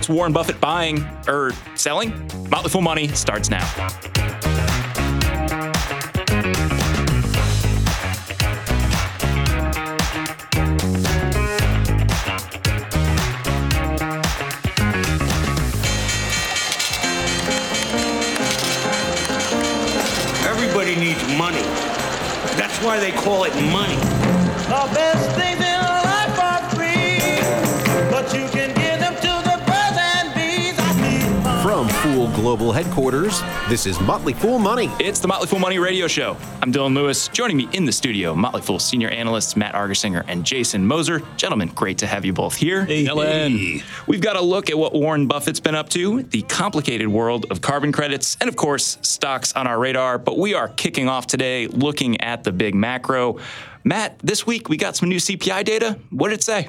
What's 0.00 0.08
Warren 0.08 0.32
Buffett 0.32 0.58
buying 0.62 1.06
or 1.28 1.52
selling? 1.74 2.26
Motley 2.48 2.70
Fool 2.70 2.80
Money 2.80 3.08
starts 3.08 3.50
now. 3.50 3.66
Everybody 20.48 20.96
needs 20.96 21.22
money. 21.36 21.60
That's 22.56 22.82
why 22.82 22.98
they 22.98 23.12
call 23.12 23.44
it 23.44 23.54
money. 23.70 23.96
The 23.96 24.90
best 24.94 25.36
things 25.36 25.49
Global 32.40 32.72
Headquarters, 32.72 33.42
this 33.68 33.84
is 33.84 34.00
Motley 34.00 34.32
Fool 34.32 34.58
Money. 34.58 34.90
It's 34.98 35.20
the 35.20 35.28
Motley 35.28 35.46
Fool 35.46 35.58
Money 35.58 35.78
Radio 35.78 36.08
Show. 36.08 36.38
I'm 36.62 36.72
Dylan 36.72 36.94
Lewis. 36.94 37.28
Joining 37.28 37.58
me 37.58 37.68
in 37.74 37.84
the 37.84 37.92
studio, 37.92 38.34
Motley 38.34 38.62
Fool 38.62 38.78
senior 38.78 39.10
analysts 39.10 39.56
Matt 39.56 39.74
Argersinger 39.74 40.24
and 40.26 40.42
Jason 40.42 40.86
Moser. 40.86 41.20
Gentlemen, 41.36 41.68
great 41.74 41.98
to 41.98 42.06
have 42.06 42.24
you 42.24 42.32
both 42.32 42.56
here. 42.56 42.86
Hey, 42.86 43.04
Dylan. 43.04 43.82
We've 44.06 44.22
got 44.22 44.36
a 44.36 44.40
look 44.40 44.70
at 44.70 44.78
what 44.78 44.94
Warren 44.94 45.26
Buffett's 45.26 45.60
been 45.60 45.74
up 45.74 45.90
to, 45.90 46.22
the 46.22 46.40
complicated 46.40 47.08
world 47.08 47.44
of 47.50 47.60
carbon 47.60 47.92
credits, 47.92 48.38
and 48.40 48.48
of 48.48 48.56
course, 48.56 48.96
stocks 49.02 49.52
on 49.52 49.66
our 49.66 49.78
radar. 49.78 50.16
But 50.16 50.38
we 50.38 50.54
are 50.54 50.68
kicking 50.68 51.10
off 51.10 51.26
today 51.26 51.66
looking 51.66 52.22
at 52.22 52.42
the 52.42 52.52
big 52.52 52.74
macro. 52.74 53.38
Matt, 53.84 54.18
this 54.20 54.46
week 54.46 54.70
we 54.70 54.78
got 54.78 54.96
some 54.96 55.10
new 55.10 55.18
CPI 55.18 55.62
data. 55.66 55.98
What 56.08 56.30
did 56.30 56.38
it 56.38 56.42
say? 56.42 56.68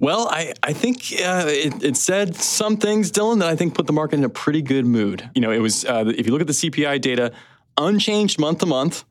Well, 0.00 0.28
I, 0.30 0.54
I 0.62 0.72
think 0.72 1.12
uh, 1.22 1.44
it, 1.46 1.84
it 1.84 1.96
said 1.96 2.34
some 2.34 2.78
things, 2.78 3.12
Dylan, 3.12 3.40
that 3.40 3.50
I 3.50 3.54
think 3.54 3.74
put 3.74 3.86
the 3.86 3.92
market 3.92 4.16
in 4.16 4.24
a 4.24 4.30
pretty 4.30 4.62
good 4.62 4.86
mood. 4.86 5.28
You 5.34 5.42
know, 5.42 5.50
it 5.50 5.58
was, 5.58 5.84
uh, 5.84 6.04
if 6.16 6.26
you 6.26 6.32
look 6.32 6.40
at 6.40 6.46
the 6.46 6.54
CPI 6.54 7.02
data, 7.02 7.32
unchanged 7.76 8.38
month 8.38 8.60
to 8.60 8.66
month 8.66 9.04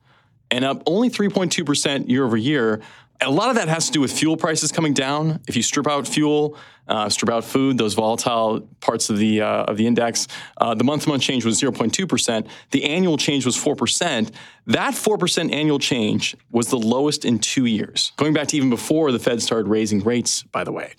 and 0.50 0.64
up 0.64 0.82
only 0.86 1.08
3.2% 1.08 2.08
year 2.08 2.24
over 2.24 2.36
year. 2.36 2.80
A 3.22 3.30
lot 3.30 3.50
of 3.50 3.56
that 3.56 3.68
has 3.68 3.86
to 3.86 3.92
do 3.92 4.00
with 4.00 4.12
fuel 4.12 4.36
prices 4.36 4.72
coming 4.72 4.94
down. 4.94 5.40
If 5.46 5.54
you 5.54 5.62
strip 5.62 5.86
out 5.86 6.08
fuel, 6.08 6.56
uh, 6.88 7.08
strip 7.10 7.30
out 7.30 7.44
food, 7.44 7.76
those 7.76 7.92
volatile 7.92 8.66
parts 8.80 9.10
of 9.10 9.18
the 9.18 9.42
uh, 9.42 9.64
of 9.64 9.76
the 9.76 9.86
index, 9.86 10.26
uh, 10.56 10.74
the 10.74 10.84
month-to-month 10.84 11.22
change 11.22 11.44
was 11.44 11.60
0.2 11.60 12.08
percent. 12.08 12.46
The 12.70 12.84
annual 12.84 13.18
change 13.18 13.44
was 13.44 13.56
four 13.56 13.76
percent. 13.76 14.32
That 14.66 14.94
four 14.94 15.18
percent 15.18 15.52
annual 15.52 15.78
change 15.78 16.34
was 16.50 16.68
the 16.68 16.78
lowest 16.78 17.24
in 17.26 17.38
two 17.38 17.66
years, 17.66 18.12
going 18.16 18.32
back 18.32 18.48
to 18.48 18.56
even 18.56 18.70
before 18.70 19.12
the 19.12 19.18
Fed 19.18 19.42
started 19.42 19.68
raising 19.68 20.00
rates. 20.00 20.42
By 20.42 20.64
the 20.64 20.72
way. 20.72 20.94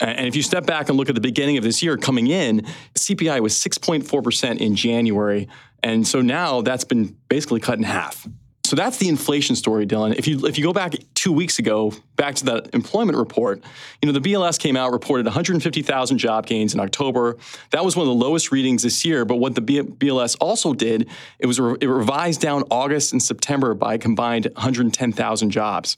And 0.00 0.26
if 0.26 0.34
you 0.34 0.42
step 0.42 0.64
back 0.64 0.88
and 0.88 0.96
look 0.96 1.10
at 1.10 1.14
the 1.14 1.20
beginning 1.20 1.58
of 1.58 1.62
this 1.62 1.82
year 1.82 1.98
coming 1.98 2.28
in, 2.28 2.66
CPI 2.94 3.40
was 3.40 3.52
6.4% 3.52 4.56
in 4.56 4.74
January. 4.74 5.46
And 5.82 6.08
so 6.08 6.22
now 6.22 6.62
that's 6.62 6.84
been 6.84 7.16
basically 7.28 7.60
cut 7.60 7.76
in 7.76 7.84
half. 7.84 8.26
So 8.70 8.76
that's 8.76 8.98
the 8.98 9.08
inflation 9.08 9.56
story, 9.56 9.84
Dylan. 9.84 10.14
If 10.16 10.28
you 10.28 10.46
if 10.46 10.56
you 10.56 10.62
go 10.62 10.72
back 10.72 10.94
two 11.14 11.32
weeks 11.32 11.58
ago, 11.58 11.92
back 12.14 12.36
to 12.36 12.44
that 12.44 12.72
employment 12.72 13.18
report, 13.18 13.64
you 14.00 14.06
know 14.06 14.16
the 14.16 14.20
BLS 14.20 14.60
came 14.60 14.76
out 14.76 14.92
reported 14.92 15.26
150,000 15.26 16.18
job 16.18 16.46
gains 16.46 16.72
in 16.72 16.78
October. 16.78 17.36
That 17.70 17.84
was 17.84 17.96
one 17.96 18.06
of 18.06 18.16
the 18.16 18.24
lowest 18.24 18.52
readings 18.52 18.84
this 18.84 19.04
year. 19.04 19.24
But 19.24 19.38
what 19.38 19.56
the 19.56 19.60
BLS 19.60 20.36
also 20.40 20.72
did, 20.72 21.08
it 21.40 21.46
was 21.46 21.58
it 21.58 21.86
revised 21.88 22.40
down 22.40 22.62
August 22.70 23.10
and 23.10 23.20
September 23.20 23.74
by 23.74 23.94
a 23.94 23.98
combined 23.98 24.46
110,000 24.54 25.50
jobs. 25.50 25.96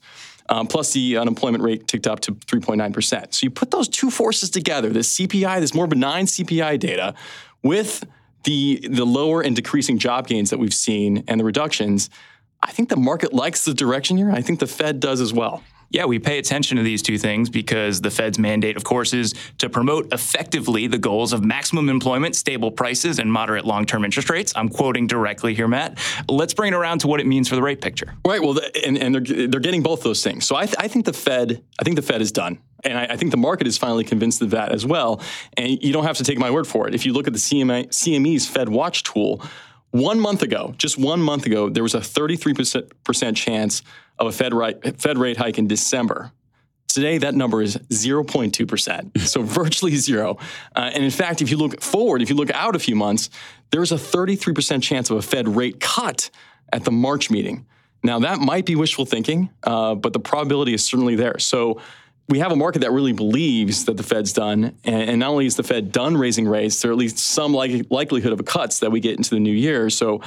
Um, 0.49 0.65
plus, 0.65 0.93
the 0.93 1.17
unemployment 1.17 1.63
rate 1.63 1.87
ticked 1.87 2.07
up 2.07 2.21
to 2.21 2.31
3.9%. 2.33 3.35
So 3.35 3.45
you 3.45 3.51
put 3.51 3.69
those 3.69 3.87
two 3.87 4.09
forces 4.09 4.49
together, 4.49 4.89
this 4.89 5.19
CPI, 5.19 5.59
this 5.59 5.75
more 5.75 5.85
benign 5.85 6.25
CPI 6.25 6.79
data, 6.79 7.13
with 7.61 8.03
the, 8.45 8.87
the 8.89 9.05
lower 9.05 9.41
and 9.41 9.55
decreasing 9.55 9.99
job 9.99 10.27
gains 10.27 10.49
that 10.49 10.57
we've 10.57 10.73
seen 10.73 11.23
and 11.27 11.39
the 11.39 11.45
reductions, 11.45 12.09
I 12.63 12.71
think 12.71 12.89
the 12.89 12.97
market 12.97 13.33
likes 13.33 13.65
the 13.65 13.73
direction 13.73 14.17
here. 14.17 14.31
I 14.31 14.41
think 14.41 14.59
the 14.59 14.67
Fed 14.67 14.99
does 14.99 15.19
as 15.19 15.33
well. 15.33 15.63
Yeah, 15.93 16.05
we 16.05 16.17
pay 16.17 16.39
attention 16.39 16.77
to 16.77 16.83
these 16.83 17.03
two 17.03 17.19
things 17.19 17.51
because 17.51 18.01
the 18.01 18.09
Fed's 18.09 18.39
mandate, 18.39 18.77
of 18.77 18.83
course, 18.83 19.13
is 19.13 19.35
to 19.59 19.69
promote 19.69 20.11
effectively 20.11 20.87
the 20.87 20.97
goals 20.97 21.33
of 21.33 21.43
maximum 21.43 21.87
employment, 21.87 22.35
stable 22.35 22.71
prices, 22.71 23.19
and 23.19 23.31
moderate 23.31 23.63
long 23.63 23.85
term 23.85 24.03
interest 24.03 24.31
rates. 24.31 24.53
I'm 24.55 24.69
quoting 24.69 25.05
directly 25.05 25.53
here, 25.53 25.67
Matt. 25.67 25.99
Let's 26.27 26.55
bring 26.55 26.73
it 26.73 26.75
around 26.75 26.99
to 26.99 27.07
what 27.07 27.19
it 27.19 27.27
means 27.27 27.47
for 27.47 27.55
the 27.55 27.61
rate 27.61 27.79
picture. 27.79 28.15
Right. 28.25 28.41
Well, 28.41 28.59
and, 28.83 28.97
and 28.97 29.13
they're, 29.13 29.47
they're 29.47 29.59
getting 29.59 29.83
both 29.83 30.01
those 30.01 30.23
things. 30.23 30.47
So 30.47 30.55
I, 30.55 30.65
th- 30.65 30.77
I 30.79 30.87
think 30.87 31.05
the 31.05 31.13
Fed, 31.13 31.63
I 31.79 31.83
think 31.83 31.95
the 31.95 32.01
Fed 32.01 32.23
is 32.23 32.31
done. 32.31 32.57
And 32.83 32.97
I, 32.97 33.03
I, 33.11 33.15
think 33.15 33.29
the 33.29 33.37
market 33.37 33.67
is 33.67 33.77
finally 33.77 34.03
convinced 34.03 34.41
of 34.41 34.49
that 34.49 34.71
as 34.71 34.85
well. 34.85 35.21
And 35.55 35.81
you 35.81 35.93
don't 35.93 36.05
have 36.05 36.17
to 36.17 36.23
take 36.23 36.39
my 36.39 36.49
word 36.49 36.65
for 36.65 36.87
it. 36.87 36.95
If 36.95 37.05
you 37.05 37.13
look 37.13 37.27
at 37.27 37.33
the 37.33 37.39
CMA, 37.39 37.89
CME's 37.89 38.47
Fed 38.47 38.67
Watch 38.67 39.03
tool, 39.03 39.41
one 39.93 40.19
month 40.19 40.41
ago, 40.41 40.73
just 40.79 40.97
one 40.97 41.21
month 41.21 41.45
ago, 41.45 41.69
there 41.69 41.83
was 41.83 41.93
a 41.93 41.99
33% 41.99 43.35
chance 43.35 43.83
of 44.17 44.25
a 44.25 44.31
Fed, 44.31 44.51
right, 44.51 44.99
Fed 44.99 45.19
rate 45.19 45.37
hike 45.37 45.59
in 45.59 45.67
December. 45.67 46.31
Today, 46.87 47.19
that 47.19 47.35
number 47.35 47.61
is 47.61 47.77
0.2%, 47.77 49.19
so 49.27 49.43
virtually 49.43 49.95
zero. 49.95 50.39
Uh, 50.75 50.89
and 50.91 51.03
in 51.03 51.11
fact, 51.11 51.43
if 51.43 51.51
you 51.51 51.57
look 51.57 51.79
forward, 51.79 52.23
if 52.23 52.29
you 52.31 52.35
look 52.35 52.49
out 52.55 52.75
a 52.75 52.79
few 52.79 52.95
months, 52.95 53.29
there's 53.69 53.91
a 53.91 53.97
33% 53.97 54.81
chance 54.81 55.11
of 55.11 55.17
a 55.17 55.21
Fed 55.21 55.47
rate 55.47 55.79
cut 55.79 56.31
at 56.71 56.85
the 56.85 56.91
March 56.91 57.29
meeting. 57.29 57.67
Now, 58.01 58.17
that 58.19 58.39
might 58.39 58.65
be 58.65 58.75
wishful 58.75 59.05
thinking, 59.05 59.51
uh, 59.61 59.93
but 59.93 60.11
the 60.11 60.19
probability 60.19 60.73
is 60.73 60.83
certainly 60.83 61.15
there. 61.15 61.37
So 61.37 61.79
we 62.29 62.39
have 62.39 62.51
a 62.51 62.55
market 62.55 62.79
that 62.79 62.91
really 62.91 63.11
believes 63.11 63.85
that 63.85 63.97
the 63.97 64.03
Fed's 64.03 64.31
done, 64.31 64.77
and, 64.83 65.19
not 65.19 65.29
only 65.29 65.45
is 65.45 65.55
the 65.55 65.63
Fed 65.63 65.91
done 65.91 66.15
raising 66.15 66.47
rates, 66.47 66.81
there 66.81 66.91
are 66.91 66.93
at 66.93 66.97
least 66.97 67.17
some 67.17 67.53
like, 67.53 67.85
likelihood 67.89 68.31
of 68.31 68.45
cuts 68.45 68.79
that 68.79 68.91
we 68.91 68.99
get 68.99 69.17
into 69.17 69.31
the 69.31 69.39
new 69.39 69.51
year. 69.51 69.89
So 69.89 70.21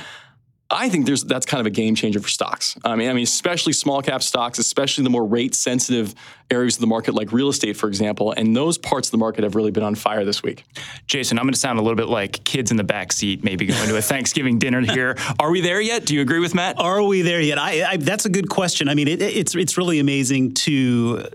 I 0.70 0.88
think 0.88 1.06
there's 1.06 1.22
that's 1.24 1.46
kind 1.46 1.60
of 1.60 1.66
a 1.66 1.70
game 1.70 1.94
changer 1.94 2.20
for 2.20 2.28
stocks. 2.28 2.76
I 2.84 2.96
mean, 2.96 3.08
I 3.08 3.12
mean, 3.12 3.22
especially 3.22 3.72
small 3.72 4.02
cap 4.02 4.22
stocks, 4.22 4.58
especially 4.58 5.04
the 5.04 5.10
more 5.10 5.24
rate 5.24 5.54
sensitive 5.54 6.14
areas 6.50 6.76
of 6.76 6.80
the 6.80 6.86
market, 6.86 7.14
like 7.14 7.32
real 7.32 7.48
estate, 7.48 7.76
for 7.76 7.88
example. 7.88 8.32
And 8.32 8.56
those 8.56 8.78
parts 8.78 9.08
of 9.08 9.12
the 9.12 9.18
market 9.18 9.44
have 9.44 9.54
really 9.54 9.70
been 9.70 9.82
on 9.82 9.94
fire 9.94 10.24
this 10.24 10.42
week. 10.42 10.64
Jason, 11.06 11.38
I'm 11.38 11.44
going 11.44 11.54
to 11.54 11.58
sound 11.58 11.78
a 11.78 11.82
little 11.82 11.96
bit 11.96 12.08
like 12.08 12.44
kids 12.44 12.70
in 12.70 12.76
the 12.76 12.84
back 12.84 13.12
seat, 13.12 13.42
maybe 13.42 13.66
going 13.66 13.88
to 13.88 13.96
a 13.96 14.02
Thanksgiving 14.16 14.58
dinner 14.58 14.80
here. 14.80 15.16
Are 15.40 15.50
we 15.50 15.60
there 15.60 15.80
yet? 15.80 16.06
Do 16.06 16.14
you 16.14 16.20
agree 16.20 16.38
with 16.38 16.54
Matt? 16.54 16.78
Are 16.78 17.02
we 17.02 17.22
there 17.22 17.40
yet? 17.40 17.58
I, 17.58 17.92
I, 17.92 17.96
that's 17.96 18.26
a 18.26 18.28
good 18.28 18.48
question. 18.48 18.88
I 18.88 18.94
mean, 18.94 19.08
it, 19.08 19.20
it's 19.20 19.54
it's 19.54 19.76
really 19.76 19.98
amazing 19.98 20.54
to 20.54 21.26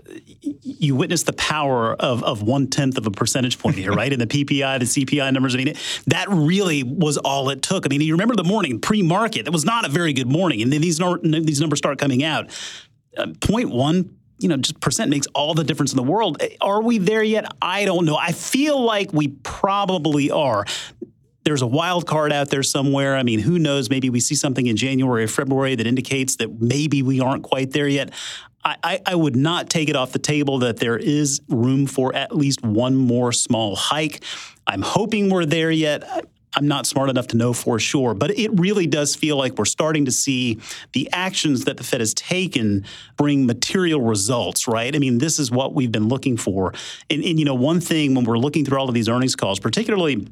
you 0.62 0.96
witness 0.96 1.24
the 1.24 1.32
power 1.34 1.94
of 1.94 2.22
of 2.24 2.42
one 2.42 2.68
tenth 2.68 2.96
of 2.96 3.06
a 3.06 3.10
percentage 3.10 3.58
point 3.58 3.76
here, 3.76 3.92
right? 3.92 4.12
In 4.12 4.18
the 4.18 4.26
PPI, 4.26 4.78
the 4.78 4.84
CPI 4.84 5.32
numbers. 5.32 5.54
I 5.54 5.58
mean, 5.58 5.68
it, 5.68 6.02
that 6.06 6.26
really 6.30 6.82
was 6.82 7.18
all 7.18 7.50
it 7.50 7.62
took. 7.62 7.86
I 7.86 7.88
mean, 7.88 8.00
you 8.00 8.14
remember 8.14 8.36
the 8.36 8.44
morning 8.44 8.80
pre-market? 8.80 9.44
That 9.44 9.52
was 9.52 9.64
not 9.64 9.84
a 9.84 9.88
very 9.88 10.12
good 10.12 10.30
morning, 10.30 10.62
and 10.62 10.72
then 10.72 10.80
these 10.80 10.98
these 11.22 11.60
numbers 11.60 11.78
start 11.78 11.98
coming 11.98 12.24
out. 12.24 12.48
Uh, 13.14 13.26
0.1 13.26 14.08
you 14.38 14.48
know, 14.48 14.56
just 14.56 14.80
percent 14.80 15.10
makes 15.10 15.26
all 15.34 15.54
the 15.54 15.64
difference 15.64 15.92
in 15.92 15.96
the 15.96 16.02
world. 16.02 16.42
Are 16.60 16.82
we 16.82 16.98
there 16.98 17.22
yet? 17.22 17.46
I 17.60 17.84
don't 17.84 18.04
know. 18.04 18.16
I 18.16 18.32
feel 18.32 18.80
like 18.80 19.12
we 19.12 19.28
probably 19.28 20.30
are. 20.30 20.64
There's 21.44 21.62
a 21.62 21.66
wild 21.66 22.06
card 22.06 22.32
out 22.32 22.50
there 22.50 22.62
somewhere. 22.62 23.16
I 23.16 23.22
mean, 23.22 23.40
who 23.40 23.58
knows? 23.58 23.90
Maybe 23.90 24.10
we 24.10 24.20
see 24.20 24.34
something 24.34 24.66
in 24.66 24.76
January 24.76 25.24
or 25.24 25.28
February 25.28 25.74
that 25.74 25.86
indicates 25.86 26.36
that 26.36 26.60
maybe 26.60 27.02
we 27.02 27.20
aren't 27.20 27.42
quite 27.42 27.72
there 27.72 27.88
yet. 27.88 28.12
I, 28.64 29.00
I, 29.04 29.16
would 29.16 29.34
not 29.34 29.70
take 29.70 29.88
it 29.88 29.96
off 29.96 30.12
the 30.12 30.20
table 30.20 30.60
that 30.60 30.76
there 30.76 30.96
is 30.96 31.40
room 31.48 31.86
for 31.88 32.14
at 32.14 32.34
least 32.34 32.62
one 32.62 32.94
more 32.94 33.32
small 33.32 33.74
hike. 33.74 34.22
I'm 34.68 34.82
hoping 34.82 35.30
we're 35.30 35.46
there 35.46 35.72
yet. 35.72 36.04
I'm 36.54 36.68
not 36.68 36.86
smart 36.86 37.08
enough 37.08 37.28
to 37.28 37.36
know 37.36 37.52
for 37.52 37.78
sure, 37.78 38.14
but 38.14 38.36
it 38.38 38.50
really 38.58 38.86
does 38.86 39.14
feel 39.14 39.36
like 39.36 39.56
we're 39.56 39.64
starting 39.64 40.04
to 40.04 40.12
see 40.12 40.60
the 40.92 41.08
actions 41.12 41.64
that 41.64 41.78
the 41.78 41.84
Fed 41.84 42.00
has 42.00 42.12
taken 42.14 42.84
bring 43.16 43.46
material 43.46 44.02
results, 44.02 44.68
right? 44.68 44.94
I 44.94 44.98
mean, 44.98 45.18
this 45.18 45.38
is 45.38 45.50
what 45.50 45.74
we've 45.74 45.92
been 45.92 46.08
looking 46.08 46.36
for. 46.36 46.74
And, 47.08 47.24
and 47.24 47.38
you 47.38 47.44
know, 47.44 47.54
one 47.54 47.80
thing 47.80 48.14
when 48.14 48.24
we're 48.24 48.38
looking 48.38 48.64
through 48.64 48.78
all 48.78 48.88
of 48.88 48.94
these 48.94 49.08
earnings 49.08 49.34
calls, 49.34 49.60
particularly 49.60 50.28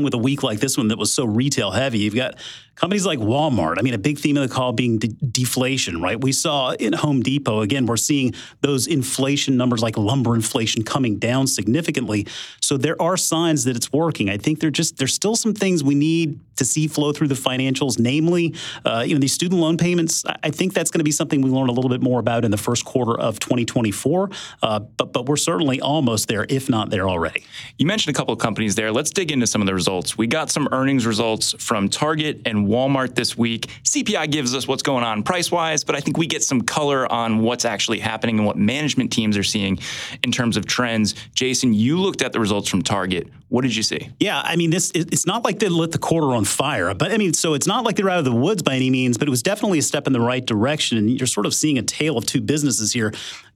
with 0.00 0.14
a 0.14 0.18
week 0.18 0.42
like 0.42 0.60
this 0.60 0.78
one 0.78 0.88
that 0.88 0.98
was 0.98 1.12
so 1.12 1.24
retail 1.24 1.70
heavy, 1.70 1.98
you've 1.98 2.14
got 2.14 2.36
companies 2.78 3.04
like 3.04 3.18
Walmart. 3.18 3.76
I 3.78 3.82
mean, 3.82 3.94
a 3.94 3.98
big 3.98 4.18
theme 4.18 4.36
of 4.36 4.48
the 4.48 4.54
call 4.54 4.72
being 4.72 4.98
de- 4.98 5.08
deflation, 5.08 6.00
right? 6.00 6.20
We 6.20 6.32
saw 6.32 6.70
in 6.72 6.92
Home 6.92 7.22
Depot, 7.22 7.60
again, 7.60 7.86
we're 7.86 7.96
seeing 7.96 8.34
those 8.60 8.86
inflation 8.86 9.56
numbers 9.56 9.82
like 9.82 9.96
lumber 9.96 10.34
inflation 10.34 10.84
coming 10.84 11.18
down 11.18 11.46
significantly. 11.46 12.26
So 12.60 12.76
there 12.76 13.00
are 13.02 13.16
signs 13.16 13.64
that 13.64 13.76
it's 13.76 13.92
working. 13.92 14.30
I 14.30 14.36
think 14.36 14.58
just 14.72 14.96
there's 14.98 15.14
still 15.14 15.34
some 15.34 15.54
things 15.54 15.82
we 15.82 15.94
need 15.94 16.40
to 16.58 16.64
see 16.64 16.86
flow 16.86 17.12
through 17.12 17.28
the 17.28 17.34
financials, 17.34 17.98
namely, 17.98 18.54
uh, 18.84 19.04
you 19.06 19.14
know, 19.14 19.20
these 19.20 19.32
student 19.32 19.60
loan 19.60 19.76
payments. 19.76 20.24
I 20.42 20.50
think 20.50 20.74
that's 20.74 20.90
going 20.90 21.00
to 21.00 21.04
be 21.04 21.12
something 21.12 21.40
we 21.40 21.50
learn 21.50 21.68
a 21.68 21.72
little 21.72 21.88
bit 21.88 22.02
more 22.02 22.20
about 22.20 22.44
in 22.44 22.50
the 22.50 22.56
first 22.56 22.84
quarter 22.84 23.18
of 23.18 23.38
2024. 23.38 24.30
Uh, 24.62 24.80
but 24.80 25.12
but 25.12 25.26
we're 25.26 25.36
certainly 25.36 25.80
almost 25.80 26.28
there, 26.28 26.46
if 26.48 26.68
not 26.68 26.90
there 26.90 27.08
already. 27.08 27.44
You 27.78 27.86
mentioned 27.86 28.14
a 28.14 28.18
couple 28.18 28.34
of 28.34 28.40
companies 28.40 28.74
there. 28.74 28.92
Let's 28.92 29.10
dig 29.10 29.32
into 29.32 29.46
some 29.46 29.62
of 29.62 29.66
the 29.66 29.74
results. 29.74 30.18
We 30.18 30.26
got 30.26 30.50
some 30.50 30.68
earnings 30.72 31.06
results 31.06 31.54
from 31.58 31.88
Target 31.88 32.42
and 32.44 32.67
Walmart 32.68 33.14
this 33.14 33.36
week. 33.36 33.66
CPI 33.82 34.30
gives 34.30 34.54
us 34.54 34.68
what's 34.68 34.82
going 34.82 35.04
on 35.04 35.22
price 35.22 35.50
wise, 35.50 35.84
but 35.84 35.96
I 35.96 36.00
think 36.00 36.18
we 36.18 36.26
get 36.26 36.42
some 36.42 36.60
color 36.60 37.10
on 37.10 37.40
what's 37.40 37.64
actually 37.64 37.98
happening 37.98 38.38
and 38.38 38.46
what 38.46 38.56
management 38.56 39.12
teams 39.12 39.36
are 39.36 39.42
seeing 39.42 39.78
in 40.22 40.30
terms 40.30 40.56
of 40.56 40.66
trends. 40.66 41.14
Jason, 41.34 41.74
you 41.74 41.98
looked 41.98 42.22
at 42.22 42.32
the 42.32 42.40
results 42.40 42.68
from 42.68 42.82
Target. 42.82 43.28
What 43.48 43.62
did 43.62 43.74
you 43.74 43.82
see? 43.82 44.10
Yeah, 44.20 44.42
I 44.44 44.56
mean, 44.56 44.70
this 44.70 44.92
it's 44.94 45.26
not 45.26 45.42
like 45.42 45.58
they 45.58 45.68
lit 45.68 45.92
the 45.92 45.98
quarter 45.98 46.34
on 46.34 46.44
fire, 46.44 46.92
but 46.92 47.12
I 47.12 47.16
mean, 47.16 47.32
so 47.32 47.54
it's 47.54 47.66
not 47.66 47.84
like 47.84 47.96
they're 47.96 48.10
out 48.10 48.18
of 48.18 48.26
the 48.26 48.32
woods 48.32 48.62
by 48.62 48.74
any 48.74 48.90
means, 48.90 49.16
but 49.16 49.26
it 49.26 49.30
was 49.30 49.42
definitely 49.42 49.78
a 49.78 49.82
step 49.82 50.06
in 50.06 50.12
the 50.12 50.20
right 50.20 50.44
direction. 50.44 50.98
And 50.98 51.18
you're 51.18 51.26
sort 51.26 51.46
of 51.46 51.54
seeing 51.54 51.78
a 51.78 51.82
tale 51.82 52.18
of 52.18 52.26
two 52.26 52.42
businesses 52.42 52.92
here. 52.92 53.12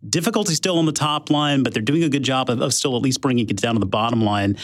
Difficulty 0.08 0.54
still 0.54 0.78
on 0.78 0.86
the 0.86 0.92
top 0.92 1.30
line, 1.30 1.62
but 1.62 1.74
they're 1.74 1.82
doing 1.82 2.02
a 2.02 2.08
good 2.08 2.22
job 2.22 2.48
of, 2.48 2.60
of 2.62 2.72
still 2.72 2.96
at 2.96 3.02
least 3.02 3.20
bringing 3.20 3.48
it 3.48 3.56
down 3.56 3.74
to 3.74 3.80
the 3.80 3.86
bottom 3.86 4.22
line. 4.22 4.56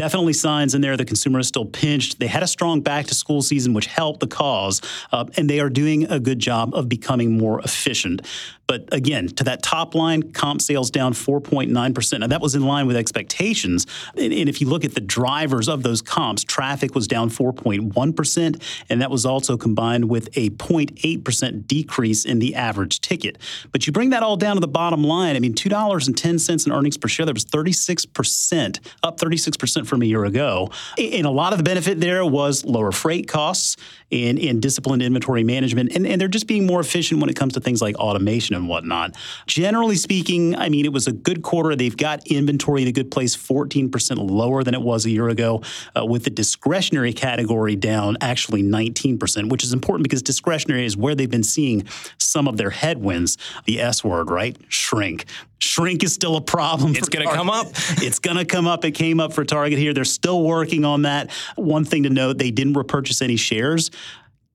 Definitely 0.00 0.32
signs 0.32 0.74
in 0.74 0.80
there. 0.80 0.96
The 0.96 1.04
consumer 1.04 1.40
is 1.40 1.48
still 1.48 1.66
pinched. 1.66 2.20
They 2.20 2.26
had 2.26 2.42
a 2.42 2.46
strong 2.46 2.80
back 2.80 3.08
to 3.08 3.14
school 3.14 3.42
season, 3.42 3.74
which 3.74 3.84
helped 3.84 4.20
the 4.20 4.26
cause, 4.26 4.80
uh, 5.12 5.26
and 5.36 5.50
they 5.50 5.60
are 5.60 5.68
doing 5.68 6.10
a 6.10 6.18
good 6.18 6.38
job 6.38 6.74
of 6.74 6.88
becoming 6.88 7.36
more 7.36 7.60
efficient. 7.60 8.26
But 8.70 8.88
again, 8.92 9.26
to 9.30 9.42
that 9.42 9.64
top 9.64 9.96
line, 9.96 10.30
comp 10.30 10.62
sales 10.62 10.92
down 10.92 11.12
4.9%. 11.12 12.20
Now, 12.20 12.28
that 12.28 12.40
was 12.40 12.54
in 12.54 12.64
line 12.64 12.86
with 12.86 12.94
expectations. 12.94 13.84
And, 14.14 14.32
and 14.32 14.48
if 14.48 14.60
you 14.60 14.68
look 14.68 14.84
at 14.84 14.94
the 14.94 15.00
drivers 15.00 15.68
of 15.68 15.82
those 15.82 16.00
comps, 16.00 16.44
traffic 16.44 16.94
was 16.94 17.08
down 17.08 17.30
4.1%, 17.30 18.62
and 18.88 19.02
that 19.02 19.10
was 19.10 19.26
also 19.26 19.56
combined 19.56 20.08
with 20.08 20.28
a 20.36 20.50
0.8% 20.50 21.66
decrease 21.66 22.24
in 22.24 22.38
the 22.38 22.54
average 22.54 23.00
ticket. 23.00 23.38
But 23.72 23.88
you 23.88 23.92
bring 23.92 24.10
that 24.10 24.22
all 24.22 24.36
down 24.36 24.54
to 24.54 24.60
the 24.60 24.68
bottom 24.68 25.02
line, 25.02 25.34
I 25.34 25.40
mean, 25.40 25.54
$2.10 25.54 26.66
in 26.66 26.72
earnings 26.72 26.96
per 26.96 27.08
share, 27.08 27.26
that 27.26 27.34
was 27.34 27.44
36%, 27.44 28.78
up 29.02 29.18
36% 29.18 29.86
from 29.88 30.02
a 30.02 30.04
year 30.04 30.24
ago. 30.24 30.70
And 30.96 31.26
a 31.26 31.30
lot 31.30 31.52
of 31.52 31.58
the 31.58 31.64
benefit 31.64 31.98
there 31.98 32.24
was 32.24 32.64
lower 32.64 32.92
freight 32.92 33.26
costs 33.26 33.76
and, 34.12 34.38
and 34.38 34.60
disciplined 34.60 35.02
inventory 35.02 35.44
management. 35.44 35.92
And, 35.94 36.06
and 36.06 36.20
they're 36.20 36.28
just 36.28 36.46
being 36.46 36.66
more 36.66 36.80
efficient 36.80 37.20
when 37.20 37.30
it 37.30 37.36
comes 37.36 37.54
to 37.54 37.60
things 37.60 37.80
like 37.80 37.96
automation 37.96 38.56
and 38.56 38.68
whatnot. 38.68 39.16
Generally 39.46 39.96
speaking, 39.96 40.56
I 40.56 40.68
mean, 40.68 40.84
it 40.84 40.92
was 40.92 41.06
a 41.06 41.12
good 41.12 41.42
quarter. 41.42 41.76
They've 41.76 41.96
got 41.96 42.26
inventory 42.26 42.82
in 42.82 42.88
a 42.88 42.92
good 42.92 43.10
place, 43.10 43.36
14% 43.36 44.30
lower 44.30 44.62
than 44.62 44.74
it 44.74 44.82
was 44.82 45.06
a 45.06 45.10
year 45.10 45.28
ago, 45.28 45.62
uh, 45.96 46.04
with 46.04 46.24
the 46.24 46.30
discretionary 46.30 47.12
category 47.12 47.76
down 47.76 48.16
actually 48.20 48.62
19%, 48.62 49.48
which 49.50 49.64
is 49.64 49.72
important 49.72 50.04
because 50.04 50.22
discretionary 50.22 50.84
is 50.84 50.96
where 50.96 51.14
they've 51.14 51.30
been 51.30 51.42
seeing 51.42 51.86
some 52.18 52.48
of 52.48 52.56
their 52.56 52.70
headwinds. 52.70 53.36
The 53.64 53.80
S 53.80 54.04
word, 54.04 54.30
right? 54.30 54.56
Shrink. 54.68 55.26
Shrink 55.60 56.02
is 56.02 56.14
still 56.14 56.36
a 56.36 56.40
problem. 56.40 56.96
It's 56.96 57.08
going 57.08 57.26
to 57.26 57.34
come 57.34 57.50
up. 57.50 57.68
it's 57.98 58.18
going 58.18 58.38
to 58.38 58.44
come 58.44 58.66
up. 58.66 58.84
It 58.84 58.92
came 58.92 59.20
up 59.20 59.32
for 59.32 59.44
Target 59.44 59.78
here. 59.78 59.92
They're 59.92 60.04
still 60.04 60.42
working 60.42 60.84
on 60.84 61.02
that. 61.02 61.30
One 61.56 61.84
thing 61.84 62.04
to 62.04 62.10
note, 62.10 62.38
they 62.38 62.50
didn't 62.50 62.74
repurchase 62.74 63.22
any 63.22 63.36
shares 63.36 63.90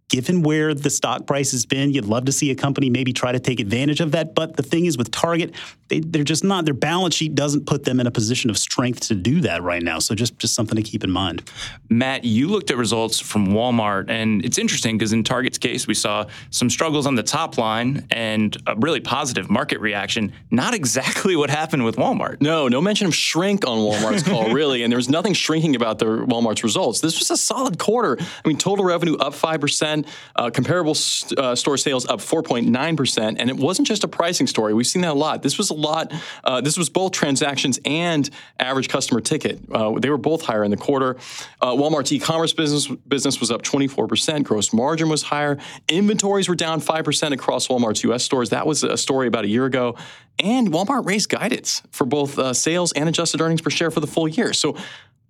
given 0.09 0.43
where 0.43 0.73
the 0.73 0.89
stock 0.89 1.25
price 1.25 1.51
has 1.51 1.65
been, 1.65 1.91
you'd 1.91 2.05
love 2.05 2.25
to 2.25 2.31
see 2.31 2.51
a 2.51 2.55
company 2.55 2.89
maybe 2.89 3.11
try 3.11 3.31
to 3.31 3.39
take 3.39 3.59
advantage 3.59 3.99
of 3.99 4.11
that. 4.11 4.35
But 4.35 4.55
the 4.55 4.63
thing 4.63 4.85
is 4.85 4.97
with 4.97 5.11
Target, 5.11 5.53
they, 5.87 5.99
they're 5.99 6.23
just 6.23 6.43
not, 6.43 6.65
their 6.65 6.73
balance 6.73 7.15
sheet 7.15 7.35
doesn't 7.35 7.65
put 7.65 7.85
them 7.85 7.99
in 7.99 8.07
a 8.07 8.11
position 8.11 8.49
of 8.49 8.57
strength 8.57 9.01
to 9.01 9.15
do 9.15 9.41
that 9.41 9.63
right 9.63 9.81
now. 9.81 9.99
So 9.99 10.15
just, 10.15 10.37
just 10.37 10.53
something 10.53 10.75
to 10.75 10.83
keep 10.83 11.03
in 11.03 11.11
mind. 11.11 11.49
Matt, 11.89 12.23
you 12.23 12.47
looked 12.47 12.71
at 12.71 12.77
results 12.77 13.19
from 13.19 13.47
Walmart, 13.47 14.09
and 14.09 14.43
it's 14.45 14.57
interesting 14.57 14.97
because 14.97 15.11
in 15.11 15.23
Target's 15.23 15.57
case, 15.57 15.87
we 15.87 15.93
saw 15.93 16.25
some 16.49 16.69
struggles 16.69 17.07
on 17.07 17.15
the 17.15 17.23
top 17.23 17.57
line 17.57 18.05
and 18.11 18.55
a 18.67 18.75
really 18.75 18.99
positive 18.99 19.49
market 19.49 19.79
reaction. 19.79 20.33
Not 20.51 20.73
exactly 20.73 21.35
what 21.35 21.49
happened 21.49 21.83
with 21.83 21.95
Walmart. 21.95 22.41
No, 22.41 22.67
no 22.67 22.79
mention 22.79 23.07
of 23.07 23.15
shrink 23.15 23.67
on 23.67 23.79
Walmart's 23.79 24.23
call, 24.23 24.49
really. 24.53 24.83
And 24.83 24.91
there 24.91 24.97
was 24.97 25.09
nothing 25.09 25.33
shrinking 25.33 25.75
about 25.75 25.99
the 25.99 26.05
Walmart's 26.05 26.63
results. 26.63 26.99
This 26.99 27.19
was 27.19 27.31
a 27.31 27.37
solid 27.37 27.79
quarter. 27.79 28.17
I 28.19 28.47
mean, 28.47 28.57
total 28.57 28.85
revenue 28.85 29.15
up 29.17 29.33
5%. 30.03 30.07
Uh, 30.35 30.49
comparable 30.49 30.95
st- 30.95 31.37
uh, 31.39 31.55
store 31.55 31.77
sales 31.77 32.05
up 32.07 32.19
4.9%. 32.19 33.35
And 33.39 33.49
it 33.49 33.55
wasn't 33.55 33.87
just 33.87 34.03
a 34.03 34.07
pricing 34.07 34.47
story. 34.47 34.73
We've 34.73 34.87
seen 34.87 35.01
that 35.03 35.11
a 35.11 35.13
lot. 35.13 35.41
This 35.41 35.57
was 35.57 35.69
a 35.69 35.73
lot, 35.73 36.13
uh, 36.43 36.61
this 36.61 36.77
was 36.77 36.89
both 36.89 37.11
transactions 37.11 37.79
and 37.85 38.29
average 38.59 38.89
customer 38.89 39.21
ticket. 39.21 39.59
Uh, 39.71 39.97
they 39.99 40.09
were 40.09 40.17
both 40.17 40.41
higher 40.41 40.63
in 40.63 40.71
the 40.71 40.77
quarter. 40.77 41.17
Uh, 41.61 41.71
Walmart's 41.73 42.11
e 42.11 42.19
commerce 42.19 42.53
business, 42.53 42.87
business 42.87 43.39
was 43.39 43.51
up 43.51 43.61
24%. 43.61 44.43
Gross 44.43 44.73
margin 44.73 45.09
was 45.09 45.23
higher. 45.23 45.57
Inventories 45.87 46.49
were 46.49 46.55
down 46.55 46.81
5% 46.81 47.31
across 47.31 47.67
Walmart's 47.67 48.03
US 48.03 48.23
stores. 48.23 48.49
That 48.49 48.67
was 48.67 48.83
a 48.83 48.97
story 48.97 49.27
about 49.27 49.45
a 49.45 49.49
year 49.49 49.65
ago. 49.65 49.95
And 50.37 50.69
Walmart 50.71 51.05
raised 51.05 51.29
guidance 51.29 51.81
for 51.91 52.05
both 52.05 52.37
uh, 52.37 52.53
sales 52.53 52.91
and 52.91 53.07
adjusted 53.07 53.39
earnings 53.39 53.61
per 53.61 53.69
share 53.69 53.89
for 53.89 54.01
the 54.01 54.07
full 54.07 54.27
year. 54.27 54.51
So 54.51 54.75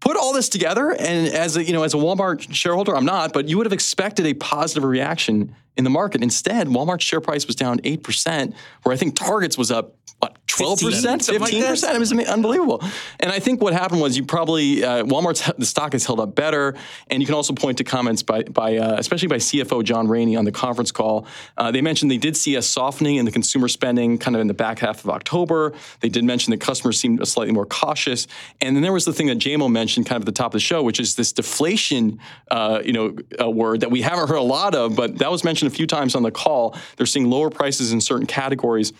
put 0.06 0.16
all 0.16 0.31
this 0.34 0.50
together 0.50 0.92
and 0.92 1.28
as 1.34 1.57
a 1.57 1.63
you 1.63 1.74
know 1.74 1.81
as 1.84 1.96
a 1.96 1.98
Walmart 1.98 2.54
shareholder 2.54 2.96
I'm 2.96 3.06
not 3.06 3.34
but 3.34 3.50
you 3.50 3.57
would 3.57 3.66
have 3.66 3.74
expected 3.74 4.28
a 4.28 4.36
positive 4.36 4.84
reaction 4.84 5.56
in 5.75 5.84
the 5.84 5.90
market. 5.90 6.22
Instead 6.22 6.68
Walmart's 6.68 7.04
share 7.04 7.19
price 7.19 7.48
was 7.48 7.56
down 7.56 7.80
8% 7.80 8.54
where 8.84 8.94
I 8.94 8.98
think 8.98 9.16
Target's 9.16 9.57
was 9.57 9.72
up 9.72 9.96
what 10.19 10.44
12%, 10.57 10.78
15%, 10.78 11.40
like 11.40 11.54
it 11.54 12.00
was 12.00 12.12
unbelievable. 12.12 12.81
And 13.19 13.31
I 13.31 13.40
think 13.40 13.62
what 13.62 13.74
happened 13.74 14.02
was 14.02 14.18
you 14.18 14.25
probably 14.25 14.84
uh, 14.84 15.04
Walmart's 15.04 15.52
the 15.57 15.66
stock 15.66 15.94
has 15.94 16.06
held 16.06 16.19
up 16.19 16.36
better, 16.36 16.75
and 17.10 17.22
you 17.22 17.25
can 17.25 17.36
also 17.36 17.54
point 17.54 17.78
to 17.80 17.84
comments 17.84 18.24
by 18.24 18.44
by 18.44 18.78
uh, 18.78 18.96
especially 18.98 19.28
by 19.28 19.38
CFO 19.38 19.84
John 19.84 20.07
Rainey 20.07 20.36
on 20.36 20.46
the 20.46 20.52
conference 20.52 20.92
call. 20.92 21.28
Uh, 21.57 21.72
they 21.72 21.81
mentioned 21.81 22.12
they 22.12 22.18
did 22.18 22.38
see 22.38 22.56
a 22.56 22.62
softening 22.62 23.18
in 23.18 23.25
the 23.25 23.31
consumer 23.31 23.68
spending 23.68 24.18
kind 24.18 24.36
of 24.36 24.42
in 24.42 24.48
the 24.48 24.54
back 24.54 24.80
half 24.80 25.04
of 25.04 25.10
October. 25.10 25.74
They 26.00 26.10
did 26.10 26.24
mention 26.24 26.52
that 26.52 26.62
customers 26.62 27.00
seemed 27.00 27.25
slightly 27.28 27.54
more 27.54 27.66
cautious, 27.66 28.28
and 28.62 28.75
then 28.75 28.84
there 28.84 28.94
was 28.94 29.06
the 29.06 29.13
thing 29.13 29.28
that 29.28 29.38
JMO 29.38 29.72
mentioned 29.72 30.06
kind 30.06 30.18
of 30.18 30.24
at 30.24 30.28
the 30.28 30.38
top 30.38 30.48
of 30.48 30.54
the 30.54 30.60
show, 30.60 30.84
which 30.84 31.00
is 31.00 31.16
this 31.16 31.31
deflation, 31.31 32.19
uh, 32.51 32.81
you 32.84 32.94
know, 32.94 33.16
uh, 33.42 33.50
word 33.50 33.81
that 33.81 33.92
we 33.92 34.01
haven't 34.01 34.28
heard 34.28 34.38
a 34.38 34.42
lot 34.42 34.75
of, 34.75 34.96
but 34.96 35.18
that 35.19 35.31
was 35.31 35.44
mentioned 35.44 35.72
a 35.72 35.75
few 35.75 35.88
times 35.88 36.16
on 36.16 36.24
the 36.24 36.31
call. 36.31 36.75
They're 36.98 37.06
seeing 37.06 37.30
lower 37.30 37.50
prices 37.50 37.92
in 37.92 38.01
certain 38.01 38.28
categories 38.28 38.94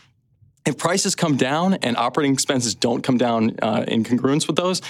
if 0.66 0.78
prices 0.78 1.16
come 1.16 1.38
down 1.38 1.76
and 1.76 1.96
operating 1.98 2.34
expenses 2.34 2.76
don't 2.76 3.04
come 3.04 3.18
down 3.18 3.56
uh, 3.62 3.86
in 3.88 4.04
congruence 4.04 4.48
with 4.48 4.56
those, 4.56 4.82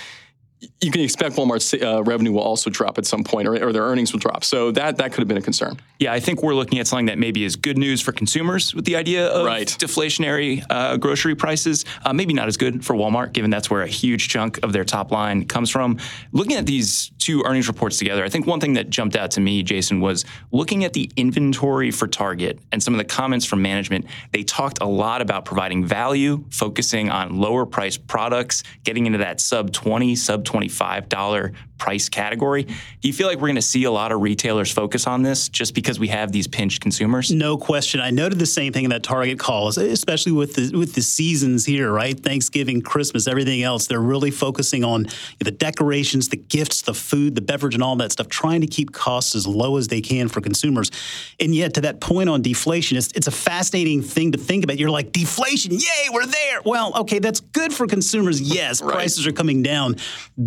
you 0.81 0.91
can 0.91 1.01
expect 1.01 1.35
Walmart's 1.35 1.73
uh, 1.73 2.03
revenue 2.03 2.31
will 2.31 2.41
also 2.41 2.69
drop 2.69 2.97
at 2.97 3.05
some 3.05 3.23
point, 3.23 3.47
or, 3.47 3.61
or, 3.63 3.73
their 3.73 3.83
earnings 3.83 4.13
will 4.13 4.19
drop. 4.19 4.43
So 4.43 4.71
that 4.71 4.97
that 4.97 5.11
could 5.11 5.19
have 5.19 5.27
been 5.27 5.37
a 5.37 5.41
concern. 5.41 5.77
Yeah, 5.99 6.13
I 6.13 6.19
think 6.19 6.43
we're 6.43 6.55
looking 6.55 6.79
at 6.79 6.87
something 6.87 7.07
that 7.07 7.17
maybe 7.17 7.43
is 7.43 7.55
good 7.55 7.77
news 7.77 8.01
for 8.01 8.11
consumers 8.11 8.73
with 8.73 8.85
the 8.85 8.95
idea 8.95 9.27
of 9.27 9.45
right. 9.45 9.67
deflationary 9.67 10.63
uh, 10.69 10.97
grocery 10.97 11.35
prices. 11.35 11.85
Uh, 12.03 12.13
maybe 12.13 12.33
not 12.33 12.47
as 12.47 12.57
good 12.57 12.85
for 12.85 12.95
Walmart, 12.95 13.33
given 13.33 13.51
that's 13.51 13.69
where 13.69 13.81
a 13.81 13.87
huge 13.87 14.29
chunk 14.29 14.63
of 14.63 14.71
their 14.71 14.85
top 14.85 15.11
line 15.11 15.45
comes 15.45 15.69
from. 15.69 15.97
Looking 16.31 16.55
at 16.55 16.65
these 16.65 17.11
two 17.19 17.43
earnings 17.45 17.67
reports 17.67 17.97
together, 17.97 18.23
I 18.23 18.29
think 18.29 18.47
one 18.47 18.59
thing 18.59 18.73
that 18.73 18.89
jumped 18.89 19.15
out 19.15 19.31
to 19.31 19.41
me, 19.41 19.61
Jason, 19.61 19.99
was 19.99 20.25
looking 20.51 20.85
at 20.85 20.93
the 20.93 21.11
inventory 21.17 21.91
for 21.91 22.07
Target 22.07 22.59
and 22.71 22.81
some 22.81 22.93
of 22.93 22.97
the 22.97 23.05
comments 23.05 23.45
from 23.45 23.61
management. 23.61 24.05
They 24.31 24.43
talked 24.43 24.79
a 24.81 24.85
lot 24.85 25.21
about 25.21 25.43
providing 25.43 25.85
value, 25.85 26.45
focusing 26.49 27.09
on 27.09 27.37
lower 27.37 27.65
priced 27.65 28.07
products, 28.07 28.63
getting 28.83 29.05
into 29.05 29.17
that 29.19 29.41
sub 29.41 29.71
20, 29.73 30.15
sub 30.15 30.44
$25 30.45 31.53
price 31.77 32.09
category. 32.09 32.63
Do 32.63 33.07
you 33.07 33.13
feel 33.13 33.27
like 33.27 33.37
we're 33.37 33.47
going 33.47 33.55
to 33.55 33.61
see 33.61 33.83
a 33.83 33.91
lot 33.91 34.11
of 34.11 34.21
retailers 34.21 34.71
focus 34.71 35.07
on 35.07 35.21
this 35.21 35.49
just 35.49 35.73
because 35.73 35.99
we 35.99 36.07
have 36.07 36.31
these 36.31 36.47
pinched 36.47 36.81
consumers? 36.81 37.31
No 37.31 37.57
question. 37.57 37.99
I 37.99 38.11
noted 38.11 38.39
the 38.39 38.45
same 38.45 38.73
thing 38.73 38.85
in 38.85 38.89
that 38.91 39.03
Target 39.03 39.39
call, 39.39 39.67
especially 39.67 40.31
with 40.31 40.55
the 40.55 40.77
with 40.77 40.93
the 40.93 41.01
seasons 41.01 41.65
here, 41.65 41.91
right? 41.91 42.19
Thanksgiving, 42.19 42.81
Christmas, 42.81 43.27
everything 43.27 43.63
else. 43.63 43.87
They're 43.87 43.99
really 43.99 44.31
focusing 44.31 44.83
on 44.83 45.07
the 45.39 45.51
decorations, 45.51 46.29
the 46.29 46.37
gifts, 46.37 46.81
the 46.81 46.93
food, 46.93 47.35
the 47.35 47.41
beverage, 47.41 47.73
and 47.73 47.83
all 47.83 47.95
that 47.97 48.11
stuff, 48.11 48.27
trying 48.27 48.61
to 48.61 48.67
keep 48.67 48.91
costs 48.91 49.35
as 49.35 49.45
low 49.45 49.77
as 49.77 49.87
they 49.87 50.01
can 50.01 50.27
for 50.27 50.41
consumers. 50.41 50.91
And 51.39 51.53
yet, 51.53 51.73
to 51.75 51.81
that 51.81 52.01
point 52.01 52.29
on 52.29 52.41
deflation, 52.41 52.97
it's, 52.97 53.11
it's 53.13 53.27
a 53.27 53.31
fascinating 53.31 54.01
thing 54.01 54.31
to 54.31 54.37
think 54.37 54.63
about. 54.63 54.77
You're 54.77 54.89
like, 54.89 55.11
deflation, 55.11 55.73
yay, 55.73 56.09
we're 56.11 56.25
there. 56.25 56.61
Well, 56.65 56.93
okay, 57.01 57.19
that's 57.19 57.39
good 57.39 57.73
for 57.73 57.87
consumers. 57.87 58.41
Yes, 58.41 58.81
right. 58.81 58.93
prices 58.93 59.27
are 59.27 59.31
coming 59.31 59.61
down. 59.61 59.95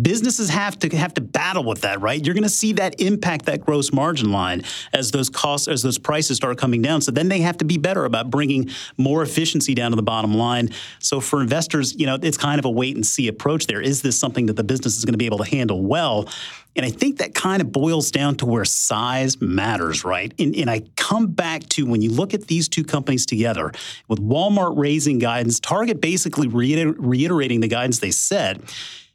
Businesses 0.01 0.49
have 0.49 0.77
to 0.79 0.95
have 0.97 1.13
to 1.15 1.18
battle 1.21 1.63
with 1.63 1.81
that, 1.81 2.01
right? 2.01 2.23
You're 2.23 2.33
going 2.33 2.43
to 2.43 2.49
see 2.49 2.73
that 2.73 2.99
impact 2.99 3.45
that 3.45 3.65
gross 3.65 3.91
margin 3.91 4.31
line 4.31 4.63
as 4.93 5.11
those 5.11 5.29
costs, 5.29 5.67
as 5.67 5.81
those 5.81 5.97
prices 5.97 6.37
start 6.37 6.57
coming 6.57 6.81
down. 6.81 7.01
So 7.01 7.11
then 7.11 7.29
they 7.29 7.41
have 7.41 7.57
to 7.57 7.65
be 7.65 7.77
better 7.77 8.05
about 8.05 8.29
bringing 8.29 8.69
more 8.97 9.21
efficiency 9.23 9.73
down 9.73 9.91
to 9.91 9.95
the 9.95 10.03
bottom 10.03 10.33
line. 10.33 10.69
So 10.99 11.21
for 11.21 11.41
investors, 11.41 11.95
you 11.95 12.05
know, 12.05 12.17
it's 12.21 12.37
kind 12.37 12.59
of 12.59 12.65
a 12.65 12.69
wait 12.69 12.95
and 12.95 13.05
see 13.05 13.27
approach 13.27 13.67
there. 13.67 13.81
Is 13.81 14.01
this 14.01 14.19
something 14.19 14.47
that 14.47 14.55
the 14.55 14.63
business 14.63 14.97
is 14.97 15.05
going 15.05 15.13
to 15.13 15.17
be 15.17 15.25
able 15.25 15.39
to 15.39 15.49
handle 15.49 15.81
well? 15.81 16.29
And 16.75 16.85
I 16.85 16.91
think 16.91 17.17
that 17.17 17.33
kind 17.33 17.61
of 17.61 17.71
boils 17.71 18.11
down 18.11 18.35
to 18.35 18.45
where 18.45 18.63
size 18.63 19.41
matters, 19.41 20.05
right? 20.05 20.33
And, 20.39 20.55
and, 20.55 20.69
I 20.69 20.83
come 20.95 21.27
back 21.27 21.63
to 21.69 21.85
when 21.85 22.01
you 22.01 22.11
look 22.11 22.33
at 22.33 22.47
these 22.47 22.69
two 22.69 22.83
companies 22.83 23.25
together, 23.25 23.71
with 24.07 24.19
Walmart 24.19 24.77
raising 24.77 25.17
guidance, 25.19 25.59
Target 25.59 25.99
basically 25.99 26.47
reiter- 26.47 26.93
reiterating 26.93 27.59
the 27.59 27.67
guidance 27.67 27.99
they 27.99 28.11
said 28.11 28.61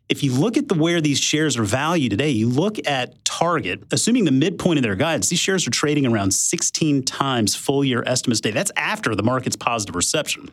if 0.08 0.23
you 0.23 0.32
look 0.32 0.56
at 0.56 0.68
the 0.68 0.75
where 0.75 1.00
these 1.00 1.18
shares 1.18 1.56
are 1.56 1.64
valued 1.64 2.11
today, 2.11 2.30
you 2.30 2.49
look 2.49 2.76
at 2.87 3.25
Target, 3.25 3.84
assuming 3.90 4.25
the 4.25 4.32
midpoint 4.32 4.78
of 4.78 4.82
their 4.82 4.94
guidance, 4.94 5.28
these 5.28 5.38
shares 5.38 5.66
are 5.66 5.70
trading 5.70 6.06
around 6.06 6.32
16 6.32 7.02
times 7.04 7.54
full 7.54 7.84
year 7.84 8.02
estimates 8.06 8.40
today. 8.40 8.52
That's 8.52 8.73
after 8.76 9.14
the 9.14 9.23
market's 9.23 9.56
positive 9.56 9.96
reception. 9.96 10.50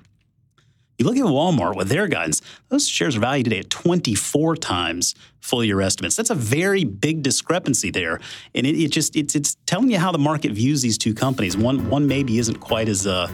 You 0.98 1.06
look 1.06 1.18
at 1.18 1.24
Walmart 1.24 1.76
with 1.76 1.90
their 1.90 2.08
guidance, 2.08 2.42
those 2.70 2.88
shares 2.88 3.18
are 3.18 3.20
valued 3.20 3.46
today 3.46 3.60
at 3.60 3.72
24 3.72 4.56
times 4.58 5.16
full 5.40 5.64
year 5.64 5.82
estimates. 5.82 6.16
That's 6.16 6.30
a 6.30 6.36
very 6.36 6.84
big 6.84 7.24
discrepancy 7.24 7.90
there. 7.90 8.20
And 8.54 8.68
it, 8.68 8.80
it 8.80 8.92
just 8.92 9.16
it's 9.16 9.36
it's 9.36 9.56
telling 9.66 9.90
you 9.90 9.98
how 9.98 10.12
the 10.12 10.20
market 10.20 10.52
views 10.52 10.84
these 10.84 11.00
two 11.00 11.16
companies. 11.16 11.58
One 11.58 11.90
one 11.90 12.08
maybe 12.08 12.38
isn't 12.38 12.60
quite 12.60 12.88
as 12.88 13.08
uh, 13.08 13.32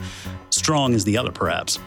strong 0.68 0.92
as 0.92 1.02
the 1.02 1.16
other, 1.16 1.32
perhaps. 1.32 1.78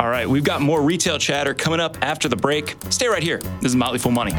All 0.00 0.08
right, 0.08 0.28
we've 0.28 0.42
got 0.42 0.60
more 0.60 0.82
retail 0.82 1.20
chatter 1.20 1.54
coming 1.54 1.78
up 1.78 1.96
after 2.02 2.28
the 2.28 2.34
break. 2.34 2.74
Stay 2.90 3.06
right 3.06 3.22
here. 3.22 3.38
This 3.60 3.66
is 3.70 3.76
Motley 3.76 4.00
Fool 4.00 4.10
Money. 4.10 4.34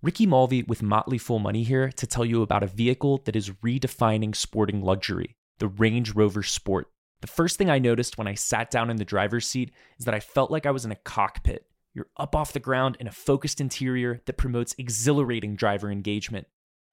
Ricky 0.00 0.24
Mulvey 0.24 0.62
with 0.62 0.82
Motley 0.82 1.18
Fool 1.18 1.40
Money 1.40 1.64
here 1.64 1.92
to 1.92 2.06
tell 2.06 2.24
you 2.24 2.40
about 2.40 2.62
a 2.62 2.66
vehicle 2.66 3.20
that 3.26 3.36
is 3.36 3.50
redefining 3.62 4.34
sporting 4.34 4.80
luxury, 4.80 5.36
the 5.58 5.68
Range 5.68 6.14
Rover 6.14 6.42
Sport. 6.42 6.86
The 7.20 7.26
first 7.26 7.58
thing 7.58 7.68
I 7.68 7.78
noticed 7.78 8.16
when 8.16 8.28
I 8.28 8.32
sat 8.32 8.70
down 8.70 8.88
in 8.88 8.96
the 8.96 9.04
driver's 9.04 9.46
seat 9.46 9.70
is 9.98 10.06
that 10.06 10.14
I 10.14 10.20
felt 10.20 10.50
like 10.50 10.64
I 10.64 10.70
was 10.70 10.86
in 10.86 10.92
a 10.92 10.96
cockpit. 10.96 11.66
You're 11.92 12.08
up 12.16 12.34
off 12.34 12.54
the 12.54 12.60
ground 12.60 12.96
in 12.98 13.06
a 13.06 13.12
focused 13.12 13.60
interior 13.60 14.22
that 14.24 14.38
promotes 14.38 14.74
exhilarating 14.78 15.54
driver 15.54 15.90
engagement. 15.90 16.46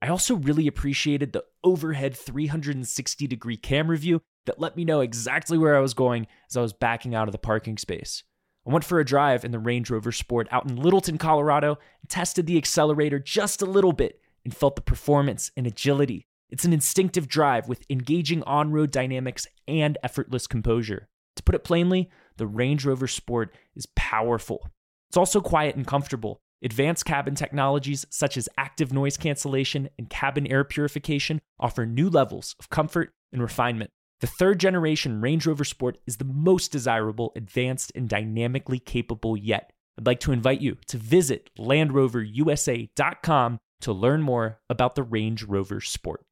I 0.05 0.09
also 0.09 0.35
really 0.35 0.67
appreciated 0.67 1.33
the 1.33 1.45
overhead 1.63 2.15
360 2.15 3.25
degree 3.25 3.57
camera 3.57 3.97
view 3.97 4.21
that 4.45 4.59
let 4.59 4.77
me 4.77 4.85
know 4.85 5.01
exactly 5.01 5.57
where 5.57 5.75
I 5.75 5.79
was 5.79 5.95
going 5.95 6.27
as 6.47 6.55
I 6.55 6.61
was 6.61 6.73
backing 6.73 7.15
out 7.15 7.27
of 7.27 7.31
the 7.31 7.39
parking 7.39 7.75
space. 7.79 8.23
I 8.67 8.71
went 8.71 8.85
for 8.85 8.99
a 8.99 9.05
drive 9.05 9.43
in 9.43 9.49
the 9.49 9.57
Range 9.57 9.89
Rover 9.89 10.11
Sport 10.11 10.47
out 10.51 10.69
in 10.69 10.75
Littleton, 10.75 11.17
Colorado, 11.17 11.79
and 12.03 12.07
tested 12.07 12.45
the 12.45 12.55
accelerator 12.55 13.17
just 13.17 13.63
a 13.63 13.65
little 13.65 13.93
bit 13.93 14.21
and 14.43 14.55
felt 14.55 14.75
the 14.75 14.83
performance 14.83 15.49
and 15.57 15.65
agility. 15.65 16.27
It's 16.51 16.65
an 16.65 16.73
instinctive 16.73 17.27
drive 17.27 17.67
with 17.67 17.83
engaging 17.89 18.43
on 18.43 18.71
road 18.71 18.91
dynamics 18.91 19.47
and 19.67 19.97
effortless 20.03 20.45
composure. 20.45 21.07
To 21.35 21.41
put 21.41 21.55
it 21.55 21.63
plainly, 21.63 22.11
the 22.37 22.45
Range 22.45 22.85
Rover 22.85 23.07
Sport 23.07 23.55
is 23.75 23.87
powerful. 23.95 24.69
It's 25.09 25.17
also 25.17 25.41
quiet 25.41 25.75
and 25.75 25.87
comfortable. 25.87 26.41
Advanced 26.63 27.05
cabin 27.05 27.35
technologies 27.35 28.05
such 28.09 28.37
as 28.37 28.49
active 28.57 28.93
noise 28.93 29.17
cancellation 29.17 29.89
and 29.97 30.09
cabin 30.09 30.47
air 30.47 30.63
purification 30.63 31.41
offer 31.59 31.85
new 31.85 32.09
levels 32.09 32.55
of 32.59 32.69
comfort 32.69 33.13
and 33.31 33.41
refinement. 33.41 33.91
The 34.21 34.27
third 34.27 34.59
generation 34.59 35.21
Range 35.21 35.45
Rover 35.45 35.65
Sport 35.65 35.97
is 36.07 36.17
the 36.17 36.25
most 36.25 36.71
desirable, 36.71 37.33
advanced, 37.35 37.91
and 37.93 38.07
dynamically 38.07 38.79
capable 38.79 39.35
yet. 39.35 39.73
I'd 39.97 40.07
like 40.07 40.21
to 40.21 40.31
invite 40.31 40.61
you 40.61 40.77
to 40.87 40.97
visit 40.97 41.49
LandRoverUSA.com 41.59 43.59
to 43.81 43.93
learn 43.93 44.21
more 44.21 44.59
about 44.69 44.95
the 44.95 45.03
Range 45.03 45.43
Rover 45.43 45.81
Sport. 45.81 46.25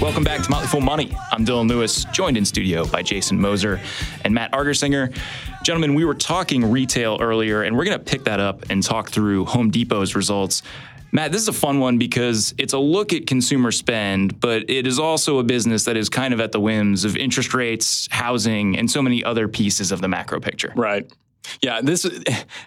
Welcome 0.00 0.24
back 0.24 0.42
to 0.42 0.50
Motley 0.50 0.66
Fool 0.66 0.80
Money. 0.80 1.14
I'm 1.30 1.44
Dylan 1.44 1.68
Lewis, 1.68 2.06
joined 2.06 2.38
in 2.38 2.46
studio 2.46 2.86
by 2.86 3.02
Jason 3.02 3.38
Moser 3.38 3.78
and 4.24 4.32
Matt 4.32 4.50
Argersinger. 4.52 5.14
Gentlemen, 5.62 5.94
we 5.94 6.06
were 6.06 6.14
talking 6.14 6.70
retail 6.70 7.18
earlier, 7.20 7.64
and 7.64 7.76
we're 7.76 7.84
going 7.84 7.98
to 7.98 8.02
pick 8.02 8.24
that 8.24 8.40
up 8.40 8.70
and 8.70 8.82
talk 8.82 9.10
through 9.10 9.44
Home 9.44 9.70
Depot's 9.70 10.16
results. 10.16 10.62
Matt, 11.12 11.32
this 11.32 11.42
is 11.42 11.48
a 11.48 11.52
fun 11.52 11.80
one 11.80 11.98
because 11.98 12.54
it's 12.56 12.72
a 12.72 12.78
look 12.78 13.12
at 13.12 13.26
consumer 13.26 13.70
spend, 13.70 14.40
but 14.40 14.70
it 14.70 14.86
is 14.86 14.98
also 14.98 15.38
a 15.38 15.44
business 15.44 15.84
that 15.84 15.98
is 15.98 16.08
kind 16.08 16.32
of 16.32 16.40
at 16.40 16.52
the 16.52 16.60
whims 16.60 17.04
of 17.04 17.14
interest 17.14 17.52
rates, 17.52 18.08
housing, 18.10 18.78
and 18.78 18.90
so 18.90 19.02
many 19.02 19.22
other 19.22 19.48
pieces 19.48 19.92
of 19.92 20.00
the 20.00 20.08
macro 20.08 20.40
picture. 20.40 20.72
Right. 20.74 21.12
Yeah, 21.60 21.82
this 21.82 22.06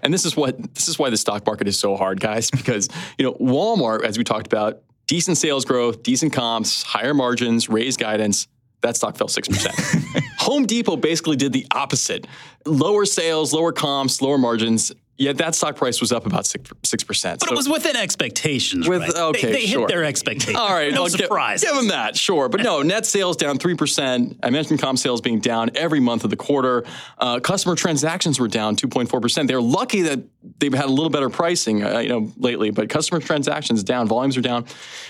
and 0.04 0.14
this 0.14 0.26
is 0.26 0.38
what 0.38 0.76
this 0.76 0.88
is 0.88 1.00
why 1.00 1.10
the 1.10 1.18
stock 1.18 1.48
market 1.48 1.68
is 1.68 1.80
so 1.80 1.96
hard, 1.96 2.20
guys, 2.20 2.52
because 2.52 2.90
you 3.18 3.26
know, 3.26 3.34
Walmart, 3.34 4.04
as 4.04 4.20
we 4.20 4.24
talked 4.24 4.46
about, 4.46 4.84
decent 5.14 5.38
sales 5.38 5.64
growth, 5.64 6.02
decent 6.02 6.34
comps, 6.34 6.82
higher 6.82 7.14
margins, 7.14 7.70
raised 7.70 8.00
guidance. 8.00 8.48
That 8.82 8.96
stock 8.96 9.16
fell 9.16 9.28
6%. 9.28 10.24
Home 10.40 10.66
Depot 10.66 10.98
basically 10.98 11.36
did 11.36 11.54
the 11.54 11.68
opposite. 11.72 12.26
Lower 12.66 13.06
sales, 13.06 13.54
lower 13.54 13.72
comps, 13.72 14.24
lower 14.24 14.40
margins, 14.40 14.92
Yet 15.16 15.38
that 15.38 15.54
stock 15.54 15.76
price 15.76 16.02
was 16.02 16.12
up 16.12 16.26
about 16.26 16.46
six 16.48 17.04
percent. 17.04 17.40
But 17.40 17.50
so 17.50 17.54
it 17.54 17.58
was 17.58 17.70
within 17.70 17.96
expectations. 17.96 18.90
With 18.90 19.02
right? 19.02 19.16
okay, 19.16 19.48
they, 19.48 19.52
they 19.54 19.66
sure. 19.68 19.82
hit 19.82 19.90
their 19.90 20.04
expectations. 20.04 20.58
All 20.58 20.74
right, 20.74 20.92
no 20.92 21.04
I'll 21.04 21.10
surprise. 21.10 21.62
Give, 21.62 21.70
give 21.70 21.78
them 21.78 21.88
that, 21.90 22.18
sure. 22.18 22.50
But 22.50 22.62
no, 22.62 22.82
net 22.82 23.06
sales 23.06 23.38
down 23.38 23.60
three 23.60 23.76
percent. 23.76 24.40
I 24.42 24.50
mentioned 24.50 24.82
comp 24.82 24.98
sales 24.98 25.22
being 25.22 25.40
down 25.40 25.70
every 25.76 26.00
month 26.00 26.24
of 26.24 26.32
the 26.32 26.36
quarter. 26.36 26.84
Uh, 27.20 27.40
customer 27.40 27.76
transactions 27.76 28.40
were 28.40 28.48
down 28.48 28.76
two 28.76 28.88
point 28.88 29.08
four 29.08 29.22
percent. 29.22 29.48
They're 29.48 29.62
lucky 29.62 30.02
that 30.02 30.24
they've 30.58 30.74
had 30.74 30.86
a 30.86 30.92
little 30.92 31.12
better 31.12 31.30
pricing, 31.30 31.84
uh, 31.84 32.00
you 32.00 32.10
know, 32.10 32.32
lately. 32.38 32.72
But 32.72 32.90
customer 32.90 33.20
transactions 33.20 33.84
down, 33.84 34.08
volumes 34.08 34.36
are 34.36 34.42
down. 34.42 34.66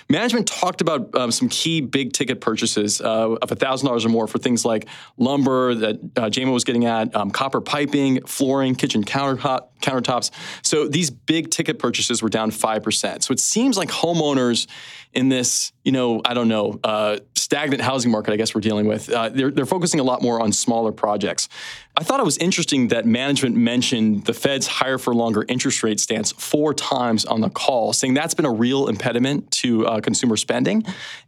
Management 0.10 0.48
talked 0.48 0.82
about 0.82 1.16
um, 1.16 1.32
some 1.32 1.48
key 1.48 1.80
big 1.80 2.12
ticket 2.12 2.42
purchases 2.42 3.00
uh, 3.00 3.36
of 3.42 3.52
thousand 3.64 3.88
dollars 3.88 4.06
or 4.06 4.10
more 4.10 4.28
for 4.28 4.38
things 4.38 4.66
like 4.66 4.88
lumber 5.18 5.74
that 5.76 5.96
uh, 6.18 6.30
JMO 6.30 6.54
was 6.54 6.66
getting 6.66 6.86
at, 6.86 7.16
um, 7.16 7.32
copper 7.32 7.62
piping, 7.62 8.22
flooring, 8.26 8.76
kitchen 8.76 9.04
countertop, 9.04 9.68
countertops. 9.94 10.32
So 10.62 10.88
these 10.88 11.10
big 11.10 11.52
ticket 11.52 11.80
purchases 11.80 12.22
were 12.22 12.30
down 12.30 12.52
5%. 12.52 13.24
So 13.24 13.32
it 13.32 13.40
seems 13.40 13.78
like 13.78 13.90
homeowners 13.90 14.68
in 15.14 15.30
this, 15.30 15.72
you 15.84 15.92
know, 15.92 16.22
I 16.26 16.34
don't 16.34 16.48
know, 16.48 16.80
uh, 16.84 17.20
stagnant 17.36 17.82
housing 17.82 18.12
market, 18.12 18.34
I 18.34 18.38
guess 18.38 18.56
we're 18.56 18.62
dealing 18.62 18.88
with, 18.88 19.10
uh, 19.10 19.30
they're, 19.30 19.52
they're 19.52 19.66
focusing 19.66 20.00
a 20.00 20.04
lot 20.04 20.22
more 20.22 20.42
on 20.42 20.52
smaller 20.52 20.92
projects. 20.92 21.50
I 21.96 22.04
thought 22.04 22.20
it 22.20 22.26
was 22.26 22.40
interesting 22.40 22.88
that 22.88 23.06
management 23.06 23.56
mentioned 23.56 24.26
the 24.26 24.34
Fed's 24.34 24.66
higher 24.66 24.98
for 24.98 25.14
longer 25.14 25.46
interest 25.48 25.84
rate 25.84 26.00
stance 26.00 26.32
four 26.32 26.74
times 26.74 27.24
on 27.24 27.42
the 27.42 27.52
call, 27.52 27.94
saying 27.94 28.16
that's 28.16 28.34
been 28.34 28.46
a 28.46 28.52
real 28.52 28.88
impediment 28.88 29.52
to 29.52 29.86
uh, 29.86 30.02
consumer 30.02 30.36
spending. 30.36 30.84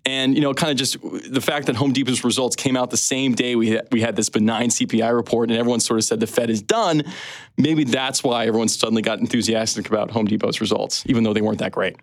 And, 0.05 0.33
you 0.33 0.41
know, 0.41 0.55
kind 0.55 0.71
of 0.71 0.77
just 0.77 0.97
the 1.01 1.41
fact 1.41 1.67
that 1.67 1.75
Home 1.75 1.93
Depot's 1.93 2.23
results 2.23 2.55
came 2.55 2.75
out 2.75 2.89
the 2.89 2.97
same 2.97 3.35
day 3.35 3.55
we 3.55 3.79
we 3.91 4.01
had 4.01 4.15
this 4.15 4.29
benign 4.29 4.69
CPI 4.69 5.15
report 5.15 5.51
and 5.51 5.59
everyone 5.59 5.81
sort 5.81 5.99
of 5.99 6.03
said 6.03 6.19
the 6.19 6.27
Fed 6.27 6.49
is 6.49 6.63
done, 6.63 7.03
maybe 7.57 7.83
that's 7.83 8.23
why 8.23 8.47
everyone 8.47 8.67
suddenly 8.67 9.03
got 9.03 9.19
enthusiastic 9.19 9.87
about 9.87 10.09
Home 10.11 10.25
Depot's 10.25 10.61
results, 10.61 11.03
even 11.05 11.23
though 11.23 11.33
they 11.33 11.41
weren't 11.41 11.59
that 11.59 11.73
great. 11.73 11.97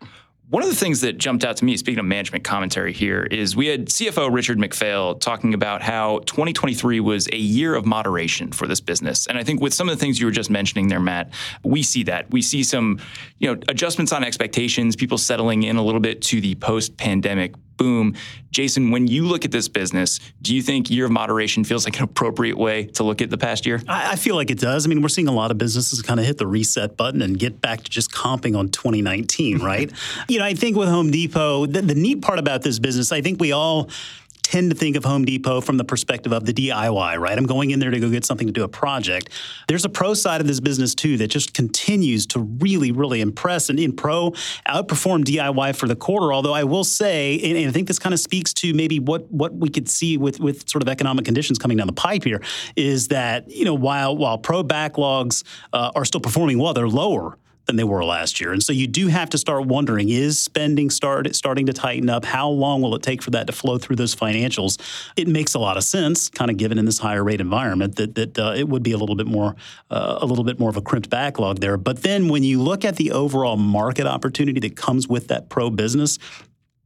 One 0.48 0.62
of 0.62 0.68
the 0.68 0.74
things 0.74 1.00
that 1.00 1.16
jumped 1.16 1.44
out 1.44 1.56
to 1.58 1.64
me, 1.64 1.76
speaking 1.76 2.00
of 2.00 2.04
management 2.04 2.44
commentary 2.44 2.92
here, 2.92 3.22
is 3.22 3.56
we 3.56 3.68
had 3.68 3.86
CFO 3.86 4.30
Richard 4.30 4.58
McPhail 4.58 5.18
talking 5.18 5.54
about 5.54 5.82
how 5.82 6.18
2023 6.26 7.00
was 7.00 7.26
a 7.28 7.38
year 7.38 7.74
of 7.74 7.86
moderation 7.86 8.52
for 8.52 8.66
this 8.66 8.80
business. 8.80 9.26
And 9.28 9.38
I 9.38 9.44
think 9.44 9.62
with 9.62 9.72
some 9.72 9.88
of 9.88 9.96
the 9.96 10.00
things 10.00 10.20
you 10.20 10.26
were 10.26 10.32
just 10.32 10.50
mentioning 10.50 10.88
there, 10.88 11.00
Matt, 11.00 11.32
we 11.62 11.82
see 11.82 12.02
that. 12.04 12.30
We 12.32 12.42
see 12.42 12.64
some, 12.64 13.00
you 13.38 13.54
know, 13.54 13.60
adjustments 13.68 14.12
on 14.12 14.24
expectations, 14.24 14.94
people 14.94 15.16
settling 15.16 15.62
in 15.62 15.76
a 15.76 15.82
little 15.82 16.00
bit 16.00 16.20
to 16.22 16.40
the 16.40 16.54
post-pandemic 16.56 17.54
boom. 17.82 18.14
Jason, 18.52 18.90
when 18.90 19.08
you 19.08 19.26
look 19.26 19.44
at 19.44 19.50
this 19.50 19.66
business, 19.66 20.20
do 20.40 20.54
you 20.54 20.62
think 20.62 20.90
year 20.90 21.06
of 21.06 21.10
moderation 21.10 21.64
feels 21.64 21.84
like 21.84 21.96
an 21.96 22.04
appropriate 22.04 22.56
way 22.56 22.84
to 22.84 23.02
look 23.02 23.20
at 23.20 23.30
the 23.30 23.38
past 23.38 23.66
year? 23.66 23.80
I, 23.88 24.12
I 24.12 24.16
feel 24.16 24.36
like 24.36 24.50
it 24.50 24.60
does. 24.60 24.86
I 24.86 24.88
mean, 24.88 25.02
we're 25.02 25.08
seeing 25.08 25.26
a 25.26 25.32
lot 25.32 25.50
of 25.50 25.58
businesses 25.58 26.00
kind 26.02 26.20
of 26.20 26.26
hit 26.26 26.38
the 26.38 26.46
reset 26.46 26.96
button 26.96 27.22
and 27.22 27.38
get 27.38 27.60
back 27.60 27.82
to 27.82 27.90
just 27.90 28.12
comping 28.12 28.56
on 28.56 28.68
2019, 28.68 29.58
right? 29.58 29.90
you 30.28 30.38
know, 30.38 30.44
I 30.44 30.54
think 30.54 30.76
with 30.76 30.88
Home 30.88 31.10
Depot, 31.10 31.66
the, 31.66 31.82
the 31.82 31.94
neat 31.94 32.22
part 32.22 32.38
about 32.38 32.62
this 32.62 32.78
business, 32.78 33.10
I 33.10 33.20
think 33.20 33.40
we 33.40 33.52
all 33.52 33.90
tend 34.42 34.70
to 34.70 34.76
think 34.76 34.96
of 34.96 35.04
Home 35.04 35.24
Depot 35.24 35.60
from 35.60 35.76
the 35.76 35.84
perspective 35.84 36.32
of 36.32 36.44
the 36.44 36.52
DIY, 36.52 37.18
right? 37.18 37.38
I'm 37.38 37.46
going 37.46 37.70
in 37.70 37.78
there 37.78 37.90
to 37.90 38.00
go 38.00 38.10
get 38.10 38.24
something 38.24 38.46
to 38.46 38.52
do 38.52 38.64
a 38.64 38.68
project. 38.68 39.30
There's 39.68 39.84
a 39.84 39.88
pro 39.88 40.14
side 40.14 40.40
of 40.40 40.46
this 40.46 40.60
business 40.60 40.94
too 40.94 41.16
that 41.18 41.28
just 41.28 41.54
continues 41.54 42.26
to 42.28 42.40
really, 42.40 42.92
really 42.92 43.20
impress. 43.20 43.70
And 43.70 43.78
in 43.78 43.92
pro, 43.94 44.32
outperform 44.68 45.24
DIY 45.24 45.76
for 45.76 45.86
the 45.86 45.96
quarter. 45.96 46.32
Although 46.32 46.54
I 46.54 46.64
will 46.64 46.84
say, 46.84 47.40
and, 47.42 47.56
and 47.56 47.68
I 47.68 47.72
think 47.72 47.88
this 47.88 47.98
kind 47.98 48.12
of 48.12 48.20
speaks 48.20 48.52
to 48.54 48.74
maybe 48.74 48.98
what 48.98 49.30
what 49.30 49.54
we 49.54 49.68
could 49.68 49.88
see 49.88 50.16
with 50.16 50.40
with 50.40 50.68
sort 50.68 50.82
of 50.82 50.88
economic 50.88 51.24
conditions 51.24 51.58
coming 51.58 51.76
down 51.76 51.86
the 51.86 51.92
pipe 51.92 52.24
here, 52.24 52.42
is 52.76 53.08
that 53.08 53.50
you 53.50 53.64
know 53.64 53.74
while 53.74 54.16
while 54.16 54.38
pro 54.38 54.62
backlogs 54.62 55.44
uh, 55.72 55.92
are 55.94 56.04
still 56.04 56.20
performing 56.20 56.58
well, 56.58 56.74
they're 56.74 56.88
lower 56.88 57.38
than 57.66 57.76
they 57.76 57.84
were 57.84 58.04
last 58.04 58.40
year. 58.40 58.52
And 58.52 58.62
so 58.62 58.72
you 58.72 58.86
do 58.86 59.08
have 59.08 59.30
to 59.30 59.38
start 59.38 59.66
wondering 59.66 60.08
is 60.08 60.38
spending 60.38 60.90
start, 60.90 61.34
starting 61.34 61.66
to 61.66 61.72
tighten 61.72 62.10
up? 62.10 62.24
How 62.24 62.48
long 62.48 62.82
will 62.82 62.94
it 62.94 63.02
take 63.02 63.22
for 63.22 63.30
that 63.30 63.46
to 63.46 63.52
flow 63.52 63.78
through 63.78 63.96
those 63.96 64.14
financials? 64.14 64.80
It 65.16 65.28
makes 65.28 65.54
a 65.54 65.58
lot 65.58 65.76
of 65.76 65.84
sense, 65.84 66.28
kind 66.28 66.50
of 66.50 66.56
given 66.56 66.78
in 66.78 66.84
this 66.84 66.98
higher 66.98 67.22
rate 67.22 67.40
environment, 67.40 67.96
that, 67.96 68.14
that 68.14 68.38
uh, 68.38 68.54
it 68.56 68.68
would 68.68 68.82
be 68.82 68.92
a 68.92 68.98
little 68.98 69.16
bit 69.16 69.26
more 69.26 69.54
uh, 69.90 70.18
a 70.20 70.26
little 70.26 70.44
bit 70.44 70.58
more 70.58 70.70
of 70.70 70.76
a 70.76 70.82
crimped 70.82 71.10
backlog 71.10 71.60
there. 71.60 71.76
But 71.76 72.02
then 72.02 72.28
when 72.28 72.42
you 72.42 72.60
look 72.60 72.84
at 72.84 72.96
the 72.96 73.12
overall 73.12 73.56
market 73.56 74.06
opportunity 74.06 74.60
that 74.60 74.76
comes 74.76 75.06
with 75.08 75.28
that 75.28 75.48
pro 75.48 75.70
business, 75.70 76.18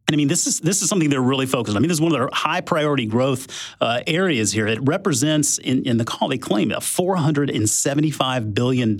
and 0.08 0.14
I 0.14 0.16
mean, 0.16 0.28
this 0.28 0.46
is 0.46 0.60
this 0.60 0.82
is 0.82 0.88
something 0.88 1.10
they're 1.10 1.20
really 1.20 1.46
focused 1.46 1.74
on. 1.74 1.78
I 1.78 1.80
mean, 1.80 1.88
this 1.88 1.96
is 1.96 2.00
one 2.00 2.12
of 2.12 2.18
their 2.18 2.28
high 2.32 2.60
priority 2.60 3.06
growth 3.06 3.48
uh, 3.80 4.02
areas 4.06 4.52
here. 4.52 4.68
It 4.68 4.78
represents, 4.82 5.58
in, 5.58 5.84
in 5.84 5.96
the 5.96 6.04
call, 6.04 6.28
they 6.28 6.38
claim 6.38 6.70
a 6.70 6.76
$475 6.76 8.54
billion 8.54 8.96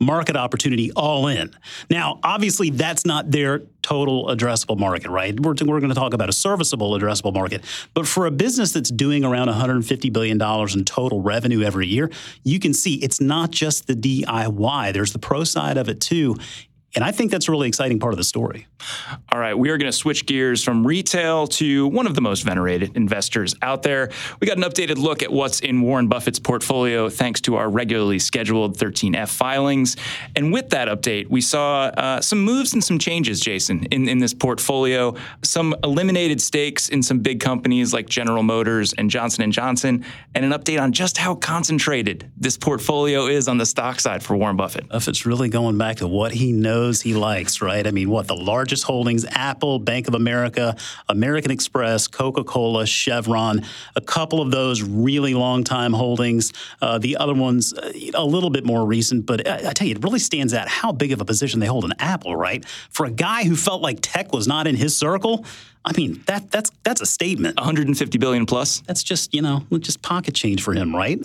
market 0.00 0.36
opportunity 0.36 0.90
all 0.92 1.28
in. 1.28 1.54
Now, 1.90 2.20
obviously, 2.22 2.70
that's 2.70 3.04
not 3.04 3.30
their 3.30 3.62
total 3.82 4.28
addressable 4.28 4.78
market, 4.78 5.10
right? 5.10 5.38
We're, 5.38 5.52
we're 5.60 5.80
going 5.80 5.90
to 5.90 5.94
talk 5.94 6.14
about 6.14 6.30
a 6.30 6.32
serviceable 6.32 6.98
addressable 6.98 7.34
market. 7.34 7.62
But 7.92 8.08
for 8.08 8.24
a 8.24 8.30
business 8.30 8.72
that's 8.72 8.90
doing 8.90 9.26
around 9.26 9.48
$150 9.48 10.10
billion 10.10 10.40
in 10.40 10.84
total 10.86 11.20
revenue 11.20 11.62
every 11.62 11.86
year, 11.86 12.10
you 12.44 12.58
can 12.58 12.72
see 12.72 12.94
it's 12.94 13.20
not 13.20 13.50
just 13.50 13.88
the 13.88 13.94
DIY, 13.94 14.94
there's 14.94 15.12
the 15.12 15.18
pro 15.18 15.44
side 15.44 15.76
of 15.76 15.90
it 15.90 16.00
too 16.00 16.36
And 16.94 17.02
I 17.02 17.10
think 17.10 17.30
that's 17.30 17.48
a 17.48 17.50
really 17.50 17.66
exciting 17.66 17.98
part 17.98 18.12
of 18.12 18.18
the 18.18 18.24
story. 18.24 18.66
All 19.32 19.40
right, 19.40 19.56
we 19.56 19.70
are 19.70 19.78
going 19.78 19.90
to 19.90 19.96
switch 19.96 20.26
gears 20.26 20.62
from 20.62 20.86
retail 20.86 21.46
to 21.48 21.88
one 21.88 22.06
of 22.06 22.14
the 22.14 22.20
most 22.20 22.42
venerated 22.42 22.96
investors 22.96 23.54
out 23.62 23.82
there. 23.82 24.10
We 24.40 24.46
got 24.46 24.58
an 24.58 24.62
updated 24.62 24.98
look 24.98 25.22
at 25.22 25.32
what's 25.32 25.60
in 25.60 25.80
Warren 25.82 26.06
Buffett's 26.06 26.38
portfolio 26.38 27.08
thanks 27.08 27.40
to 27.42 27.56
our 27.56 27.68
regularly 27.68 28.18
scheduled 28.18 28.78
13F 28.78 29.28
filings. 29.28 29.96
And 30.36 30.52
with 30.52 30.70
that 30.70 30.88
update, 30.88 31.28
we 31.28 31.40
saw 31.40 31.86
uh, 31.86 32.20
some 32.20 32.42
moves 32.44 32.74
and 32.74 32.84
some 32.84 32.98
changes, 32.98 33.40
Jason, 33.40 33.84
in, 33.86 34.08
in 34.08 34.18
this 34.18 34.34
portfolio. 34.34 35.16
Some 35.42 35.74
eliminated 35.82 36.40
stakes 36.40 36.88
in 36.88 37.02
some 37.02 37.20
big 37.20 37.40
companies 37.40 37.92
like 37.92 38.08
General 38.08 38.42
Motors 38.42 38.92
and 38.92 39.10
Johnson 39.10 39.50
& 39.50 39.52
Johnson, 39.52 40.04
and 40.34 40.44
an 40.44 40.52
update 40.52 40.80
on 40.80 40.92
just 40.92 41.18
how 41.18 41.34
concentrated 41.34 42.30
this 42.36 42.56
portfolio 42.56 43.26
is 43.26 43.48
on 43.48 43.58
the 43.58 43.66
stock 43.66 43.98
side 43.98 44.22
for 44.22 44.36
Warren 44.36 44.56
Buffett. 44.56 44.88
Buffett's 44.88 45.26
really 45.26 45.48
going 45.48 45.78
back 45.78 45.96
to 45.96 46.06
what 46.06 46.32
he 46.32 46.52
knows 46.52 46.83
he 46.92 47.14
likes, 47.14 47.60
right? 47.60 47.86
I 47.86 47.90
mean, 47.90 48.10
what 48.10 48.26
the 48.26 48.36
largest 48.36 48.84
holdings 48.84 49.24
Apple, 49.24 49.78
Bank 49.78 50.08
of 50.08 50.14
America, 50.14 50.76
American 51.08 51.50
Express, 51.50 52.06
Coca 52.06 52.44
Cola, 52.44 52.86
Chevron, 52.86 53.64
a 53.96 54.00
couple 54.00 54.40
of 54.40 54.50
those 54.50 54.82
really 54.82 55.34
long 55.34 55.64
time 55.64 55.92
holdings. 55.92 56.52
Uh, 56.80 56.98
the 56.98 57.16
other 57.16 57.34
ones, 57.34 57.72
uh, 57.72 57.92
a 58.14 58.24
little 58.24 58.50
bit 58.50 58.64
more 58.64 58.84
recent, 58.84 59.26
but 59.26 59.46
I, 59.48 59.70
I 59.70 59.72
tell 59.72 59.86
you, 59.86 59.94
it 59.94 60.02
really 60.02 60.18
stands 60.18 60.54
out 60.54 60.68
how 60.68 60.92
big 60.92 61.12
of 61.12 61.20
a 61.20 61.24
position 61.24 61.60
they 61.60 61.66
hold 61.66 61.84
in 61.84 61.92
Apple, 61.98 62.36
right? 62.36 62.64
For 62.90 63.06
a 63.06 63.10
guy 63.10 63.44
who 63.44 63.56
felt 63.56 63.82
like 63.82 63.98
tech 64.00 64.32
was 64.32 64.46
not 64.46 64.66
in 64.66 64.76
his 64.76 64.96
circle, 64.96 65.44
I 65.84 65.92
mean, 65.96 66.22
that 66.26 66.50
that's 66.50 66.70
that's 66.82 67.00
a 67.02 67.06
statement. 67.06 67.56
150 67.56 68.18
billion 68.18 68.46
plus. 68.46 68.80
That's 68.86 69.02
just, 69.02 69.34
you 69.34 69.42
know, 69.42 69.66
just 69.80 70.00
pocket 70.00 70.34
change 70.34 70.62
for 70.62 70.72
him, 70.72 70.96
right? 70.96 71.20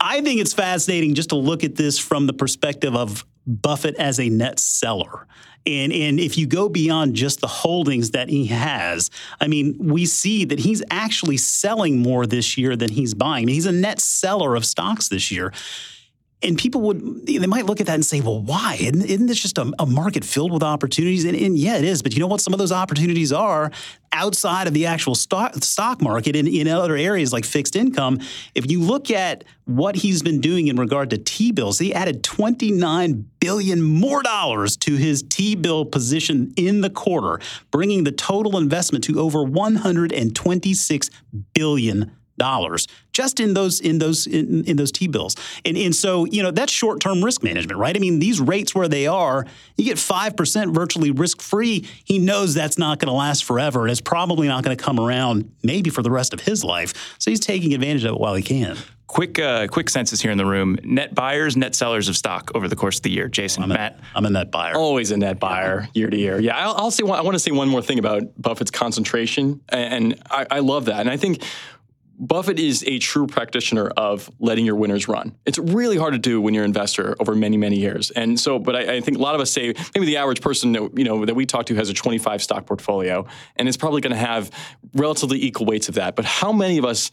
I 0.00 0.20
think 0.20 0.40
it's 0.40 0.52
fascinating 0.52 1.14
just 1.14 1.28
to 1.28 1.36
look 1.36 1.62
at 1.62 1.76
this 1.76 1.96
from 1.98 2.26
the 2.26 2.32
perspective 2.32 2.96
of 2.96 3.24
Buffett 3.46 3.96
as 3.96 4.20
a 4.20 4.28
net 4.28 4.58
seller. 4.58 5.26
And, 5.64 5.92
and 5.92 6.18
if 6.18 6.36
you 6.36 6.46
go 6.46 6.68
beyond 6.68 7.14
just 7.14 7.40
the 7.40 7.46
holdings 7.46 8.10
that 8.12 8.28
he 8.28 8.46
has, 8.46 9.10
I 9.40 9.46
mean, 9.46 9.76
we 9.78 10.06
see 10.06 10.44
that 10.46 10.58
he's 10.58 10.82
actually 10.90 11.36
selling 11.36 11.98
more 11.98 12.26
this 12.26 12.58
year 12.58 12.74
than 12.74 12.90
he's 12.90 13.14
buying. 13.14 13.46
He's 13.46 13.66
a 13.66 13.72
net 13.72 14.00
seller 14.00 14.56
of 14.56 14.64
stocks 14.64 15.08
this 15.08 15.30
year. 15.30 15.52
And 16.42 16.58
people 16.58 16.80
would, 16.82 17.26
they 17.26 17.46
might 17.46 17.66
look 17.66 17.80
at 17.80 17.86
that 17.86 17.94
and 17.94 18.04
say, 18.04 18.20
well, 18.20 18.40
why? 18.40 18.76
Isn't, 18.80 19.02
isn't 19.02 19.26
this 19.26 19.40
just 19.40 19.58
a, 19.58 19.72
a 19.78 19.86
market 19.86 20.24
filled 20.24 20.52
with 20.52 20.62
opportunities? 20.62 21.24
And, 21.24 21.36
and, 21.36 21.56
yeah, 21.56 21.76
it 21.76 21.84
is. 21.84 22.02
But 22.02 22.14
you 22.14 22.20
know 22.20 22.26
what 22.26 22.40
some 22.40 22.52
of 22.52 22.58
those 22.58 22.72
opportunities 22.72 23.32
are 23.32 23.70
outside 24.12 24.66
of 24.66 24.74
the 24.74 24.86
actual 24.86 25.14
stock, 25.14 25.54
stock 25.62 26.02
market 26.02 26.34
in, 26.36 26.68
other 26.68 26.96
areas 26.96 27.32
like 27.32 27.44
fixed 27.44 27.76
income? 27.76 28.18
If 28.54 28.70
you 28.70 28.80
look 28.80 29.10
at 29.10 29.44
what 29.64 29.96
he's 29.96 30.22
been 30.22 30.40
doing 30.40 30.68
in 30.68 30.76
regard 30.76 31.10
to 31.10 31.18
T 31.18 31.52
bills, 31.52 31.78
he 31.78 31.94
added 31.94 32.24
29 32.24 33.28
billion 33.38 33.82
more 33.82 34.22
dollars 34.22 34.76
to 34.78 34.96
his 34.96 35.22
T 35.22 35.54
bill 35.54 35.84
position 35.84 36.52
in 36.56 36.80
the 36.80 36.90
quarter, 36.90 37.40
bringing 37.70 38.04
the 38.04 38.12
total 38.12 38.58
investment 38.58 39.04
to 39.04 39.20
over 39.20 39.42
126 39.42 41.10
billion 41.54 42.10
dollars 42.38 42.86
just 43.12 43.40
in 43.40 43.54
those 43.54 43.80
in 43.80 43.98
those 43.98 44.26
in, 44.26 44.64
in 44.64 44.76
those 44.76 44.90
T-bills. 44.90 45.36
And, 45.64 45.76
and 45.76 45.94
so, 45.94 46.24
you 46.24 46.42
know, 46.42 46.50
that's 46.50 46.72
short-term 46.72 47.22
risk 47.22 47.42
management, 47.42 47.78
right? 47.78 47.96
I 47.96 48.00
mean, 48.00 48.18
these 48.18 48.40
rates 48.40 48.74
where 48.74 48.88
they 48.88 49.06
are, 49.06 49.46
you 49.76 49.84
get 49.84 49.96
5% 49.96 50.74
virtually 50.74 51.10
risk-free. 51.10 51.86
He 52.04 52.18
knows 52.18 52.54
that's 52.54 52.78
not 52.78 52.98
going 52.98 53.08
to 53.08 53.14
last 53.14 53.44
forever 53.44 53.82
and 53.82 53.90
it's 53.90 54.00
probably 54.00 54.48
not 54.48 54.64
going 54.64 54.76
to 54.76 54.82
come 54.82 54.98
around 54.98 55.52
maybe 55.62 55.90
for 55.90 56.02
the 56.02 56.10
rest 56.10 56.32
of 56.32 56.40
his 56.40 56.64
life. 56.64 57.16
So 57.18 57.30
he's 57.30 57.40
taking 57.40 57.74
advantage 57.74 58.04
of 58.04 58.14
it 58.14 58.20
while 58.20 58.34
he 58.34 58.42
can. 58.42 58.76
Quick, 59.08 59.38
uh, 59.38 59.66
quick 59.66 59.90
census 59.90 60.22
here 60.22 60.30
in 60.30 60.38
the 60.38 60.46
room. 60.46 60.78
Net 60.84 61.14
buyers, 61.14 61.54
net 61.54 61.74
sellers 61.74 62.08
of 62.08 62.16
stock 62.16 62.50
over 62.54 62.66
the 62.66 62.76
course 62.76 62.96
of 62.96 63.02
the 63.02 63.10
year. 63.10 63.28
Jason, 63.28 63.62
I'm 63.62 63.68
Matt. 63.68 63.98
A, 63.98 64.16
I'm 64.16 64.24
a 64.24 64.30
net 64.30 64.50
buyer. 64.50 64.74
Always 64.74 65.10
a 65.10 65.18
net 65.18 65.38
buyer 65.38 65.86
year 65.92 66.08
to 66.08 66.16
year. 66.16 66.40
Yeah, 66.40 66.56
I'll, 66.56 66.74
I'll 66.76 66.90
say. 66.90 67.02
One, 67.02 67.18
I 67.18 67.22
want 67.22 67.34
to 67.34 67.38
say 67.38 67.50
one 67.50 67.68
more 67.68 67.82
thing 67.82 67.98
about 67.98 68.22
Buffett's 68.40 68.70
concentration, 68.70 69.60
and 69.68 70.18
I, 70.30 70.46
I 70.50 70.58
love 70.60 70.86
that. 70.86 71.00
And 71.00 71.10
I 71.10 71.18
think 71.18 71.42
Buffett 72.22 72.60
is 72.60 72.84
a 72.86 73.00
true 73.00 73.26
practitioner 73.26 73.88
of 73.88 74.30
letting 74.38 74.64
your 74.64 74.76
winners 74.76 75.08
run. 75.08 75.36
It's 75.44 75.58
really 75.58 75.96
hard 75.96 76.12
to 76.12 76.20
do 76.20 76.40
when 76.40 76.54
you're 76.54 76.62
an 76.62 76.70
investor 76.70 77.16
over 77.18 77.34
many, 77.34 77.56
many 77.56 77.80
years. 77.80 78.12
And 78.12 78.38
so, 78.38 78.60
but 78.60 78.76
I, 78.76 78.94
I, 78.94 79.00
think 79.00 79.16
a 79.16 79.20
lot 79.20 79.34
of 79.34 79.40
us 79.40 79.50
say 79.50 79.74
maybe 79.92 80.06
the 80.06 80.18
average 80.18 80.40
person 80.40 80.70
that 80.70 80.96
you 80.96 81.02
know 81.02 81.26
that 81.26 81.34
we 81.34 81.46
talk 81.46 81.66
to 81.66 81.74
has 81.74 81.88
a 81.88 81.94
25 81.94 82.40
stock 82.40 82.64
portfolio, 82.64 83.26
and 83.56 83.66
it's 83.66 83.76
probably 83.76 84.00
going 84.02 84.12
to 84.12 84.24
have 84.24 84.52
relatively 84.94 85.42
equal 85.42 85.66
weights 85.66 85.88
of 85.88 85.96
that. 85.96 86.14
But 86.14 86.24
how 86.24 86.52
many 86.52 86.78
of 86.78 86.84
us 86.84 87.10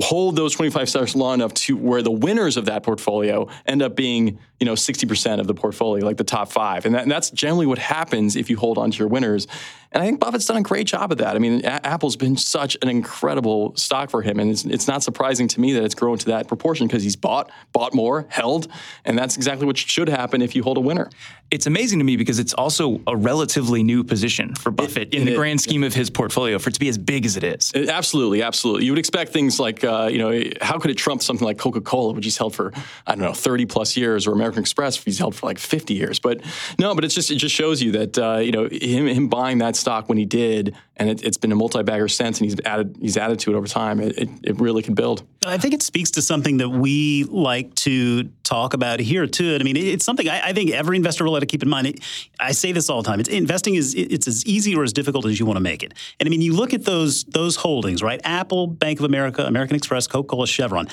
hold 0.00 0.34
those 0.36 0.54
25 0.54 0.88
stocks 0.88 1.14
long 1.14 1.34
enough 1.34 1.52
to 1.52 1.76
where 1.76 2.00
the 2.00 2.10
winners 2.10 2.56
of 2.56 2.64
that 2.66 2.82
portfolio 2.82 3.48
end 3.66 3.82
up 3.82 3.96
being, 3.96 4.38
you 4.60 4.64
know, 4.64 4.74
60% 4.74 5.38
of 5.38 5.46
the 5.46 5.54
portfolio, 5.54 6.04
like 6.04 6.16
the 6.16 6.24
top 6.24 6.50
five. 6.50 6.84
And, 6.84 6.94
that, 6.94 7.02
and, 7.02 7.10
that's 7.10 7.30
generally 7.30 7.66
what 7.66 7.78
happens 7.78 8.34
if 8.34 8.50
you 8.50 8.56
hold 8.56 8.76
on 8.76 8.90
to 8.90 8.98
your 8.98 9.08
winners. 9.08 9.46
And 9.92 10.02
I 10.02 10.06
think 10.06 10.20
Buffett's 10.20 10.44
done 10.44 10.58
a 10.58 10.62
great 10.62 10.86
job 10.86 11.12
of 11.12 11.18
that. 11.18 11.34
I 11.34 11.38
mean, 11.38 11.64
a- 11.64 11.86
Apple's 11.86 12.16
been 12.16 12.36
such 12.36 12.76
an 12.82 12.88
incredible 12.88 13.74
stock 13.76 14.10
for 14.10 14.20
him. 14.20 14.38
And 14.38 14.50
it's, 14.50 14.64
it's 14.64 14.86
not 14.86 15.02
surprising 15.02 15.48
to 15.48 15.60
me 15.60 15.72
that 15.74 15.84
it's 15.84 15.94
grown 15.94 16.18
to 16.18 16.26
that 16.26 16.48
proportion 16.48 16.86
because 16.86 17.02
he's 17.02 17.16
bought, 17.16 17.50
bought 17.72 17.94
more, 17.94 18.26
held. 18.28 18.68
And 19.04 19.16
that's 19.16 19.36
exactly 19.36 19.66
what 19.66 19.78
should 19.78 20.08
happen 20.08 20.42
if 20.42 20.54
you 20.54 20.62
hold 20.62 20.76
a 20.76 20.80
winner. 20.80 21.08
It's 21.50 21.66
amazing 21.66 22.00
to 22.00 22.04
me 22.04 22.16
because 22.16 22.38
it's 22.38 22.52
also 22.52 23.00
a 23.06 23.16
relatively 23.16 23.82
new 23.82 24.04
position 24.04 24.54
for 24.54 24.70
Buffett 24.70 25.14
it, 25.14 25.14
in 25.14 25.24
the 25.24 25.34
grand 25.34 25.62
scheme 25.62 25.82
of 25.82 25.94
his 25.94 26.10
portfolio 26.10 26.58
for 26.58 26.68
it 26.68 26.74
to 26.74 26.80
be 26.80 26.88
as 26.88 26.98
big 26.98 27.24
as 27.24 27.38
it 27.38 27.44
is. 27.44 27.72
It, 27.74 27.88
absolutely, 27.88 28.42
absolutely. 28.42 28.84
You 28.84 28.92
would 28.92 28.98
expect 28.98 29.32
things 29.32 29.58
like, 29.58 29.82
uh, 29.82 30.10
you 30.12 30.18
know, 30.18 30.42
how 30.60 30.78
could 30.78 30.90
it 30.90 30.98
trump 30.98 31.22
something 31.22 31.46
like 31.46 31.56
Coca 31.56 31.80
Cola, 31.80 32.12
which 32.12 32.24
he's 32.24 32.36
held 32.36 32.54
for, 32.54 32.72
I 33.06 33.12
don't 33.14 33.20
know, 33.20 33.32
30 33.32 33.64
plus 33.64 33.96
years, 33.96 34.26
or 34.26 34.32
American 34.32 34.47
Express, 34.56 35.02
he's 35.02 35.18
held 35.18 35.34
for 35.34 35.46
like 35.46 35.58
50 35.58 35.94
years. 35.94 36.18
But 36.18 36.40
no, 36.78 36.94
but 36.94 37.04
it's 37.04 37.14
just, 37.14 37.30
it 37.30 37.36
just 37.36 37.54
shows 37.54 37.82
you 37.82 37.92
that, 37.92 38.18
uh, 38.18 38.36
you 38.38 38.52
know, 38.52 38.68
him, 38.70 39.06
him 39.06 39.28
buying 39.28 39.58
that 39.58 39.76
stock 39.76 40.08
when 40.08 40.18
he 40.18 40.24
did, 40.24 40.74
and 40.96 41.10
it, 41.10 41.22
has 41.22 41.36
been 41.36 41.52
a 41.52 41.56
multi-bagger 41.56 42.08
since, 42.08 42.40
and 42.40 42.50
he's 42.50 42.58
added, 42.64 42.96
he's 43.00 43.16
added 43.16 43.38
to 43.40 43.52
it 43.52 43.56
over 43.56 43.66
time. 43.66 44.00
It, 44.00 44.18
it, 44.18 44.28
it 44.42 44.60
really 44.60 44.82
can 44.82 44.94
build. 44.94 45.24
I 45.46 45.58
think 45.58 45.74
it 45.74 45.82
speaks 45.82 46.10
to 46.12 46.22
something 46.22 46.58
that 46.58 46.68
we 46.68 47.24
like 47.24 47.74
to 47.76 48.24
talk 48.42 48.74
about 48.74 49.00
here 49.00 49.26
too. 49.26 49.56
I 49.58 49.62
mean, 49.62 49.76
it's 49.76 50.04
something 50.04 50.28
I, 50.28 50.48
I 50.48 50.52
think 50.52 50.70
every 50.70 50.96
investor 50.96 51.24
will 51.24 51.34
have 51.34 51.40
to 51.40 51.46
keep 51.46 51.62
in 51.62 51.68
mind. 51.68 52.00
I 52.40 52.52
say 52.52 52.72
this 52.72 52.88
all 52.88 53.02
the 53.02 53.08
time. 53.08 53.20
It's 53.20 53.28
investing 53.28 53.74
is 53.74 53.94
it's 53.94 54.26
as 54.26 54.44
easy 54.46 54.74
or 54.74 54.82
as 54.82 54.92
difficult 54.92 55.26
as 55.26 55.38
you 55.38 55.46
want 55.46 55.56
to 55.56 55.62
make 55.62 55.82
it. 55.82 55.94
And 56.18 56.26
I 56.26 56.30
mean, 56.30 56.42
you 56.42 56.54
look 56.54 56.74
at 56.74 56.84
those 56.84 57.24
those 57.24 57.56
holdings, 57.56 58.02
right? 58.02 58.20
Apple, 58.24 58.66
Bank 58.66 58.98
of 58.98 59.04
America, 59.04 59.44
American 59.44 59.76
Express, 59.76 60.06
Coca-Cola, 60.06 60.46
Chevron 60.46 60.88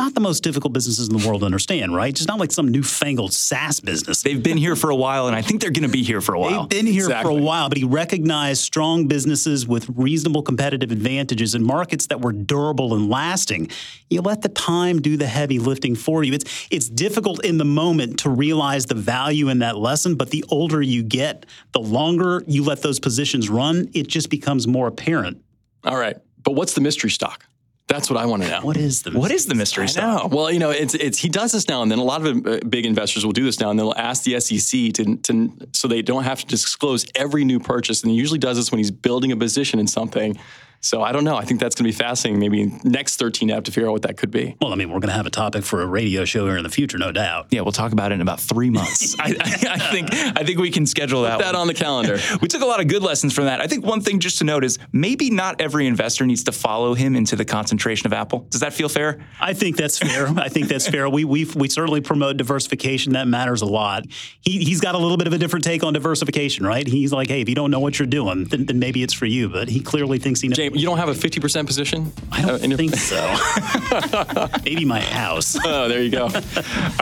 not 0.00 0.14
the 0.14 0.20
most 0.20 0.42
difficult 0.42 0.72
businesses 0.72 1.08
in 1.08 1.16
the 1.16 1.28
world 1.28 1.42
to 1.42 1.46
understand, 1.46 1.94
right? 1.94 2.08
It's 2.08 2.26
not 2.26 2.40
like 2.40 2.52
some 2.52 2.68
newfangled 2.68 3.34
SaaS 3.34 3.80
business. 3.80 4.22
They've 4.22 4.42
been 4.42 4.56
here 4.56 4.74
for 4.74 4.88
a 4.88 4.96
while, 4.96 5.26
and 5.26 5.36
I 5.36 5.42
think 5.42 5.60
they're 5.60 5.70
going 5.70 5.86
to 5.86 5.92
be 5.92 6.02
here 6.02 6.22
for 6.22 6.34
a 6.34 6.40
while. 6.40 6.62
They've 6.62 6.80
been 6.80 6.86
here 6.86 7.04
exactly. 7.04 7.34
for 7.34 7.38
a 7.38 7.42
while, 7.42 7.68
but 7.68 7.76
he 7.76 7.84
recognized 7.84 8.62
strong 8.62 9.08
businesses 9.08 9.66
with 9.66 9.86
reasonable 9.90 10.42
competitive 10.42 10.90
advantages 10.90 11.54
in 11.54 11.62
markets 11.62 12.06
that 12.06 12.22
were 12.22 12.32
durable 12.32 12.94
and 12.94 13.10
lasting. 13.10 13.70
You 14.08 14.22
let 14.22 14.40
the 14.40 14.48
time 14.48 15.02
do 15.02 15.18
the 15.18 15.26
heavy 15.26 15.58
lifting 15.58 15.94
for 15.94 16.24
you. 16.24 16.32
It's 16.32 16.66
it's 16.70 16.88
difficult 16.88 17.44
in 17.44 17.58
the 17.58 17.66
moment 17.66 18.20
to 18.20 18.30
realize 18.30 18.86
the 18.86 18.94
value 18.94 19.50
in 19.50 19.58
that 19.58 19.76
lesson, 19.76 20.14
but 20.14 20.30
the 20.30 20.44
older 20.48 20.80
you 20.80 21.02
get, 21.02 21.44
the 21.72 21.80
longer 21.80 22.42
you 22.46 22.64
let 22.64 22.80
those 22.80 22.98
positions 22.98 23.50
run, 23.50 23.90
it 23.92 24.08
just 24.08 24.30
becomes 24.30 24.66
more 24.66 24.86
apparent. 24.86 25.42
All 25.84 25.98
right. 25.98 26.16
But 26.42 26.52
what's 26.52 26.72
the 26.72 26.80
mystery 26.80 27.10
stock? 27.10 27.44
That's 27.90 28.08
what 28.08 28.20
I 28.20 28.24
want 28.26 28.44
to 28.44 28.48
know. 28.48 28.60
What 28.60 28.76
is 28.76 29.02
the 29.02 29.10
what 29.10 29.32
is 29.32 29.46
the 29.46 29.56
mystery 29.56 29.88
stuff? 29.88 30.30
Well, 30.30 30.48
you 30.52 30.60
know, 30.60 30.70
it's 30.70 30.94
it's 30.94 31.18
he 31.18 31.28
does 31.28 31.50
this 31.50 31.68
now 31.68 31.82
and 31.82 31.90
then. 31.90 31.98
A 31.98 32.04
lot 32.04 32.24
of 32.24 32.46
uh, 32.46 32.60
big 32.68 32.86
investors 32.86 33.26
will 33.26 33.32
do 33.32 33.42
this 33.42 33.58
now, 33.58 33.70
and 33.70 33.78
they'll 33.78 33.94
ask 33.96 34.22
the 34.22 34.38
SEC 34.38 34.92
to, 34.92 35.16
to 35.16 35.52
so 35.72 35.88
they 35.88 36.00
don't 36.00 36.22
have 36.22 36.38
to 36.38 36.46
disclose 36.46 37.04
every 37.16 37.44
new 37.44 37.58
purchase. 37.58 38.02
And 38.02 38.12
he 38.12 38.16
usually 38.16 38.38
does 38.38 38.56
this 38.56 38.70
when 38.70 38.78
he's 38.78 38.92
building 38.92 39.32
a 39.32 39.36
position 39.36 39.80
in 39.80 39.88
something. 39.88 40.38
So 40.82 41.02
I 41.02 41.12
don't 41.12 41.24
know. 41.24 41.36
I 41.36 41.44
think 41.44 41.60
that's 41.60 41.74
going 41.74 41.90
to 41.90 41.96
be 41.96 42.04
fascinating. 42.04 42.40
Maybe 42.40 42.72
next 42.84 43.20
13F 43.20 43.64
to 43.64 43.70
figure 43.70 43.88
out 43.88 43.92
what 43.92 44.02
that 44.02 44.16
could 44.16 44.30
be. 44.30 44.56
Well, 44.60 44.72
I 44.72 44.76
mean, 44.76 44.88
we're 44.88 45.00
going 45.00 45.10
to 45.10 45.14
have 45.14 45.26
a 45.26 45.30
topic 45.30 45.62
for 45.62 45.82
a 45.82 45.86
radio 45.86 46.24
show 46.24 46.46
here 46.46 46.56
in 46.56 46.62
the 46.62 46.70
future, 46.70 46.96
no 46.96 47.12
doubt. 47.12 47.48
Yeah, 47.50 47.60
we'll 47.60 47.72
talk 47.72 47.92
about 47.92 48.12
it 48.12 48.14
in 48.14 48.20
about 48.22 48.40
three 48.40 48.70
months. 48.70 49.14
I, 49.20 49.36
I, 49.40 49.66
I, 49.72 49.78
think 49.78 50.12
I 50.12 50.42
think 50.44 50.58
we 50.58 50.70
can 50.70 50.86
schedule 50.86 51.22
that. 51.22 51.36
Put 51.36 51.44
that 51.44 51.52
one. 51.52 51.62
on 51.62 51.66
the 51.66 51.74
calendar. 51.74 52.18
we 52.40 52.48
took 52.48 52.62
a 52.62 52.66
lot 52.66 52.80
of 52.80 52.88
good 52.88 53.02
lessons 53.02 53.34
from 53.34 53.44
that. 53.44 53.60
I 53.60 53.66
think 53.66 53.84
one 53.84 54.00
thing 54.00 54.20
just 54.20 54.38
to 54.38 54.44
note 54.44 54.64
is 54.64 54.78
maybe 54.90 55.30
not 55.30 55.60
every 55.60 55.86
investor 55.86 56.24
needs 56.24 56.44
to 56.44 56.52
follow 56.52 56.94
him 56.94 57.14
into 57.14 57.36
the 57.36 57.44
concentration 57.44 58.06
of 58.06 58.14
Apple. 58.14 58.46
Does 58.48 58.60
that 58.60 58.72
feel 58.72 58.88
fair? 58.88 59.22
I 59.38 59.52
think 59.52 59.76
that's 59.76 59.98
fair. 59.98 60.28
I 60.28 60.48
think 60.48 60.68
that's 60.68 60.88
fair. 60.88 61.10
We 61.10 61.24
we 61.24 61.44
we 61.44 61.68
certainly 61.68 62.00
promote 62.00 62.38
diversification. 62.38 63.12
That 63.12 63.28
matters 63.28 63.60
a 63.60 63.66
lot. 63.66 64.04
He 64.40 64.64
he's 64.64 64.80
got 64.80 64.94
a 64.94 64.98
little 64.98 65.18
bit 65.18 65.26
of 65.26 65.34
a 65.34 65.38
different 65.38 65.64
take 65.64 65.84
on 65.84 65.92
diversification, 65.92 66.64
right? 66.66 66.86
He's 66.86 67.12
like, 67.12 67.28
hey, 67.28 67.42
if 67.42 67.48
you 67.50 67.54
don't 67.54 67.70
know 67.70 67.80
what 67.80 67.98
you're 67.98 68.06
doing, 68.06 68.44
then, 68.44 68.64
then 68.64 68.78
maybe 68.78 69.02
it's 69.02 69.12
for 69.12 69.26
you. 69.26 69.50
But 69.50 69.68
he 69.68 69.80
clearly 69.80 70.18
thinks 70.18 70.40
he 70.40 70.48
knows. 70.48 70.56
James, 70.56 70.69
you 70.74 70.86
don't 70.86 70.98
have 70.98 71.08
a 71.08 71.14
50 71.14 71.40
percent 71.40 71.66
position? 71.66 72.12
I 72.32 72.42
don't 72.42 72.72
uh, 72.72 72.76
think 72.76 72.94
so. 72.94 74.58
Maybe 74.64 74.84
my 74.84 75.00
house. 75.00 75.56
Oh, 75.64 75.88
there 75.88 76.02
you 76.02 76.10
go. 76.10 76.24
All 76.26 76.30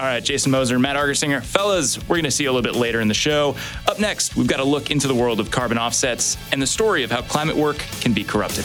right, 0.04 0.22
Jason 0.22 0.52
Moser, 0.52 0.78
Matt 0.78 0.96
Argersinger. 0.96 1.42
Fellas, 1.42 1.98
we're 2.08 2.16
going 2.16 2.24
to 2.24 2.30
see 2.30 2.44
you 2.44 2.50
a 2.50 2.52
little 2.52 2.72
bit 2.72 2.78
later 2.78 3.00
in 3.00 3.08
the 3.08 3.14
show. 3.14 3.56
Up 3.86 3.98
next, 3.98 4.36
we've 4.36 4.46
got 4.46 4.60
a 4.60 4.64
look 4.64 4.90
into 4.90 5.08
the 5.08 5.14
world 5.14 5.40
of 5.40 5.50
carbon 5.50 5.78
offsets 5.78 6.36
and 6.52 6.60
the 6.60 6.66
story 6.66 7.02
of 7.02 7.10
how 7.10 7.22
climate 7.22 7.56
work 7.56 7.78
can 8.00 8.12
be 8.12 8.24
corrupted. 8.24 8.64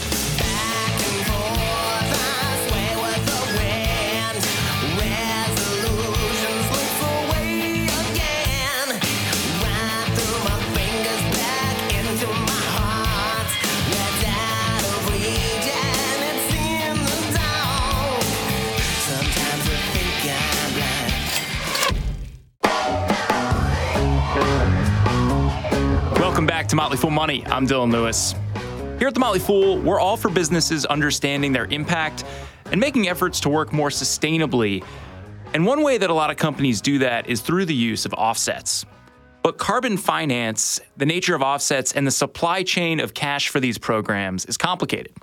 To 26.48 26.76
Motley 26.76 26.98
Fool 26.98 27.12
Money. 27.12 27.46
I'm 27.46 27.68
Dylan 27.68 27.92
Lewis. 27.92 28.34
Here 28.98 29.08
at 29.08 29.14
the 29.14 29.20
Motley 29.20 29.40
Fool, 29.40 29.78
we're 29.78 30.00
all 30.00 30.18
for 30.18 30.30
businesses 30.30 30.86
understanding 30.86 31.52
their 31.54 31.66
impact 31.66 32.26
and 32.72 32.82
making 32.82 33.08
efforts 33.08 33.40
to 33.42 33.50
work 33.50 33.72
more 33.72 33.90
sustainably. 33.90 34.84
And 35.54 35.66
one 35.66 35.84
way 35.84 35.98
that 36.00 36.10
a 36.10 36.14
lot 36.14 36.32
of 36.32 36.38
companies 36.38 36.82
do 36.82 36.98
that 37.00 37.30
is 37.30 37.42
through 37.42 37.66
the 37.66 37.76
use 37.76 38.06
of 38.06 38.14
offsets. 38.16 38.86
But 39.44 39.58
carbon 39.58 39.98
finance, 39.98 40.80
the 40.98 41.06
nature 41.06 41.36
of 41.36 41.42
offsets, 41.42 41.94
and 41.94 42.08
the 42.08 42.12
supply 42.12 42.64
chain 42.64 43.00
of 43.00 43.14
cash 43.14 43.50
for 43.50 43.60
these 43.60 43.78
programs 43.78 44.46
is 44.46 44.58
complicated. 44.58 45.14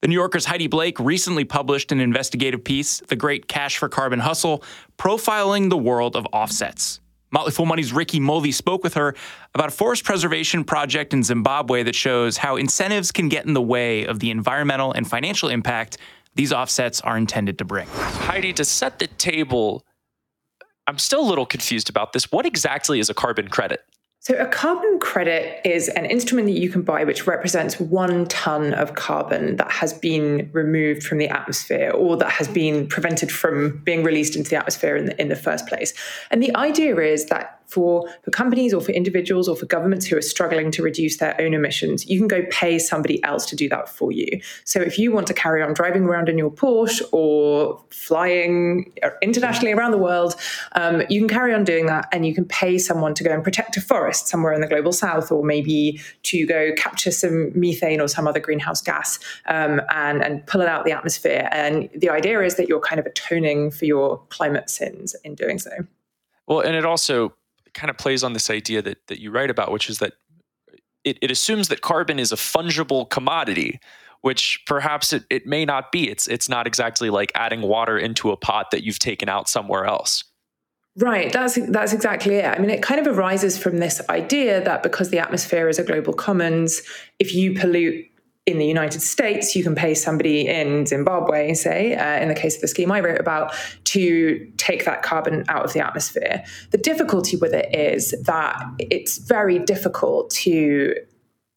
The 0.00 0.08
New 0.08 0.14
Yorker's 0.14 0.44
Heidi 0.44 0.68
Blake 0.68 1.00
recently 1.00 1.44
published 1.44 1.90
an 1.90 2.00
investigative 2.00 2.62
piece, 2.62 3.00
The 3.00 3.16
Great 3.16 3.48
Cash 3.48 3.78
for 3.78 3.88
Carbon 3.88 4.20
Hustle, 4.20 4.62
profiling 4.98 5.70
the 5.70 5.76
world 5.76 6.14
of 6.14 6.26
offsets. 6.32 7.00
Motley 7.34 7.50
Fool 7.50 7.66
Money's 7.66 7.92
Ricky 7.92 8.20
Mulvey 8.20 8.52
spoke 8.52 8.84
with 8.84 8.94
her 8.94 9.16
about 9.54 9.66
a 9.66 9.72
forest 9.72 10.04
preservation 10.04 10.62
project 10.62 11.12
in 11.12 11.24
Zimbabwe 11.24 11.82
that 11.82 11.96
shows 11.96 12.36
how 12.36 12.54
incentives 12.54 13.10
can 13.10 13.28
get 13.28 13.44
in 13.44 13.54
the 13.54 13.60
way 13.60 14.06
of 14.06 14.20
the 14.20 14.30
environmental 14.30 14.92
and 14.92 15.06
financial 15.06 15.48
impact 15.48 15.98
these 16.36 16.52
offsets 16.52 17.00
are 17.00 17.16
intended 17.16 17.58
to 17.58 17.64
bring. 17.64 17.88
Heidi, 17.88 18.52
to 18.52 18.64
set 18.64 19.00
the 19.00 19.08
table, 19.08 19.84
I'm 20.86 20.98
still 20.98 21.20
a 21.22 21.28
little 21.28 21.44
confused 21.44 21.90
about 21.90 22.12
this. 22.12 22.30
What 22.30 22.46
exactly 22.46 23.00
is 23.00 23.10
a 23.10 23.14
carbon 23.14 23.48
credit? 23.48 23.84
So, 24.26 24.34
a 24.36 24.46
carbon 24.46 25.00
credit 25.00 25.60
is 25.66 25.90
an 25.90 26.06
instrument 26.06 26.46
that 26.46 26.58
you 26.58 26.70
can 26.70 26.80
buy 26.80 27.04
which 27.04 27.26
represents 27.26 27.78
one 27.78 28.24
ton 28.28 28.72
of 28.72 28.94
carbon 28.94 29.56
that 29.56 29.70
has 29.70 29.92
been 29.92 30.48
removed 30.54 31.02
from 31.02 31.18
the 31.18 31.28
atmosphere 31.28 31.90
or 31.90 32.16
that 32.16 32.30
has 32.30 32.48
been 32.48 32.86
prevented 32.86 33.30
from 33.30 33.82
being 33.84 34.02
released 34.02 34.34
into 34.34 34.48
the 34.48 34.56
atmosphere 34.56 34.96
in 34.96 35.04
the, 35.04 35.20
in 35.20 35.28
the 35.28 35.36
first 35.36 35.66
place. 35.66 35.92
And 36.30 36.42
the 36.42 36.56
idea 36.56 36.96
is 37.00 37.26
that 37.26 37.60
for, 37.66 38.08
for 38.22 38.30
companies 38.30 38.72
or 38.72 38.80
for 38.80 38.92
individuals 38.92 39.48
or 39.48 39.56
for 39.56 39.66
governments 39.66 40.06
who 40.06 40.16
are 40.16 40.22
struggling 40.22 40.70
to 40.72 40.82
reduce 40.82 41.18
their 41.18 41.38
own 41.40 41.54
emissions, 41.54 42.06
you 42.06 42.18
can 42.18 42.28
go 42.28 42.42
pay 42.50 42.78
somebody 42.78 43.22
else 43.24 43.46
to 43.46 43.56
do 43.56 43.68
that 43.68 43.88
for 43.88 44.12
you. 44.12 44.40
So 44.64 44.80
if 44.80 44.98
you 44.98 45.12
want 45.12 45.26
to 45.28 45.34
carry 45.34 45.62
on 45.62 45.74
driving 45.74 46.04
around 46.04 46.28
in 46.28 46.38
your 46.38 46.50
Porsche 46.50 47.02
or 47.12 47.82
flying 47.90 48.92
internationally 49.22 49.72
around 49.72 49.92
the 49.92 49.98
world, 49.98 50.34
um, 50.72 51.02
you 51.08 51.20
can 51.20 51.28
carry 51.28 51.54
on 51.54 51.64
doing 51.64 51.86
that 51.86 52.08
and 52.12 52.26
you 52.26 52.34
can 52.34 52.44
pay 52.44 52.78
someone 52.78 53.14
to 53.14 53.24
go 53.24 53.30
and 53.30 53.42
protect 53.42 53.76
a 53.76 53.80
forest 53.80 54.28
somewhere 54.28 54.52
in 54.52 54.60
the 54.60 54.66
global 54.66 54.92
south 54.92 55.30
or 55.30 55.44
maybe 55.44 56.00
to 56.22 56.46
go 56.46 56.72
capture 56.76 57.10
some 57.10 57.50
methane 57.58 58.00
or 58.00 58.08
some 58.08 58.26
other 58.26 58.40
greenhouse 58.40 58.80
gas 58.80 59.18
um, 59.46 59.80
and, 59.90 60.22
and 60.22 60.46
pull 60.46 60.60
it 60.60 60.68
out 60.68 60.84
the 60.84 60.92
atmosphere. 60.92 61.48
And 61.52 61.88
the 61.94 62.10
idea 62.10 62.40
is 62.42 62.56
that 62.56 62.68
you're 62.68 62.80
kind 62.80 62.98
of 62.98 63.06
atoning 63.06 63.70
for 63.70 63.84
your 63.84 64.18
climate 64.28 64.70
sins 64.70 65.14
in 65.24 65.34
doing 65.34 65.58
so. 65.58 65.70
Well, 66.46 66.60
and 66.60 66.76
it 66.76 66.84
also 66.84 67.32
kind 67.74 67.90
of 67.90 67.98
plays 67.98 68.24
on 68.24 68.32
this 68.32 68.50
idea 68.50 68.82
that 68.82 68.98
that 69.08 69.20
you 69.20 69.30
write 69.30 69.50
about, 69.50 69.70
which 69.72 69.90
is 69.90 69.98
that 69.98 70.14
it, 71.04 71.18
it 71.20 71.30
assumes 71.30 71.68
that 71.68 71.82
carbon 71.82 72.18
is 72.18 72.32
a 72.32 72.36
fungible 72.36 73.08
commodity, 73.08 73.78
which 74.22 74.62
perhaps 74.66 75.12
it, 75.12 75.24
it 75.28 75.46
may 75.46 75.64
not 75.64 75.92
be. 75.92 76.08
It's 76.08 76.26
it's 76.26 76.48
not 76.48 76.66
exactly 76.66 77.10
like 77.10 77.30
adding 77.34 77.62
water 77.62 77.98
into 77.98 78.30
a 78.30 78.36
pot 78.36 78.70
that 78.70 78.82
you've 78.82 78.98
taken 78.98 79.28
out 79.28 79.48
somewhere 79.48 79.84
else. 79.84 80.24
Right, 80.96 81.32
that's 81.32 81.58
that's 81.70 81.92
exactly 81.92 82.36
it. 82.36 82.46
I 82.46 82.58
mean, 82.58 82.70
it 82.70 82.80
kind 82.80 83.04
of 83.04 83.18
arises 83.18 83.58
from 83.58 83.78
this 83.78 84.00
idea 84.08 84.62
that 84.64 84.82
because 84.82 85.10
the 85.10 85.18
atmosphere 85.18 85.68
is 85.68 85.78
a 85.78 85.84
global 85.84 86.12
commons, 86.12 86.82
if 87.18 87.34
you 87.34 87.54
pollute 87.54 88.06
in 88.46 88.58
the 88.58 88.66
United 88.66 89.00
States, 89.00 89.56
you 89.56 89.62
can 89.62 89.74
pay 89.74 89.94
somebody 89.94 90.46
in 90.46 90.84
Zimbabwe, 90.84 91.54
say, 91.54 91.94
uh, 91.94 92.20
in 92.20 92.28
the 92.28 92.34
case 92.34 92.56
of 92.56 92.60
the 92.60 92.68
scheme 92.68 92.92
I 92.92 93.00
wrote 93.00 93.18
about, 93.18 93.54
to 93.84 94.52
take 94.58 94.84
that 94.84 95.02
carbon 95.02 95.44
out 95.48 95.64
of 95.64 95.72
the 95.72 95.80
atmosphere. 95.80 96.44
The 96.70 96.78
difficulty 96.78 97.36
with 97.36 97.54
it 97.54 97.74
is 97.74 98.14
that 98.24 98.62
it's 98.78 99.16
very 99.16 99.58
difficult 99.58 100.28
to 100.30 100.94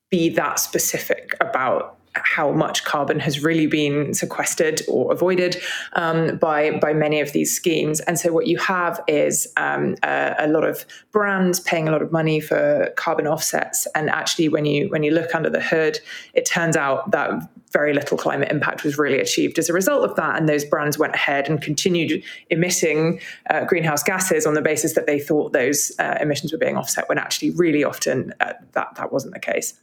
be 0.09 0.29
that 0.29 0.59
specific 0.59 1.35
about 1.41 1.96
how 2.25 2.51
much 2.51 2.83
carbon 2.83 3.19
has 3.19 3.43
really 3.43 3.67
been 3.67 4.13
sequestered 4.13 4.81
or 4.87 5.11
avoided 5.11 5.57
um, 5.93 6.37
by 6.37 6.71
by 6.79 6.93
many 6.93 7.19
of 7.19 7.31
these 7.33 7.55
schemes. 7.55 7.99
And 8.01 8.19
so 8.19 8.31
what 8.31 8.47
you 8.47 8.57
have 8.57 9.01
is 9.07 9.51
um, 9.57 9.95
a, 10.03 10.35
a, 10.39 10.47
lot 10.47 10.63
of 10.63 10.85
brands 11.11 11.59
paying 11.59 11.87
a 11.87 11.91
lot 11.91 12.01
of 12.01 12.11
money 12.11 12.39
for 12.39 12.91
carbon 12.95 13.27
offsets. 13.27 13.87
And 13.95 14.09
actually, 14.09 14.49
when 14.49 14.65
you 14.65 14.89
when 14.89 15.03
you 15.03 15.11
look 15.11 15.33
under 15.35 15.49
the 15.49 15.61
hood, 15.61 15.99
it 16.33 16.45
turns 16.45 16.75
out 16.75 17.11
that 17.11 17.31
very 17.71 17.93
little 17.93 18.17
climate 18.17 18.49
impact 18.49 18.83
was 18.83 18.97
really 18.97 19.19
achieved 19.19 19.59
as 19.59 19.69
a 19.69 19.73
result 19.73 20.09
of 20.09 20.15
that. 20.15 20.37
And 20.37 20.47
those 20.47 20.63
brands 20.63 20.97
went 20.97 21.13
ahead 21.13 21.49
and 21.49 21.61
continued 21.61 22.23
emitting 22.49 23.19
uh, 23.49 23.65
greenhouse 23.65 24.03
gases 24.03 24.45
on 24.45 24.53
the 24.53 24.61
basis 24.61 24.93
that 24.93 25.05
they 25.05 25.19
thought 25.19 25.53
those 25.53 25.91
uh, 25.99 26.17
emissions 26.21 26.51
were 26.51 26.57
being 26.57 26.77
offset, 26.77 27.09
when 27.09 27.17
actually, 27.17 27.51
really 27.51 27.83
often 27.83 28.33
uh, 28.39 28.53
that 28.73 28.95
that 28.95 29.11
wasn't 29.11 29.33
the 29.33 29.39
case. 29.39 29.73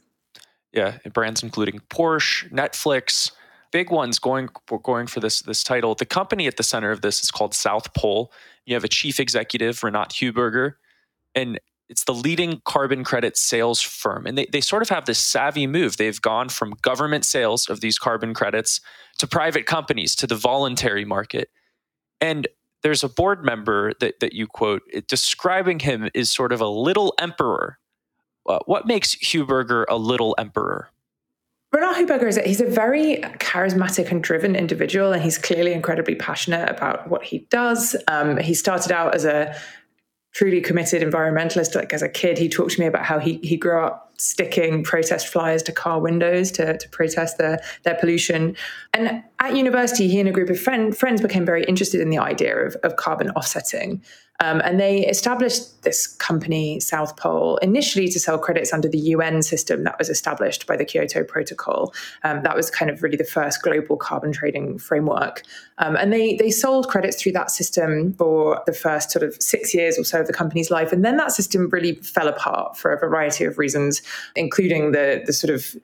Yeah, 0.75 0.97
brands 1.13 1.41
including 1.41 1.79
Porsche, 1.89 2.51
Netflix, 2.51 3.31
big 3.71 3.89
ones 3.89 4.19
going 4.19 4.49
going 4.83 5.07
for 5.07 5.21
this 5.21 5.41
this 5.41 5.63
title. 5.63 5.95
The 5.95 6.05
company 6.05 6.47
at 6.47 6.57
the 6.57 6.63
center 6.63 6.91
of 6.91 7.01
this 7.01 7.23
is 7.23 7.31
called 7.31 7.53
South 7.53 7.93
Pole. 7.93 8.31
You 8.65 8.75
have 8.75 8.83
a 8.83 8.89
chief 8.89 9.19
executive, 9.19 9.79
Renat 9.79 10.11
Heuberger, 10.11 10.73
and 11.33 11.59
it's 11.87 12.03
the 12.03 12.13
leading 12.13 12.61
carbon 12.65 13.03
credit 13.03 13.37
sales 13.37 13.79
firm. 13.79 14.25
And 14.25 14.37
they, 14.37 14.47
they 14.51 14.61
sort 14.61 14.81
of 14.81 14.89
have 14.89 15.05
this 15.05 15.19
savvy 15.19 15.67
move. 15.67 15.97
They've 15.97 16.21
gone 16.21 16.49
from 16.49 16.73
government 16.81 17.25
sales 17.25 17.69
of 17.69 17.81
these 17.81 17.97
carbon 17.97 18.33
credits 18.33 18.81
to 19.19 19.27
private 19.27 19.65
companies 19.65 20.15
to 20.17 20.27
the 20.27 20.35
voluntary 20.35 21.05
market. 21.05 21.49
And 22.19 22.47
there's 22.81 23.03
a 23.03 23.09
board 23.09 23.45
member 23.45 23.93
that, 23.99 24.19
that 24.19 24.33
you 24.33 24.47
quote 24.47 24.81
describing 25.07 25.79
him 25.79 26.09
as 26.15 26.31
sort 26.31 26.51
of 26.51 26.61
a 26.61 26.67
little 26.67 27.13
emperor 27.19 27.77
uh, 28.47 28.59
what 28.65 28.85
makes 28.85 29.15
Heuberger 29.15 29.85
a 29.89 29.97
little 29.97 30.35
emperor? 30.37 30.89
Renat 31.73 31.95
Heuberger 31.95 32.27
is 32.27 32.37
a, 32.37 32.41
he's 32.43 32.61
a 32.61 32.65
very 32.65 33.17
charismatic 33.39 34.09
and 34.09 34.23
driven 34.23 34.55
individual, 34.55 35.11
and 35.11 35.21
he's 35.21 35.37
clearly 35.37 35.73
incredibly 35.73 36.15
passionate 36.15 36.69
about 36.69 37.09
what 37.09 37.23
he 37.23 37.39
does. 37.49 37.95
Um, 38.07 38.37
he 38.37 38.53
started 38.53 38.91
out 38.91 39.13
as 39.13 39.25
a 39.25 39.55
truly 40.33 40.61
committed 40.61 41.01
environmentalist. 41.01 41.75
Like 41.75 41.91
as 41.91 42.01
a 42.01 42.09
kid, 42.09 42.37
he 42.37 42.47
talked 42.47 42.71
to 42.71 42.79
me 42.79 42.85
about 42.85 43.05
how 43.05 43.19
he 43.19 43.39
he 43.43 43.57
grew 43.57 43.79
up 43.79 44.13
sticking 44.17 44.83
protest 44.83 45.27
flyers 45.27 45.61
to 45.63 45.71
car 45.71 45.99
windows 45.99 46.51
to, 46.51 46.77
to 46.77 46.89
protest 46.89 47.37
their, 47.37 47.61
their 47.83 47.95
pollution. 47.95 48.55
And 48.93 49.23
at 49.39 49.55
university, 49.55 50.07
he 50.07 50.19
and 50.19 50.29
a 50.29 50.31
group 50.31 50.49
of 50.49 50.59
friend, 50.59 50.95
friends 50.95 51.21
became 51.21 51.45
very 51.45 51.63
interested 51.65 52.01
in 52.01 52.09
the 52.09 52.17
idea 52.17 52.55
of, 52.55 52.75
of 52.83 52.95
carbon 52.95 53.29
offsetting. 53.31 54.01
Um, 54.41 54.61
and 54.65 54.79
they 54.79 55.05
established 55.05 55.83
this 55.83 56.07
company, 56.07 56.79
South 56.79 57.15
Pole, 57.15 57.57
initially 57.57 58.07
to 58.09 58.19
sell 58.19 58.37
credits 58.37 58.73
under 58.73 58.89
the 58.89 58.97
UN 58.97 59.41
system 59.41 59.83
that 59.85 59.97
was 59.97 60.09
established 60.09 60.67
by 60.67 60.75
the 60.75 60.83
Kyoto 60.83 61.23
Protocol. 61.23 61.93
Um, 62.23 62.43
that 62.43 62.55
was 62.55 62.69
kind 62.69 62.91
of 62.91 63.01
really 63.01 63.15
the 63.15 63.23
first 63.23 63.61
global 63.61 63.95
carbon 63.95 64.33
trading 64.33 64.77
framework. 64.77 65.43
Um, 65.77 65.95
and 65.95 66.11
they, 66.11 66.35
they 66.35 66.51
sold 66.51 66.89
credits 66.89 67.21
through 67.21 67.31
that 67.33 67.49
system 67.49 68.13
for 68.13 68.61
the 68.65 68.73
first 68.73 69.11
sort 69.11 69.23
of 69.23 69.35
six 69.41 69.73
years 69.73 69.97
or 69.97 70.03
so 70.03 70.19
of 70.21 70.27
the 70.27 70.33
company's 70.33 70.69
life. 70.69 70.91
And 70.91 71.05
then 71.05 71.15
that 71.17 71.31
system 71.31 71.69
really 71.69 71.95
fell 71.95 72.27
apart 72.27 72.77
for 72.77 72.91
a 72.91 72.99
variety 72.99 73.45
of 73.45 73.57
reasons, 73.57 74.01
including 74.35 74.91
the, 74.91 75.23
the 75.25 75.33
sort 75.33 75.53
of 75.53 75.75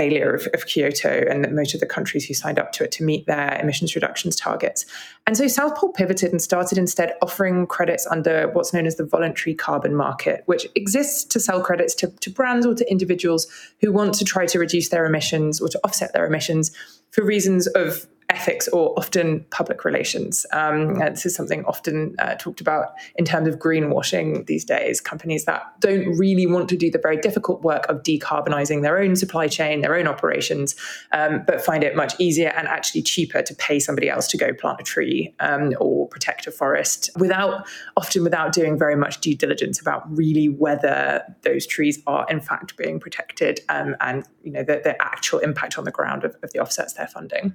failure 0.00 0.32
of, 0.32 0.46
of, 0.54 0.66
Kyoto 0.66 1.24
and 1.28 1.44
that 1.44 1.52
most 1.52 1.74
of 1.74 1.80
the 1.80 1.86
countries 1.86 2.24
who 2.24 2.32
signed 2.32 2.58
up 2.58 2.72
to 2.72 2.84
it 2.84 2.92
to 2.92 3.04
meet 3.04 3.26
their 3.26 3.58
emissions 3.60 3.94
reductions 3.94 4.36
targets. 4.36 4.86
And 5.26 5.36
so 5.36 5.48
South 5.48 5.76
Pole 5.76 5.92
pivoted 5.92 6.30
and 6.30 6.40
started 6.40 6.78
instead 6.78 7.14
offering 7.20 7.66
credits 7.66 8.06
under 8.06 8.48
what's 8.52 8.72
known 8.72 8.86
as 8.86 8.96
the 8.96 9.04
voluntary 9.04 9.54
carbon 9.54 9.94
market, 9.94 10.42
which 10.46 10.66
exists 10.74 11.24
to 11.24 11.40
sell 11.40 11.60
credits 11.60 11.94
to, 11.96 12.06
to 12.06 12.30
brands 12.30 12.64
or 12.64 12.74
to 12.74 12.90
individuals 12.90 13.46
who 13.80 13.92
want 13.92 14.14
to 14.14 14.24
try 14.24 14.46
to 14.46 14.58
reduce 14.58 14.88
their 14.90 15.04
emissions 15.04 15.60
or 15.60 15.68
to 15.68 15.80
offset 15.84 16.12
their 16.12 16.24
emissions 16.24 16.70
for 17.10 17.24
reasons 17.24 17.66
of 17.66 18.06
ethics 18.30 18.68
or 18.68 18.94
often 18.96 19.44
public 19.50 19.84
relations. 19.84 20.46
Um, 20.52 20.94
this 20.94 21.26
is 21.26 21.34
something 21.34 21.64
often 21.64 22.14
uh, 22.18 22.36
talked 22.36 22.60
about 22.60 22.94
in 23.16 23.24
terms 23.24 23.48
of 23.48 23.58
greenwashing 23.58 24.46
these 24.46 24.64
days. 24.64 25.00
Companies 25.00 25.44
that 25.44 25.62
don't 25.80 26.16
really 26.16 26.46
want 26.46 26.68
to 26.68 26.76
do 26.76 26.90
the 26.90 26.98
very 26.98 27.16
difficult 27.16 27.62
work 27.62 27.86
of 27.88 28.02
decarbonizing 28.02 28.82
their 28.82 28.98
own 28.98 29.16
supply 29.16 29.48
chain, 29.48 29.80
their 29.80 29.96
own 29.96 30.06
operations, 30.06 30.76
um, 31.12 31.42
but 31.46 31.60
find 31.60 31.82
it 31.82 31.96
much 31.96 32.14
easier 32.18 32.48
and 32.56 32.68
actually 32.68 33.02
cheaper 33.02 33.42
to 33.42 33.54
pay 33.54 33.78
somebody 33.78 34.08
else 34.08 34.26
to 34.28 34.36
go 34.36 34.54
plant 34.54 34.80
a 34.80 34.84
tree 34.84 35.34
um, 35.40 35.74
or 35.80 36.06
protect 36.08 36.46
a 36.46 36.50
forest 36.50 37.10
without 37.18 37.66
often 37.96 38.22
without 38.22 38.52
doing 38.52 38.78
very 38.78 38.96
much 38.96 39.20
due 39.20 39.34
diligence 39.34 39.80
about 39.80 40.02
really 40.16 40.48
whether 40.48 41.22
those 41.42 41.66
trees 41.66 42.00
are 42.06 42.26
in 42.28 42.40
fact 42.40 42.76
being 42.76 43.00
protected 43.00 43.60
um, 43.68 43.96
and 44.00 44.24
you 44.42 44.52
know 44.52 44.62
the, 44.62 44.80
the 44.84 45.00
actual 45.02 45.38
impact 45.40 45.78
on 45.78 45.84
the 45.84 45.90
ground 45.90 46.24
of, 46.24 46.36
of 46.42 46.52
the 46.52 46.58
offsets 46.58 46.94
they're 46.94 47.08
funding. 47.08 47.52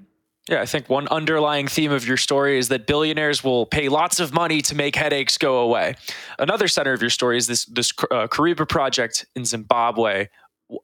Yeah, 0.49 0.61
I 0.61 0.67
think 0.67 0.89
one 0.89 1.07
underlying 1.07 1.67
theme 1.67 1.91
of 1.91 2.07
your 2.07 2.17
story 2.17 2.59
is 2.59 2.67
that 2.67 2.85
billionaires 2.85 3.43
will 3.43 3.65
pay 3.65 3.89
lots 3.89 4.19
of 4.19 4.31
money 4.31 4.61
to 4.61 4.75
make 4.75 4.95
headaches 4.95 5.39
go 5.39 5.57
away. 5.57 5.95
Another 6.37 6.67
center 6.67 6.93
of 6.93 7.01
your 7.01 7.09
story 7.09 7.37
is 7.37 7.47
this 7.47 7.65
this 7.65 7.91
uh, 8.11 8.27
Kariba 8.27 8.69
project 8.69 9.25
in 9.35 9.43
Zimbabwe. 9.45 10.27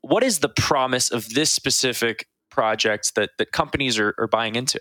What 0.02 0.24
is 0.24 0.39
the 0.39 0.50
promise 0.50 1.12
of 1.12 1.30
this 1.30 1.52
specific 1.52 2.28
project 2.50 3.13
that 3.15 3.32
that 3.38 3.52
companies 3.52 4.00
are, 4.00 4.15
are 4.17 4.28
buying 4.28 4.56
into? 4.56 4.80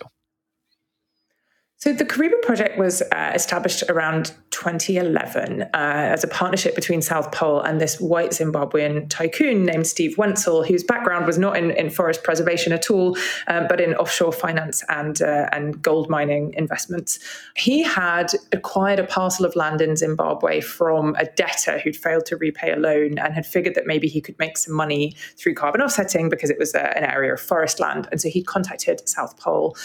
So 1.81 1.91
the 1.91 2.05
Kariba 2.05 2.39
project 2.43 2.77
was 2.77 3.01
uh, 3.01 3.31
established 3.33 3.81
around 3.89 4.33
2011 4.51 5.63
uh, 5.63 5.67
as 5.73 6.23
a 6.23 6.27
partnership 6.27 6.75
between 6.75 7.01
South 7.01 7.31
Pole 7.31 7.59
and 7.59 7.81
this 7.81 7.99
white 7.99 8.29
Zimbabwean 8.29 9.09
tycoon 9.09 9.65
named 9.65 9.87
Steve 9.87 10.15
Wentzel, 10.15 10.63
whose 10.63 10.83
background 10.83 11.25
was 11.25 11.39
not 11.39 11.57
in, 11.57 11.71
in 11.71 11.89
forest 11.89 12.23
preservation 12.23 12.71
at 12.71 12.91
all, 12.91 13.17
um, 13.47 13.65
but 13.67 13.81
in 13.81 13.95
offshore 13.95 14.31
finance 14.31 14.83
and 14.89 15.23
uh, 15.23 15.49
and 15.51 15.81
gold 15.81 16.07
mining 16.07 16.53
investments. 16.55 17.17
He 17.55 17.81
had 17.81 18.31
acquired 18.51 18.99
a 18.99 19.07
parcel 19.07 19.43
of 19.43 19.55
land 19.55 19.81
in 19.81 19.95
Zimbabwe 19.95 20.61
from 20.61 21.15
a 21.15 21.25
debtor 21.25 21.79
who'd 21.79 21.95
failed 21.95 22.27
to 22.27 22.37
repay 22.37 22.73
a 22.73 22.75
loan 22.75 23.17
and 23.17 23.33
had 23.33 23.47
figured 23.47 23.73
that 23.73 23.87
maybe 23.87 24.07
he 24.07 24.21
could 24.21 24.37
make 24.37 24.59
some 24.59 24.75
money 24.75 25.15
through 25.35 25.55
carbon 25.55 25.81
offsetting 25.81 26.29
because 26.29 26.51
it 26.51 26.59
was 26.59 26.75
uh, 26.75 26.93
an 26.95 27.05
area 27.05 27.33
of 27.33 27.41
forest 27.41 27.79
land. 27.79 28.07
And 28.11 28.21
so 28.21 28.29
he 28.29 28.43
contacted 28.43 29.09
South 29.09 29.35
Pole. 29.39 29.75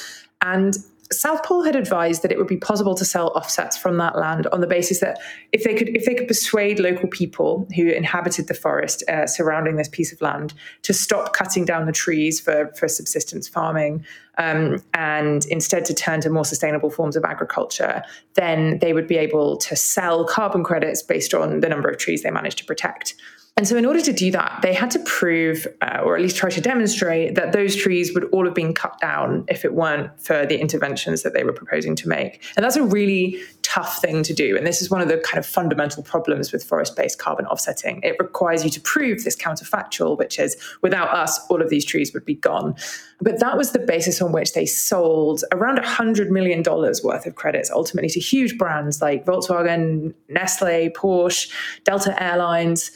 And 0.43 0.77
South 1.13 1.45
Pole 1.45 1.63
had 1.63 1.77
advised 1.77 2.23
that 2.23 2.33
it 2.33 2.39
would 2.39 2.47
be 2.47 2.57
possible 2.57 2.95
to 2.95 3.05
sell 3.05 3.29
offsets 3.37 3.77
from 3.77 3.97
that 3.99 4.17
land 4.17 4.47
on 4.49 4.61
the 4.61 4.67
basis 4.67 5.01
that 5.01 5.19
if 5.53 5.65
they 5.65 5.75
could 5.75 5.89
if 5.97 6.05
they 6.05 6.15
could 6.15 6.29
persuade 6.29 6.79
local 6.81 7.09
people 7.09 7.69
who 7.77 7.89
inhabited 7.89 8.49
the 8.49 8.55
forest 8.55 9.05
uh, 9.09 9.27
surrounding 9.27 9.77
this 9.77 9.89
piece 9.89 10.13
of 10.13 10.21
land 10.21 10.55
to 10.83 10.93
stop 10.93 11.33
cutting 11.33 11.65
down 11.65 11.87
the 11.87 11.93
trees 11.93 12.41
for 12.41 12.73
for 12.77 12.89
subsistence 12.89 13.49
farming 13.49 14.05
um, 14.39 14.83
and 14.95 15.45
instead 15.47 15.85
to 15.87 15.95
turn 15.95 16.21
to 16.21 16.31
more 16.31 16.45
sustainable 16.45 16.91
forms 16.91 17.17
of 17.17 17.25
agriculture, 17.25 18.03
then 18.35 18.79
they 18.81 18.93
would 18.93 19.07
be 19.07 19.17
able 19.17 19.57
to 19.59 19.77
sell 19.77 20.25
carbon 20.25 20.63
credits 20.63 21.03
based 21.03 21.33
on 21.33 21.61
the 21.61 21.69
number 21.69 21.89
of 21.89 21.99
trees 21.99 22.23
they 22.23 22.31
managed 22.31 22.59
to 22.59 22.65
protect. 22.65 23.15
And 23.59 23.67
so, 23.67 23.75
in 23.79 23.87
order 23.87 24.03
to 24.03 24.13
do 24.13 24.31
that, 24.33 24.61
they 24.61 24.75
had 24.75 24.91
to 24.91 24.99
prove, 24.99 25.67
uh, 25.81 26.03
or 26.05 26.15
at 26.15 26.21
least 26.21 26.37
try 26.37 26.51
to 26.51 26.61
demonstrate, 26.61 27.37
that 27.37 27.53
those 27.53 27.75
trees 27.75 28.13
would 28.13 28.25
all 28.25 28.45
have 28.45 28.55
been 28.55 28.75
cut 28.75 29.01
down 29.01 29.47
if 29.49 29.65
it 29.65 29.73
weren't 29.73 30.11
for 30.21 30.45
the 30.45 30.61
interventions 30.61 31.23
that 31.23 31.33
they 31.33 31.43
were 31.43 31.55
proposing 31.55 31.97
to 31.97 32.09
make. 32.09 32.43
And 32.57 32.65
that's 32.65 32.77
a 32.77 32.83
really 32.83 33.41
tough 33.63 33.99
thing 34.03 34.23
to 34.25 34.35
do. 34.35 34.59
And 34.59 34.67
this 34.67 34.83
is 34.83 34.91
one 34.91 35.01
of 35.01 35.09
the 35.09 35.17
kind 35.19 35.39
of 35.39 35.47
fundamental 35.47 36.03
problems 36.03 36.53
with 36.53 36.65
forest 36.65 36.97
based 36.97 37.19
carbon 37.19 37.47
offsetting. 37.47 38.01
It 38.03 38.17
requires 38.19 38.63
you 38.63 38.69
to 38.71 38.81
prove 38.83 39.25
this 39.25 39.37
counterfactual, 39.37 40.19
which 40.19 40.39
is 40.39 40.57
without 40.83 41.09
us, 41.09 41.41
all 41.49 41.63
of 41.63 41.71
these 41.71 41.87
trees 41.87 42.13
would 42.13 42.27
be 42.27 42.35
gone. 42.35 42.75
But 43.21 43.41
that 43.41 43.57
was 43.57 43.73
the 43.73 43.79
basis 43.79 44.21
on 44.21 44.33
which 44.33 44.53
they 44.53 44.67
sold 44.67 45.43
around 45.53 45.79
$100 45.79 46.29
million 46.29 46.63
worth 46.63 47.27
of 47.27 47.35
credits 47.35 47.71
ultimately 47.71 48.11
to 48.11 48.21
huge 48.21 48.59
brands 48.59 49.01
like 49.01 49.25
Volkswagen, 49.25 50.13
Nestle, 50.29 50.91
Porsche, 50.91 51.51
Delta 51.85 52.21
Airlines. 52.23 52.91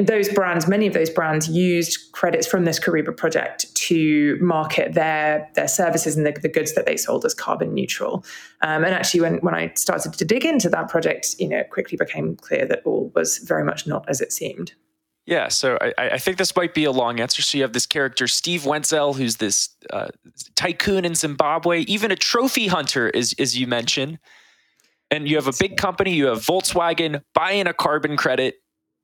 those 0.00 0.28
brands, 0.30 0.66
many 0.66 0.86
of 0.86 0.94
those 0.94 1.10
brands 1.10 1.48
used 1.48 2.10
credits 2.12 2.46
from 2.46 2.64
this 2.64 2.80
Kariba 2.80 3.16
project 3.16 3.72
to 3.76 4.36
market 4.40 4.94
their, 4.94 5.48
their 5.54 5.68
services 5.68 6.16
and 6.16 6.26
the, 6.26 6.32
the 6.32 6.48
goods 6.48 6.74
that 6.74 6.86
they 6.86 6.96
sold 6.96 7.24
as 7.24 7.34
carbon 7.34 7.72
neutral. 7.72 8.24
Um, 8.62 8.84
and 8.84 8.94
actually, 8.94 9.20
when, 9.20 9.36
when 9.38 9.54
I 9.54 9.72
started 9.74 10.12
to 10.14 10.24
dig 10.24 10.44
into 10.44 10.68
that 10.70 10.88
project, 10.88 11.36
you 11.38 11.48
know, 11.48 11.58
it 11.58 11.70
quickly 11.70 11.96
became 11.96 12.36
clear 12.36 12.66
that 12.66 12.82
all 12.84 13.12
was 13.14 13.38
very 13.38 13.64
much 13.64 13.86
not 13.86 14.08
as 14.08 14.20
it 14.20 14.32
seemed. 14.32 14.72
Yeah, 15.24 15.48
so 15.48 15.78
I, 15.80 15.92
I, 15.96 16.18
think 16.18 16.36
this 16.36 16.54
might 16.56 16.74
be 16.74 16.82
a 16.84 16.90
long 16.90 17.20
answer. 17.20 17.42
So 17.42 17.56
you 17.56 17.62
have 17.62 17.72
this 17.72 17.86
character, 17.86 18.26
Steve 18.26 18.62
Wentzel, 18.62 19.14
who's 19.14 19.36
this 19.36 19.68
uh, 19.92 20.08
tycoon 20.56 21.04
in 21.04 21.14
Zimbabwe, 21.14 21.82
even 21.82 22.10
a 22.10 22.16
trophy 22.16 22.66
hunter, 22.66 23.10
as, 23.14 23.32
as 23.38 23.56
you 23.56 23.68
mentioned. 23.68 24.18
And 25.12 25.28
you 25.28 25.36
have 25.36 25.46
a 25.46 25.52
big 25.56 25.76
company, 25.76 26.12
you 26.14 26.26
have 26.26 26.38
Volkswagen 26.38 27.22
buying 27.34 27.68
a 27.68 27.74
carbon 27.74 28.16
credit 28.16 28.56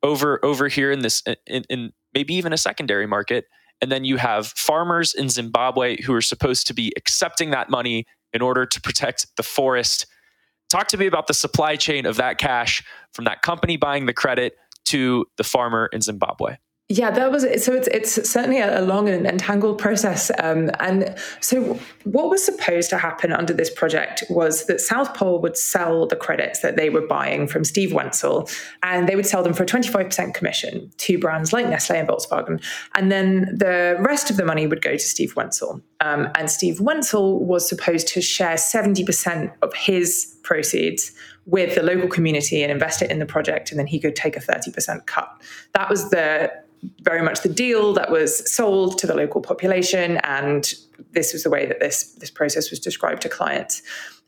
over 0.02 0.44
over 0.44 0.68
here 0.68 0.90
in 0.90 1.00
this 1.00 1.22
in, 1.46 1.64
in 1.68 1.92
maybe 2.14 2.34
even 2.34 2.52
a 2.52 2.56
secondary 2.56 3.06
market. 3.06 3.44
And 3.80 3.92
then 3.92 4.04
you 4.04 4.16
have 4.16 4.48
farmers 4.48 5.14
in 5.14 5.28
Zimbabwe 5.28 6.02
who 6.02 6.14
are 6.14 6.22
supposed 6.22 6.66
to 6.66 6.74
be 6.74 6.92
accepting 6.96 7.50
that 7.50 7.70
money 7.70 8.06
in 8.32 8.42
order 8.42 8.66
to 8.66 8.80
protect 8.80 9.26
the 9.36 9.42
forest. 9.42 10.06
Talk 10.68 10.88
to 10.88 10.96
me 10.96 11.06
about 11.06 11.26
the 11.28 11.34
supply 11.34 11.76
chain 11.76 12.06
of 12.06 12.16
that 12.16 12.38
cash 12.38 12.82
from 13.12 13.24
that 13.26 13.42
company 13.42 13.76
buying 13.76 14.06
the 14.06 14.12
credit 14.12 14.54
to 14.88 15.26
the 15.36 15.44
farmer 15.44 15.88
in 15.92 16.00
Zimbabwe? 16.00 16.56
Yeah, 16.90 17.10
that 17.10 17.30
was 17.30 17.42
so. 17.62 17.74
It's 17.74 17.88
it's 17.88 18.30
certainly 18.30 18.60
a, 18.60 18.80
long 18.80 19.10
and 19.10 19.26
entangled 19.26 19.76
process. 19.76 20.30
Um, 20.38 20.70
and 20.80 21.14
so, 21.42 21.78
what 22.04 22.30
was 22.30 22.42
supposed 22.42 22.88
to 22.88 22.96
happen 22.96 23.30
under 23.30 23.52
this 23.52 23.68
project 23.68 24.24
was 24.30 24.64
that 24.68 24.80
South 24.80 25.12
Pole 25.12 25.42
would 25.42 25.58
sell 25.58 26.06
the 26.06 26.16
credits 26.16 26.60
that 26.60 26.76
they 26.76 26.88
were 26.88 27.06
buying 27.06 27.46
from 27.46 27.62
Steve 27.62 27.92
Wentzel, 27.92 28.50
and 28.82 29.06
they 29.06 29.16
would 29.16 29.26
sell 29.26 29.42
them 29.42 29.52
for 29.52 29.64
a 29.64 29.66
twenty 29.66 29.90
five 29.90 30.06
percent 30.06 30.32
commission 30.32 30.90
to 30.96 31.18
brands 31.18 31.52
like 31.52 31.68
Nestle 31.68 31.96
and 31.96 32.08
Volkswagen, 32.08 32.64
and 32.94 33.12
then 33.12 33.54
the 33.54 33.98
rest 34.00 34.30
of 34.30 34.38
the 34.38 34.44
money 34.46 34.66
would 34.66 34.80
go 34.80 34.92
to 34.92 34.98
Steve 34.98 35.34
Wentzel. 35.36 35.82
Um, 36.00 36.30
and 36.36 36.50
Steve 36.50 36.80
Wentzel 36.80 37.44
was 37.44 37.68
supposed 37.68 38.08
to 38.08 38.22
share 38.22 38.56
seventy 38.56 39.04
percent 39.04 39.52
of 39.60 39.74
his 39.74 40.37
proceeds 40.48 41.12
with 41.44 41.74
the 41.74 41.82
local 41.82 42.08
community 42.08 42.62
and 42.62 42.72
invest 42.72 43.02
it 43.02 43.10
in 43.10 43.18
the 43.18 43.26
project, 43.26 43.70
and 43.70 43.78
then 43.78 43.86
he 43.86 44.00
could 44.00 44.16
take 44.16 44.34
a 44.34 44.40
30% 44.40 45.04
cut. 45.04 45.28
That 45.74 45.90
was 45.90 46.08
the 46.08 46.50
very 47.02 47.22
much 47.22 47.42
the 47.42 47.48
deal 47.48 47.92
that 47.92 48.10
was 48.10 48.50
sold 48.50 48.96
to 48.98 49.06
the 49.06 49.14
local 49.14 49.42
population, 49.42 50.16
and 50.24 50.72
this 51.12 51.34
was 51.34 51.42
the 51.42 51.50
way 51.50 51.66
that 51.66 51.80
this 51.80 52.12
this 52.14 52.30
process 52.30 52.70
was 52.70 52.80
described 52.80 53.20
to 53.22 53.28
clients. 53.28 53.82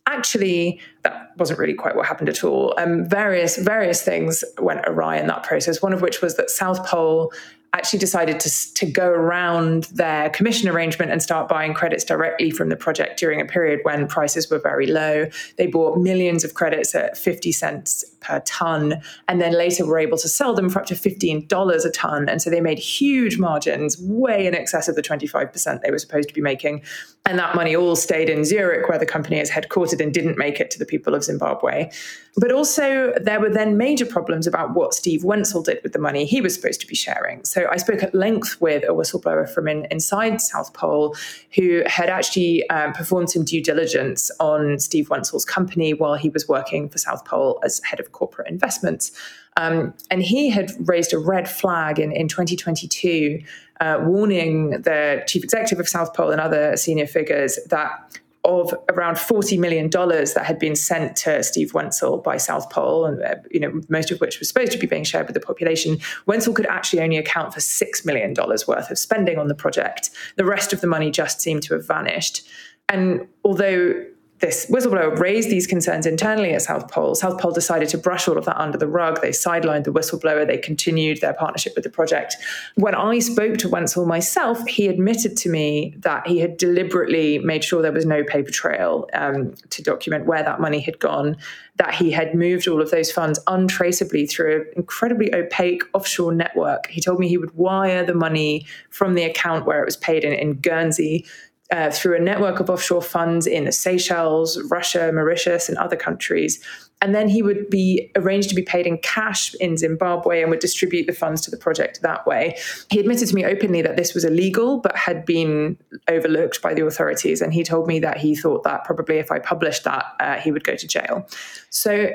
Actually, 0.06 0.80
that 1.04 1.30
wasn't 1.38 1.58
really 1.58 1.74
quite 1.74 1.96
what 1.96 2.06
happened 2.06 2.28
at 2.28 2.44
all. 2.44 2.74
Um, 2.76 3.08
various 3.08 3.56
various 3.56 4.02
things 4.02 4.44
went 4.58 4.80
awry 4.86 5.16
in 5.16 5.26
that 5.28 5.42
process. 5.42 5.80
One 5.80 5.94
of 5.94 6.02
which 6.02 6.20
was 6.20 6.36
that 6.36 6.50
South 6.50 6.84
Pole 6.86 7.32
actually 7.72 7.98
decided 7.98 8.40
to, 8.40 8.74
to 8.74 8.86
go 8.86 9.08
around 9.08 9.84
their 9.84 10.28
commission 10.30 10.68
arrangement 10.68 11.12
and 11.12 11.22
start 11.22 11.48
buying 11.48 11.72
credits 11.72 12.02
directly 12.02 12.50
from 12.50 12.68
the 12.68 12.76
project 12.76 13.18
during 13.18 13.40
a 13.40 13.44
period 13.44 13.80
when 13.84 14.08
prices 14.08 14.50
were 14.50 14.58
very 14.58 14.86
low. 14.86 15.26
They 15.56 15.68
bought 15.68 15.98
millions 15.98 16.42
of 16.42 16.54
credits 16.54 16.94
at 16.94 17.16
50 17.16 17.52
cents 17.52 18.04
per 18.20 18.40
ton, 18.40 19.00
and 19.28 19.40
then 19.40 19.52
later 19.52 19.86
were 19.86 19.98
able 19.98 20.18
to 20.18 20.28
sell 20.28 20.54
them 20.54 20.68
for 20.68 20.80
up 20.80 20.86
to 20.86 20.94
$15 20.94 21.84
a 21.84 21.90
ton. 21.90 22.28
And 22.28 22.42
so 22.42 22.50
they 22.50 22.60
made 22.60 22.78
huge 22.78 23.38
margins, 23.38 23.98
way 24.00 24.46
in 24.46 24.54
excess 24.54 24.88
of 24.88 24.96
the 24.96 25.02
25% 25.02 25.80
they 25.80 25.90
were 25.90 25.98
supposed 25.98 26.28
to 26.28 26.34
be 26.34 26.40
making. 26.40 26.82
And 27.26 27.38
that 27.38 27.54
money 27.54 27.76
all 27.76 27.96
stayed 27.96 28.28
in 28.28 28.44
Zurich, 28.44 28.88
where 28.88 28.98
the 28.98 29.06
company 29.06 29.38
is 29.38 29.50
headquartered, 29.50 30.00
and 30.00 30.12
didn't 30.12 30.38
make 30.38 30.60
it 30.60 30.70
to 30.72 30.78
the 30.78 30.86
people 30.86 31.14
of 31.14 31.24
Zimbabwe. 31.24 31.90
But 32.36 32.52
also, 32.52 33.12
there 33.20 33.40
were 33.40 33.50
then 33.50 33.76
major 33.76 34.06
problems 34.06 34.46
about 34.46 34.74
what 34.74 34.94
Steve 34.94 35.22
Wentzel 35.22 35.64
did 35.64 35.80
with 35.82 35.92
the 35.92 35.98
money 35.98 36.24
he 36.24 36.40
was 36.40 36.54
supposed 36.54 36.80
to 36.80 36.86
be 36.86 36.94
sharing. 36.94 37.44
So 37.44 37.59
I 37.70 37.76
spoke 37.76 38.02
at 38.02 38.14
length 38.14 38.60
with 38.60 38.84
a 38.84 38.92
whistleblower 38.92 39.48
from 39.48 39.68
in, 39.68 39.86
inside 39.90 40.40
South 40.40 40.72
Pole 40.74 41.16
who 41.54 41.82
had 41.86 42.08
actually 42.08 42.68
um, 42.70 42.92
performed 42.92 43.30
some 43.30 43.44
due 43.44 43.62
diligence 43.62 44.30
on 44.38 44.78
Steve 44.78 45.10
Wentzel's 45.10 45.44
company 45.44 45.94
while 45.94 46.14
he 46.14 46.28
was 46.28 46.48
working 46.48 46.88
for 46.88 46.98
South 46.98 47.24
Pole 47.24 47.60
as 47.64 47.80
head 47.84 48.00
of 48.00 48.12
corporate 48.12 48.48
investments. 48.48 49.12
Um, 49.56 49.94
and 50.10 50.22
he 50.22 50.48
had 50.48 50.72
raised 50.80 51.12
a 51.12 51.18
red 51.18 51.48
flag 51.48 51.98
in, 51.98 52.12
in 52.12 52.28
2022, 52.28 53.42
uh, 53.80 53.98
warning 54.02 54.70
the 54.70 55.22
chief 55.26 55.42
executive 55.42 55.80
of 55.80 55.88
South 55.88 56.14
Pole 56.14 56.30
and 56.30 56.40
other 56.40 56.76
senior 56.76 57.06
figures 57.06 57.58
that 57.68 58.20
of 58.50 58.74
around 58.88 59.16
$40 59.16 59.58
million 59.58 59.88
that 59.90 60.44
had 60.44 60.58
been 60.58 60.74
sent 60.74 61.16
to 61.16 61.42
Steve 61.42 61.72
Wentzel 61.72 62.18
by 62.18 62.36
South 62.36 62.70
Pole, 62.70 63.06
and 63.06 63.22
uh, 63.22 63.36
you 63.50 63.60
know, 63.60 63.80
most 63.88 64.10
of 64.10 64.20
which 64.20 64.38
was 64.38 64.48
supposed 64.48 64.72
to 64.72 64.78
be 64.78 64.86
being 64.86 65.04
shared 65.04 65.26
with 65.26 65.34
the 65.34 65.40
population, 65.40 65.98
Wentzel 66.26 66.54
could 66.54 66.66
actually 66.66 67.02
only 67.02 67.16
account 67.16 67.54
for 67.54 67.60
$6 67.60 68.04
million 68.04 68.34
worth 68.34 68.90
of 68.90 68.98
spending 68.98 69.38
on 69.38 69.48
the 69.48 69.54
project. 69.54 70.10
The 70.36 70.44
rest 70.44 70.72
of 70.72 70.80
the 70.80 70.86
money 70.86 71.10
just 71.10 71.40
seemed 71.40 71.62
to 71.64 71.74
have 71.74 71.86
vanished. 71.86 72.46
And 72.88 73.28
although 73.44 74.04
this 74.40 74.66
whistleblower 74.66 75.18
raised 75.18 75.50
these 75.50 75.66
concerns 75.66 76.06
internally 76.06 76.52
at 76.52 76.62
South 76.62 76.90
Pole. 76.90 77.14
South 77.14 77.38
Pole 77.38 77.52
decided 77.52 77.90
to 77.90 77.98
brush 77.98 78.26
all 78.26 78.38
of 78.38 78.46
that 78.46 78.58
under 78.58 78.78
the 78.78 78.88
rug. 78.88 79.20
They 79.20 79.30
sidelined 79.30 79.84
the 79.84 79.92
whistleblower. 79.92 80.46
They 80.46 80.56
continued 80.56 81.20
their 81.20 81.34
partnership 81.34 81.74
with 81.74 81.84
the 81.84 81.90
project. 81.90 82.36
When 82.76 82.94
I 82.94 83.18
spoke 83.18 83.58
to 83.58 83.68
Wentzel 83.68 84.06
myself, 84.06 84.66
he 84.66 84.88
admitted 84.88 85.36
to 85.38 85.50
me 85.50 85.94
that 85.98 86.26
he 86.26 86.38
had 86.38 86.56
deliberately 86.56 87.38
made 87.38 87.64
sure 87.64 87.82
there 87.82 87.92
was 87.92 88.06
no 88.06 88.24
paper 88.24 88.50
trail 88.50 89.08
um, 89.12 89.52
to 89.68 89.82
document 89.82 90.24
where 90.24 90.42
that 90.42 90.58
money 90.58 90.80
had 90.80 90.98
gone, 90.98 91.36
that 91.76 91.94
he 91.94 92.10
had 92.10 92.34
moved 92.34 92.66
all 92.66 92.80
of 92.80 92.90
those 92.90 93.12
funds 93.12 93.38
untraceably 93.46 94.26
through 94.26 94.62
an 94.62 94.66
incredibly 94.76 95.34
opaque 95.34 95.82
offshore 95.92 96.32
network. 96.32 96.86
He 96.86 97.02
told 97.02 97.20
me 97.20 97.28
he 97.28 97.36
would 97.36 97.54
wire 97.56 98.04
the 98.04 98.14
money 98.14 98.66
from 98.88 99.14
the 99.14 99.24
account 99.24 99.66
where 99.66 99.82
it 99.82 99.84
was 99.84 99.98
paid 99.98 100.24
in, 100.24 100.32
in 100.32 100.54
Guernsey 100.54 101.26
uh, 101.70 101.90
through 101.90 102.16
a 102.16 102.20
network 102.20 102.60
of 102.60 102.68
offshore 102.68 103.02
funds 103.02 103.46
in 103.46 103.64
the 103.64 103.72
Seychelles, 103.72 104.60
Russia, 104.70 105.10
Mauritius, 105.12 105.68
and 105.68 105.78
other 105.78 105.96
countries. 105.96 106.62
And 107.02 107.14
then 107.14 107.28
he 107.28 107.42
would 107.42 107.70
be 107.70 108.10
arranged 108.16 108.50
to 108.50 108.54
be 108.54 108.62
paid 108.62 108.86
in 108.86 108.98
cash 108.98 109.54
in 109.54 109.76
Zimbabwe 109.76 110.42
and 110.42 110.50
would 110.50 110.58
distribute 110.58 111.06
the 111.06 111.14
funds 111.14 111.40
to 111.42 111.50
the 111.50 111.56
project 111.56 112.02
that 112.02 112.26
way. 112.26 112.58
He 112.90 113.00
admitted 113.00 113.28
to 113.28 113.34
me 113.34 113.44
openly 113.44 113.80
that 113.82 113.96
this 113.96 114.12
was 114.12 114.24
illegal, 114.24 114.78
but 114.78 114.94
had 114.96 115.24
been 115.24 115.78
overlooked 116.08 116.60
by 116.60 116.74
the 116.74 116.84
authorities. 116.84 117.40
And 117.40 117.54
he 117.54 117.64
told 117.64 117.86
me 117.86 118.00
that 118.00 118.18
he 118.18 118.34
thought 118.34 118.64
that 118.64 118.84
probably 118.84 119.18
if 119.18 119.30
I 119.30 119.38
published 119.38 119.84
that, 119.84 120.04
uh, 120.20 120.36
he 120.36 120.52
would 120.52 120.64
go 120.64 120.76
to 120.76 120.86
jail. 120.86 121.26
So 121.70 122.10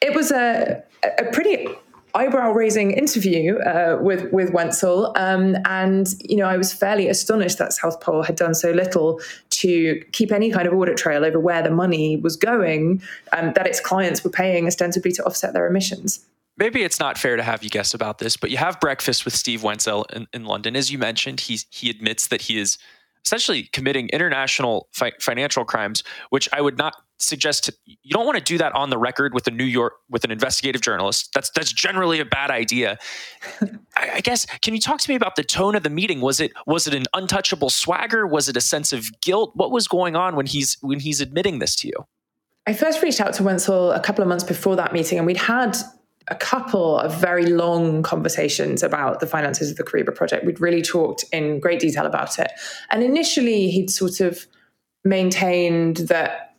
it 0.00 0.14
was 0.14 0.30
a, 0.30 0.82
a 1.18 1.24
pretty 1.32 1.66
eyebrow 2.14 2.52
raising 2.52 2.90
interview 2.92 3.58
uh, 3.58 3.98
with 4.00 4.32
with 4.32 4.52
Wentzel, 4.52 5.12
um, 5.16 5.56
and 5.64 6.14
you 6.20 6.36
know 6.36 6.46
I 6.46 6.56
was 6.56 6.72
fairly 6.72 7.08
astonished 7.08 7.58
that 7.58 7.72
South 7.72 8.00
Pole 8.00 8.22
had 8.22 8.36
done 8.36 8.54
so 8.54 8.70
little 8.70 9.20
to 9.50 10.02
keep 10.12 10.32
any 10.32 10.50
kind 10.50 10.66
of 10.66 10.74
audit 10.74 10.96
trail 10.96 11.24
over 11.24 11.38
where 11.38 11.62
the 11.62 11.70
money 11.70 12.16
was 12.16 12.36
going 12.36 13.02
um, 13.32 13.52
that 13.54 13.66
its 13.66 13.80
clients 13.80 14.24
were 14.24 14.30
paying 14.30 14.66
ostensibly 14.66 15.12
to 15.12 15.24
offset 15.24 15.52
their 15.52 15.66
emissions. 15.66 16.24
Maybe 16.58 16.82
it's 16.82 17.00
not 17.00 17.16
fair 17.16 17.36
to 17.36 17.42
have 17.42 17.64
you 17.64 17.70
guess 17.70 17.94
about 17.94 18.18
this, 18.18 18.36
but 18.36 18.50
you 18.50 18.58
have 18.58 18.78
breakfast 18.78 19.24
with 19.24 19.34
Steve 19.34 19.62
Wentzel 19.62 20.04
in, 20.12 20.26
in 20.34 20.44
London. 20.44 20.76
As 20.76 20.90
you 20.90 20.98
mentioned, 20.98 21.40
he 21.40 21.60
he 21.70 21.88
admits 21.88 22.28
that 22.28 22.42
he 22.42 22.58
is 22.58 22.78
essentially 23.24 23.64
committing 23.72 24.08
international 24.08 24.88
fi- 24.92 25.12
financial 25.20 25.64
crimes, 25.64 26.02
which 26.30 26.48
I 26.52 26.60
would 26.60 26.78
not 26.78 26.94
suggest 27.18 27.64
to, 27.64 27.74
you 27.86 28.10
don't 28.10 28.26
want 28.26 28.36
to 28.36 28.44
do 28.44 28.58
that 28.58 28.74
on 28.74 28.90
the 28.90 28.98
record 28.98 29.32
with 29.32 29.46
a 29.46 29.50
New 29.50 29.64
York 29.64 29.94
with 30.10 30.24
an 30.24 30.30
investigative 30.30 30.80
journalist. 30.80 31.30
That's 31.34 31.50
that's 31.50 31.72
generally 31.72 32.20
a 32.20 32.24
bad 32.24 32.50
idea. 32.50 32.98
I, 33.96 34.10
I, 34.14 34.20
guess 34.20 34.44
can 34.60 34.74
you 34.74 34.80
talk 34.80 35.00
to 35.00 35.10
me 35.10 35.14
about 35.14 35.36
the 35.36 35.44
tone 35.44 35.74
of 35.74 35.82
the 35.82 35.90
meeting? 35.90 36.20
Was 36.20 36.40
it 36.40 36.52
was 36.66 36.86
it 36.86 36.94
an 36.94 37.04
untouchable 37.14 37.70
swagger? 37.70 38.26
Was 38.26 38.48
it 38.48 38.56
a 38.56 38.60
sense 38.60 38.92
of 38.92 39.06
guilt? 39.20 39.52
What 39.54 39.70
was 39.70 39.86
going 39.88 40.16
on 40.16 40.36
when 40.36 40.46
he's 40.46 40.76
when 40.80 41.00
he's 41.00 41.20
admitting 41.20 41.58
this 41.58 41.76
to 41.76 41.88
you? 41.88 41.94
I 42.66 42.74
first 42.74 43.02
reached 43.02 43.20
out 43.20 43.34
to 43.34 43.42
Wentzel 43.42 43.94
a 43.94 44.00
couple 44.00 44.22
of 44.22 44.28
months 44.28 44.44
before 44.44 44.76
that 44.76 44.92
meeting, 44.92 45.18
and 45.18 45.26
we'd 45.26 45.36
had 45.36 45.76
a 46.32 46.34
couple 46.34 46.98
of 46.98 47.14
very 47.20 47.44
long 47.44 48.02
conversations 48.02 48.82
about 48.82 49.20
the 49.20 49.26
finances 49.26 49.70
of 49.70 49.76
the 49.76 49.84
Kariba 49.84 50.14
project. 50.14 50.46
We'd 50.46 50.62
really 50.62 50.80
talked 50.80 51.26
in 51.30 51.60
great 51.60 51.78
detail 51.78 52.06
about 52.06 52.38
it. 52.38 52.50
And 52.90 53.02
initially, 53.02 53.68
he'd 53.68 53.90
sort 53.90 54.20
of 54.20 54.46
maintained 55.04 55.98
that 56.08 56.56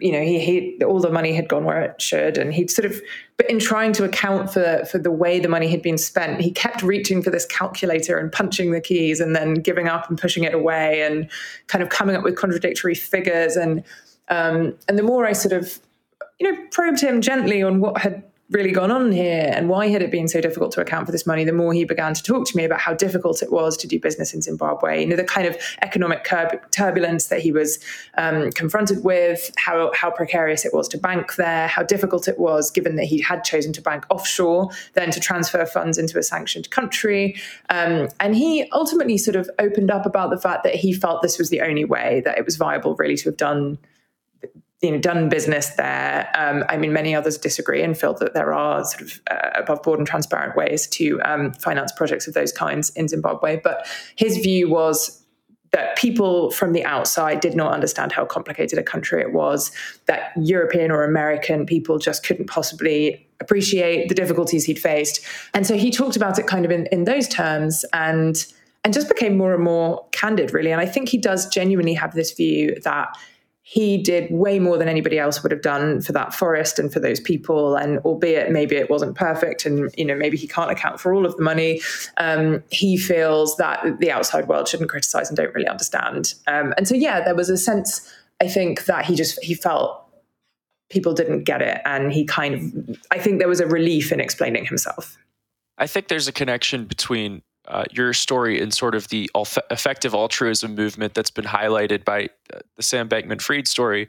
you 0.00 0.12
know 0.12 0.20
he, 0.20 0.38
he 0.38 0.84
all 0.84 1.00
the 1.00 1.10
money 1.10 1.32
had 1.32 1.48
gone 1.48 1.64
where 1.64 1.80
it 1.80 2.02
should 2.02 2.36
and 2.36 2.52
he'd 2.52 2.70
sort 2.70 2.84
of 2.84 3.00
but 3.36 3.48
in 3.48 3.60
trying 3.60 3.92
to 3.92 4.02
account 4.02 4.52
for 4.52 4.84
for 4.90 4.98
the 4.98 5.12
way 5.12 5.38
the 5.38 5.48
money 5.48 5.68
had 5.68 5.80
been 5.80 5.96
spent 5.96 6.40
he 6.40 6.50
kept 6.50 6.82
reaching 6.82 7.22
for 7.22 7.30
this 7.30 7.46
calculator 7.46 8.18
and 8.18 8.32
punching 8.32 8.72
the 8.72 8.80
keys 8.80 9.20
and 9.20 9.36
then 9.36 9.54
giving 9.54 9.86
up 9.86 10.08
and 10.08 10.18
pushing 10.18 10.42
it 10.42 10.52
away 10.52 11.02
and 11.02 11.30
kind 11.68 11.82
of 11.84 11.88
coming 11.88 12.16
up 12.16 12.24
with 12.24 12.34
contradictory 12.34 12.96
figures 12.96 13.54
and 13.54 13.84
um, 14.28 14.76
and 14.88 14.98
the 14.98 15.04
more 15.04 15.24
i 15.24 15.32
sort 15.32 15.52
of 15.52 15.78
you 16.40 16.52
know 16.52 16.60
probed 16.72 17.00
him 17.00 17.20
gently 17.20 17.62
on 17.62 17.80
what 17.80 17.96
had 17.98 18.24
really 18.50 18.70
gone 18.70 18.92
on 18.92 19.10
here 19.10 19.50
and 19.52 19.68
why 19.68 19.88
had 19.88 20.02
it 20.02 20.10
been 20.10 20.28
so 20.28 20.40
difficult 20.40 20.70
to 20.72 20.80
account 20.80 21.06
for 21.06 21.12
this 21.12 21.26
money, 21.26 21.44
the 21.44 21.52
more 21.52 21.72
he 21.72 21.84
began 21.84 22.14
to 22.14 22.22
talk 22.22 22.46
to 22.46 22.56
me 22.56 22.64
about 22.64 22.78
how 22.78 22.94
difficult 22.94 23.42
it 23.42 23.50
was 23.50 23.76
to 23.76 23.88
do 23.88 23.98
business 23.98 24.32
in 24.32 24.40
Zimbabwe. 24.40 25.00
You 25.00 25.06
know, 25.08 25.16
the 25.16 25.24
kind 25.24 25.48
of 25.48 25.56
economic 25.82 26.24
turbulence 26.70 27.26
that 27.26 27.40
he 27.40 27.50
was 27.50 27.80
um, 28.16 28.52
confronted 28.52 29.02
with, 29.02 29.50
how, 29.56 29.90
how 29.94 30.10
precarious 30.10 30.64
it 30.64 30.72
was 30.72 30.86
to 30.88 30.98
bank 30.98 31.34
there, 31.34 31.66
how 31.66 31.82
difficult 31.82 32.28
it 32.28 32.38
was, 32.38 32.70
given 32.70 32.94
that 32.96 33.06
he 33.06 33.20
had 33.20 33.42
chosen 33.42 33.72
to 33.72 33.82
bank 33.82 34.06
offshore, 34.10 34.70
then 34.94 35.10
to 35.10 35.18
transfer 35.18 35.66
funds 35.66 35.98
into 35.98 36.16
a 36.16 36.22
sanctioned 36.22 36.70
country. 36.70 37.34
Um, 37.68 38.08
and 38.20 38.36
he 38.36 38.68
ultimately 38.72 39.18
sort 39.18 39.34
of 39.34 39.50
opened 39.58 39.90
up 39.90 40.06
about 40.06 40.30
the 40.30 40.38
fact 40.38 40.62
that 40.62 40.76
he 40.76 40.92
felt 40.92 41.20
this 41.20 41.38
was 41.38 41.50
the 41.50 41.62
only 41.62 41.84
way 41.84 42.22
that 42.24 42.38
it 42.38 42.44
was 42.44 42.56
viable 42.56 42.94
really 42.94 43.16
to 43.16 43.24
have 43.24 43.36
done 43.36 43.78
you 44.82 44.90
know, 44.90 44.98
done 44.98 45.28
business 45.28 45.70
there. 45.70 46.30
Um, 46.34 46.64
I 46.68 46.76
mean, 46.76 46.92
many 46.92 47.14
others 47.14 47.38
disagree 47.38 47.82
and 47.82 47.96
feel 47.96 48.14
that 48.14 48.34
there 48.34 48.52
are 48.52 48.84
sort 48.84 49.02
of 49.02 49.20
uh, 49.30 49.50
above 49.54 49.82
board 49.82 49.98
and 49.98 50.06
transparent 50.06 50.54
ways 50.56 50.86
to 50.88 51.20
um, 51.24 51.52
finance 51.54 51.92
projects 51.92 52.28
of 52.28 52.34
those 52.34 52.52
kinds 52.52 52.90
in 52.90 53.08
Zimbabwe. 53.08 53.60
But 53.62 53.88
his 54.16 54.36
view 54.36 54.68
was 54.68 55.22
that 55.72 55.96
people 55.96 56.50
from 56.50 56.72
the 56.72 56.84
outside 56.84 57.40
did 57.40 57.54
not 57.54 57.72
understand 57.72 58.12
how 58.12 58.24
complicated 58.24 58.78
a 58.78 58.82
country 58.82 59.20
it 59.20 59.32
was, 59.32 59.72
that 60.06 60.32
European 60.36 60.90
or 60.90 61.04
American 61.04 61.66
people 61.66 61.98
just 61.98 62.24
couldn't 62.24 62.46
possibly 62.46 63.26
appreciate 63.40 64.08
the 64.08 64.14
difficulties 64.14 64.64
he'd 64.64 64.78
faced. 64.78 65.24
And 65.54 65.66
so 65.66 65.76
he 65.76 65.90
talked 65.90 66.16
about 66.16 66.38
it 66.38 66.46
kind 66.46 66.64
of 66.64 66.70
in, 66.70 66.86
in 66.92 67.04
those 67.04 67.28
terms 67.28 67.84
and 67.92 68.46
and 68.84 68.94
just 68.94 69.08
became 69.08 69.36
more 69.36 69.52
and 69.52 69.64
more 69.64 70.06
candid, 70.12 70.54
really. 70.54 70.70
And 70.70 70.80
I 70.80 70.86
think 70.86 71.08
he 71.08 71.18
does 71.18 71.48
genuinely 71.48 71.94
have 71.94 72.14
this 72.14 72.30
view 72.32 72.76
that 72.84 73.08
he 73.68 73.98
did 73.98 74.30
way 74.30 74.60
more 74.60 74.78
than 74.78 74.88
anybody 74.88 75.18
else 75.18 75.42
would 75.42 75.50
have 75.50 75.60
done 75.60 76.00
for 76.00 76.12
that 76.12 76.32
forest 76.32 76.78
and 76.78 76.92
for 76.92 77.00
those 77.00 77.18
people. 77.18 77.74
And 77.74 77.98
albeit 78.04 78.52
maybe 78.52 78.76
it 78.76 78.88
wasn't 78.88 79.16
perfect, 79.16 79.66
and 79.66 79.92
you 79.96 80.04
know 80.04 80.14
maybe 80.14 80.36
he 80.36 80.46
can't 80.46 80.70
account 80.70 81.00
for 81.00 81.12
all 81.12 81.26
of 81.26 81.36
the 81.36 81.42
money, 81.42 81.80
um, 82.18 82.62
he 82.70 82.96
feels 82.96 83.56
that 83.56 83.98
the 83.98 84.12
outside 84.12 84.46
world 84.46 84.68
shouldn't 84.68 84.88
criticize 84.88 85.28
and 85.28 85.36
don't 85.36 85.52
really 85.52 85.66
understand. 85.66 86.34
Um, 86.46 86.74
and 86.76 86.86
so 86.86 86.94
yeah, 86.94 87.20
there 87.24 87.34
was 87.34 87.50
a 87.50 87.56
sense 87.56 88.08
I 88.40 88.46
think 88.46 88.84
that 88.84 89.04
he 89.04 89.16
just 89.16 89.42
he 89.42 89.54
felt 89.54 90.00
people 90.88 91.12
didn't 91.12 91.42
get 91.42 91.60
it, 91.60 91.80
and 91.84 92.12
he 92.12 92.24
kind 92.24 92.54
of 92.54 92.96
I 93.10 93.18
think 93.18 93.40
there 93.40 93.48
was 93.48 93.58
a 93.58 93.66
relief 93.66 94.12
in 94.12 94.20
explaining 94.20 94.64
himself. 94.64 95.18
I 95.76 95.88
think 95.88 96.06
there's 96.06 96.28
a 96.28 96.32
connection 96.32 96.84
between 96.84 97.42
uh, 97.68 97.84
your 97.90 98.12
story 98.12 98.60
and 98.60 98.72
sort 98.72 98.94
of 98.94 99.08
the 99.08 99.30
effective 99.70 100.14
altruism 100.14 100.74
movement 100.74 101.14
that's 101.14 101.30
been 101.30 101.44
highlighted 101.44 102.04
by 102.04 102.28
uh, 102.52 102.60
the 102.76 102.82
Sam 102.82 103.08
Bankman 103.08 103.40
Fried 103.40 103.68
story, 103.68 104.08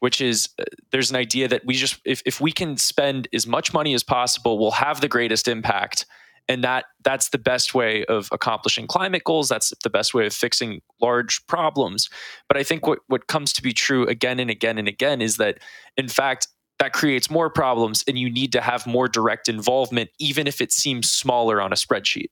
which 0.00 0.20
is 0.20 0.48
uh, 0.58 0.64
there's 0.90 1.10
an 1.10 1.16
idea 1.16 1.48
that 1.48 1.64
we 1.64 1.74
just, 1.74 2.00
if, 2.04 2.22
if 2.26 2.40
we 2.40 2.52
can 2.52 2.76
spend 2.76 3.28
as 3.32 3.46
much 3.46 3.72
money 3.72 3.94
as 3.94 4.02
possible, 4.02 4.58
we'll 4.58 4.70
have 4.72 5.00
the 5.00 5.08
greatest 5.08 5.48
impact. 5.48 6.06
And 6.50 6.64
that 6.64 6.86
that's 7.04 7.28
the 7.28 7.38
best 7.38 7.74
way 7.74 8.06
of 8.06 8.28
accomplishing 8.32 8.86
climate 8.86 9.24
goals. 9.24 9.50
That's 9.50 9.72
the 9.82 9.90
best 9.90 10.14
way 10.14 10.24
of 10.24 10.32
fixing 10.32 10.80
large 11.00 11.46
problems. 11.46 12.08
But 12.48 12.56
I 12.56 12.62
think 12.62 12.86
what, 12.86 13.00
what 13.06 13.26
comes 13.26 13.52
to 13.54 13.62
be 13.62 13.74
true 13.74 14.06
again 14.06 14.40
and 14.40 14.50
again 14.50 14.78
and 14.78 14.88
again 14.88 15.20
is 15.20 15.36
that, 15.36 15.58
in 15.98 16.08
fact, 16.08 16.48
that 16.78 16.92
creates 16.92 17.30
more 17.30 17.50
problems 17.50 18.02
and 18.08 18.18
you 18.18 18.30
need 18.30 18.52
to 18.52 18.60
have 18.60 18.86
more 18.86 19.08
direct 19.08 19.48
involvement, 19.48 20.10
even 20.18 20.46
if 20.46 20.60
it 20.60 20.72
seems 20.72 21.10
smaller 21.10 21.60
on 21.60 21.72
a 21.72 21.76
spreadsheet. 21.76 22.30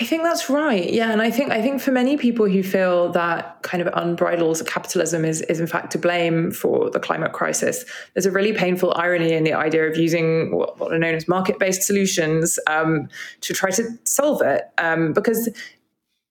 I 0.00 0.04
think 0.04 0.22
that's 0.22 0.48
right. 0.48 0.90
Yeah, 0.90 1.12
and 1.12 1.20
I 1.20 1.30
think 1.30 1.52
I 1.52 1.60
think 1.60 1.82
for 1.82 1.90
many 1.90 2.16
people 2.16 2.48
who 2.48 2.62
feel 2.62 3.12
that 3.12 3.62
kind 3.62 3.86
of 3.86 3.92
unbridled 3.92 4.66
capitalism 4.66 5.26
is 5.26 5.42
is 5.42 5.60
in 5.60 5.66
fact 5.66 5.92
to 5.92 5.98
blame 5.98 6.52
for 6.52 6.88
the 6.88 6.98
climate 6.98 7.32
crisis, 7.32 7.84
there's 8.14 8.24
a 8.24 8.30
really 8.30 8.54
painful 8.54 8.94
irony 8.96 9.34
in 9.34 9.44
the 9.44 9.52
idea 9.52 9.86
of 9.86 9.98
using 9.98 10.56
what, 10.56 10.80
are 10.80 10.98
known 10.98 11.14
as 11.14 11.28
market 11.28 11.58
based 11.58 11.82
solutions 11.82 12.58
um, 12.66 13.10
to 13.42 13.52
try 13.52 13.70
to 13.72 13.90
solve 14.04 14.40
it, 14.40 14.70
um, 14.78 15.12
because 15.12 15.50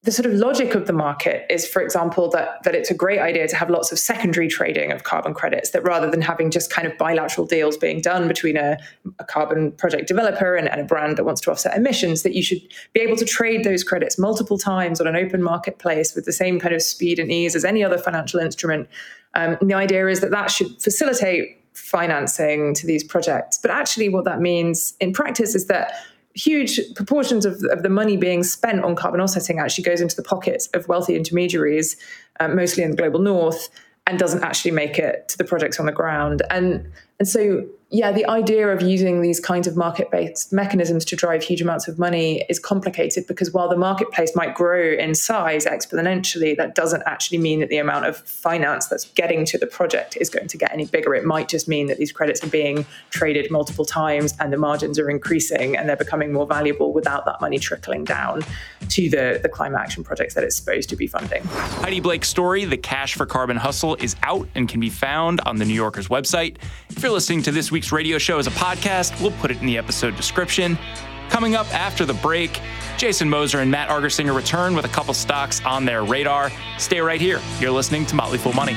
the 0.04 0.14
sort 0.14 0.26
of 0.26 0.34
logic 0.34 0.76
of 0.76 0.88
the 0.88 0.94
market 0.94 1.46
is, 1.50 1.68
for 1.68 1.82
example, 1.82 2.30
that 2.30 2.64
that 2.64 2.74
it's 2.74 2.90
a 2.90 2.94
great 2.94 3.20
idea 3.20 3.50
to 3.50 3.56
have 3.58 3.70
lots 3.70 3.92
of 3.92 4.00
secondary 4.00 4.48
trading 4.48 4.94
of 4.94 5.04
carbon 5.04 5.34
credits. 5.34 5.72
That 5.72 5.84
rather 5.84 6.10
than 6.10 6.22
having 6.22 6.52
just 6.52 6.72
kind 6.72 6.88
of 6.88 6.98
bilateral 6.98 7.46
deals 7.46 7.76
being 7.76 8.00
done 8.00 8.30
between 8.30 8.56
a, 8.56 8.78
a 9.20 9.26
carbon 9.26 9.74
project 9.74 10.08
developer 10.08 10.56
and, 10.56 10.70
and, 10.70 10.80
a 10.80 10.86
brand 10.86 11.18
that 11.18 11.26
wants 11.26 11.42
to 11.42 11.52
offset 11.52 11.76
emissions, 11.76 12.24
that 12.24 12.34
you 12.34 12.42
should 12.42 12.62
be 12.94 13.02
able 13.02 13.18
to 13.18 13.26
trade 13.26 13.66
those 13.66 13.84
credits 13.84 14.18
multiple 14.18 14.58
times 14.58 15.02
on 15.02 15.08
an 15.08 15.18
open 15.18 15.44
marketplace 15.44 16.16
with 16.16 16.24
the 16.24 16.32
same 16.32 16.62
kind 16.62 16.74
of 16.74 16.82
speed 16.82 17.20
and 17.20 17.30
ease 17.30 17.54
as 17.54 17.66
any 17.66 17.84
other 17.84 17.98
financial 17.98 18.40
instrument. 18.40 18.88
Um, 19.34 19.58
the 19.62 19.74
idea 19.74 20.08
is 20.08 20.22
that 20.22 20.32
that 20.32 20.50
should 20.50 20.82
facilitate 20.82 21.58
financing 21.74 22.74
to 22.76 22.88
these 22.88 23.04
projects. 23.04 23.58
But 23.58 23.72
actually, 23.72 24.08
what 24.08 24.24
that 24.24 24.40
means 24.40 24.94
in 25.02 25.12
practice 25.12 25.56
is 25.56 25.68
that 25.68 25.92
huge 26.36 26.80
proportions 26.96 27.46
of, 27.46 27.64
of 27.72 27.84
the 27.84 27.90
money 27.90 28.18
being 28.18 28.44
spent 28.44 28.84
on 28.84 28.96
carbon 28.96 29.20
offsetting 29.20 29.60
actually 29.60 29.84
goes 29.84 30.02
into 30.02 30.16
the 30.16 30.24
pockets 30.24 30.68
of 30.74 30.88
wealthy 30.88 31.16
intermediaries, 31.16 31.98
um, 32.40 32.56
mostly 32.56 32.84
in 32.84 32.92
the 32.92 32.98
global 32.98 33.20
north, 33.20 33.70
and 34.08 34.18
doesn't 34.18 34.44
actually 34.44 34.72
make 34.72 34.98
it 34.98 35.28
to 35.30 35.38
the 35.38 35.44
projects 35.44 35.80
on 35.80 35.86
the 35.86 35.92
ground. 35.92 36.42
And 36.50 36.92
and 37.20 37.28
so 37.28 37.68
yeah, 37.92 38.12
the 38.12 38.26
idea 38.28 38.68
of 38.68 38.84
using 38.84 39.22
these 39.22 39.40
kinds 39.40 39.66
of 39.66 39.76
market 39.76 40.12
based 40.12 40.54
mechanisms 40.54 41.04
to 41.06 41.16
drive 41.16 41.42
huge 41.42 41.60
amounts 41.60 41.88
of 41.88 41.98
money 41.98 42.46
is 42.48 42.60
complicated 42.60 43.26
because 43.26 43.52
while 43.52 43.68
the 43.68 43.78
marketplace 43.78 44.36
might 44.36 44.54
grow 44.54 44.94
in 44.94 45.16
size 45.16 45.66
exponentially, 45.66 46.56
that 46.56 46.76
doesn't 46.76 47.02
actually 47.08 47.40
mean 47.40 47.62
that 47.62 47.70
the 47.70 47.78
amount 47.78 48.06
of 48.06 48.18
finance 48.18 48.88
that's 48.88 49.06
getting 49.14 49.44
to 49.46 49.58
the 49.58 49.66
project 49.66 50.16
is 50.22 50.30
going 50.30 50.48
to 50.48 50.58
get 50.58 50.72
any 50.72 50.86
bigger. 50.86 51.16
It 51.16 51.26
might 51.26 51.50
just 51.50 51.68
mean 51.68 51.88
that 51.88 51.98
these 51.98 52.12
credits 52.12 52.44
are 52.44 52.50
being 52.50 52.86
traded 53.10 53.50
multiple 53.50 53.86
times 53.86 54.36
and 54.40 54.54
the 54.54 54.58
margins 54.58 55.00
are 55.00 55.10
increasing 55.10 55.76
and 55.76 55.90
they're 55.90 55.96
becoming 55.96 56.32
more 56.32 56.46
valuable 56.46 56.94
without 56.94 57.26
that 57.26 57.42
money 57.42 57.58
trickling 57.58 58.04
down 58.04 58.44
to 58.90 59.10
the, 59.10 59.40
the 59.42 59.50
climate 59.50 59.80
action 59.82 60.04
projects 60.04 60.36
that 60.36 60.44
it's 60.44 60.56
supposed 60.56 60.90
to 60.90 60.96
be 60.96 61.08
funding. 61.08 61.44
Heidi 61.46 62.02
Blake's 62.02 62.30
story, 62.30 62.66
The 62.66 62.78
Cash 62.78 63.16
for 63.16 63.26
Carbon 63.26 63.58
Hustle, 63.58 63.96
is 63.96 64.16
out 64.22 64.48
and 64.54 64.70
can 64.70 64.80
be 64.80 64.92
found 64.92 65.42
on 65.42 65.58
the 65.58 65.66
New 65.66 65.74
Yorker's 65.74 66.08
website. 66.08 66.58
If 66.92 67.04
you're 67.10 67.16
listening 67.16 67.42
to 67.42 67.52
this 67.52 67.72
week's 67.72 67.92
radio 67.92 68.20
show 68.20 68.38
as 68.38 68.46
a 68.46 68.52
podcast. 68.52 69.20
We'll 69.20 69.32
put 69.32 69.50
it 69.50 69.60
in 69.60 69.66
the 69.66 69.80
episode 69.80 70.16
description. 70.16 70.78
Coming 71.28 71.56
up 71.56 71.66
after 71.74 72.06
the 72.06 72.14
break, 72.14 72.62
Jason 72.98 73.28
Moser 73.28 73.62
and 73.62 73.72
Matt 73.72 73.90
Argersinger 73.90 74.36
return 74.36 74.76
with 74.76 74.86
a 74.86 74.90
couple 74.90 75.16
stocks 75.16 75.60
on 75.66 75.86
their 75.86 76.04
radar. 76.04 76.52
Stay 76.78 77.00
right 77.00 77.20
here. 77.20 77.42
You're 77.60 77.72
listening 77.72 78.06
to 78.06 78.16
Motley 78.16 78.38
Fool 78.38 78.54
Money. 78.54 78.76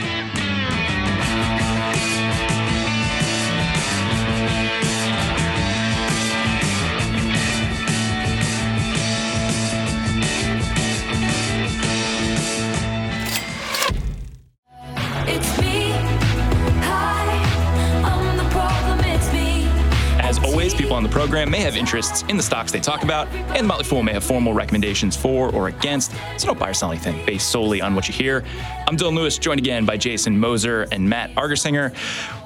On 21.02 21.10
the 21.10 21.12
program 21.12 21.50
may 21.50 21.58
have 21.58 21.76
interests 21.76 22.22
in 22.28 22.36
the 22.36 22.42
stocks 22.42 22.70
they 22.70 22.78
talk 22.78 23.02
about, 23.02 23.26
and 23.32 23.64
the 23.64 23.64
Motley 23.64 23.82
Fool 23.82 24.04
may 24.04 24.12
have 24.12 24.22
formal 24.22 24.54
recommendations 24.54 25.16
for 25.16 25.52
or 25.52 25.66
against, 25.66 26.12
so 26.38 26.46
don't 26.46 26.58
buy 26.60 26.70
or 26.70 26.74
sell 26.74 26.92
anything 26.92 27.26
based 27.26 27.50
solely 27.50 27.80
on 27.80 27.96
what 27.96 28.06
you 28.06 28.14
hear. 28.14 28.44
I'm 28.86 28.96
Dylan 28.96 29.16
Lewis, 29.16 29.36
joined 29.36 29.58
again 29.58 29.84
by 29.84 29.96
Jason 29.96 30.38
Moser 30.38 30.86
and 30.92 31.08
Matt 31.08 31.34
Argersinger. 31.34 31.92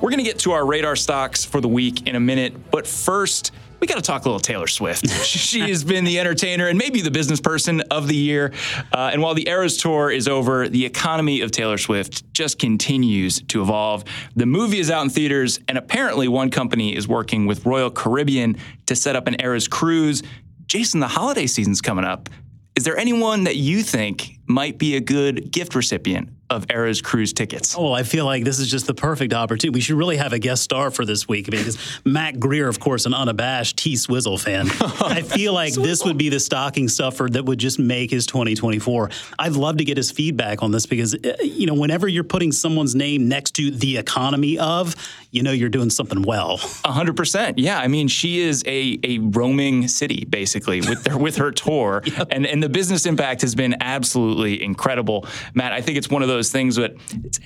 We're 0.00 0.08
going 0.08 0.24
to 0.24 0.24
get 0.24 0.38
to 0.40 0.52
our 0.52 0.64
radar 0.64 0.96
stocks 0.96 1.44
for 1.44 1.60
the 1.60 1.68
week 1.68 2.06
in 2.06 2.16
a 2.16 2.20
minute, 2.20 2.70
but 2.70 2.86
first, 2.86 3.52
we 3.80 3.86
got 3.86 3.96
to 3.96 4.02
talk 4.02 4.24
a 4.24 4.28
little 4.28 4.40
Taylor 4.40 4.66
Swift. 4.66 5.08
she 5.24 5.60
has 5.60 5.84
been 5.84 6.04
the 6.04 6.18
entertainer 6.18 6.68
and 6.68 6.78
maybe 6.78 7.00
the 7.00 7.10
business 7.10 7.40
person 7.40 7.82
of 7.90 8.08
the 8.08 8.16
year. 8.16 8.52
Uh, 8.92 9.10
and 9.12 9.22
while 9.22 9.34
the 9.34 9.48
Eras 9.48 9.76
Tour 9.76 10.10
is 10.10 10.28
over, 10.28 10.68
the 10.68 10.84
economy 10.84 11.40
of 11.40 11.50
Taylor 11.50 11.78
Swift 11.78 12.32
just 12.32 12.58
continues 12.58 13.40
to 13.42 13.62
evolve. 13.62 14.04
The 14.34 14.46
movie 14.46 14.78
is 14.78 14.90
out 14.90 15.02
in 15.02 15.10
theaters, 15.10 15.60
and 15.68 15.78
apparently, 15.78 16.28
one 16.28 16.50
company 16.50 16.94
is 16.94 17.06
working 17.06 17.46
with 17.46 17.66
Royal 17.66 17.90
Caribbean 17.90 18.56
to 18.86 18.96
set 18.96 19.16
up 19.16 19.26
an 19.26 19.36
Eras 19.40 19.68
cruise. 19.68 20.22
Jason, 20.66 21.00
the 21.00 21.08
holiday 21.08 21.46
season's 21.46 21.80
coming 21.80 22.04
up. 22.04 22.28
Is 22.74 22.84
there 22.84 22.96
anyone 22.96 23.44
that 23.44 23.56
you 23.56 23.82
think 23.82 24.38
might 24.46 24.78
be 24.78 24.96
a 24.96 25.00
good 25.00 25.50
gift 25.50 25.74
recipient 25.74 26.28
of 26.50 26.66
Eras 26.70 27.02
cruise 27.02 27.32
tickets? 27.32 27.76
Oh, 27.76 27.84
well, 27.84 27.94
I 27.94 28.02
feel 28.02 28.24
like 28.24 28.44
this 28.44 28.58
is 28.58 28.70
just 28.70 28.86
the 28.86 28.94
perfect 28.94 29.32
opportunity. 29.32 29.74
We 29.74 29.80
should 29.80 29.96
really 29.96 30.16
have 30.16 30.32
a 30.32 30.38
guest 30.38 30.62
star 30.62 30.90
for 30.90 31.04
this 31.04 31.28
week 31.28 31.50
because 31.50 31.78
Mac 32.04 32.38
Greer, 32.38 32.68
of 32.68 32.80
course, 32.80 33.06
an 33.06 33.14
unabashed 33.14 33.76
T 33.76 33.96
Swizzle 33.96 34.38
fan. 34.38 34.68
I 34.80 35.22
feel 35.22 35.52
like 35.52 35.74
this 35.74 36.04
would 36.04 36.18
be 36.18 36.28
the 36.28 36.40
stocking 36.40 36.88
stuffer 36.88 37.28
that 37.30 37.44
would 37.44 37.58
just 37.58 37.78
make 37.78 38.10
his 38.10 38.26
2024. 38.26 39.10
I'd 39.38 39.52
love 39.52 39.78
to 39.78 39.84
get 39.84 39.96
his 39.96 40.10
feedback 40.10 40.62
on 40.62 40.70
this 40.70 40.86
because, 40.86 41.14
uh, 41.14 41.36
you 41.42 41.66
know, 41.66 41.74
whenever 41.74 42.08
you're 42.08 42.24
putting 42.24 42.52
someone's 42.52 42.94
name 42.94 43.28
next 43.28 43.52
to 43.56 43.70
the 43.70 43.96
economy 43.98 44.58
of, 44.58 44.94
you 45.30 45.42
know, 45.42 45.52
you're 45.52 45.68
doing 45.68 45.90
something 45.90 46.22
well. 46.22 46.58
100%. 46.58 47.54
Yeah. 47.56 47.78
I 47.78 47.88
mean, 47.88 48.08
she 48.08 48.40
is 48.40 48.62
a, 48.66 48.98
a 49.02 49.18
roaming 49.18 49.88
city, 49.88 50.24
basically, 50.24 50.80
with, 50.80 51.06
her, 51.06 51.18
with 51.18 51.36
her 51.36 51.50
tour. 51.50 52.02
yep. 52.06 52.28
and, 52.30 52.46
and 52.46 52.62
the 52.62 52.68
business 52.68 53.06
impact 53.06 53.40
has 53.42 53.54
been 53.54 53.76
absolutely 53.80 54.62
incredible. 54.62 55.26
Matt, 55.54 55.72
I 55.72 55.80
think 55.80 55.98
it's 55.98 56.08
one 56.08 56.22
of 56.22 56.28
those 56.28 56.50
things 56.50 56.76
that 56.76 56.94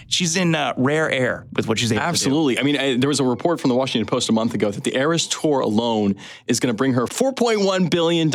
she's 0.08 0.36
in 0.36 0.54
uh, 0.54 0.74
rare 0.76 1.10
air 1.10 1.46
with 1.52 1.66
what 1.66 1.78
she's 1.78 1.92
able 1.92 2.02
absolutely. 2.02 2.58
I 2.58 2.62
mean, 2.62 2.76
I, 2.76 2.96
there 2.96 3.08
was 3.08 3.20
a 3.20 3.24
report 3.24 3.60
from 3.60 3.68
the 3.68 3.74
Washington 3.74 4.06
Post 4.06 4.28
a 4.28 4.32
month 4.32 4.54
ago 4.54 4.70
that 4.70 4.84
the 4.84 4.96
Eras 4.96 5.26
tour 5.26 5.60
alone 5.60 6.16
is 6.46 6.60
going 6.60 6.72
to 6.72 6.76
bring 6.76 6.94
her 6.94 7.06
$4.1 7.06 7.90
billion. 7.90 8.30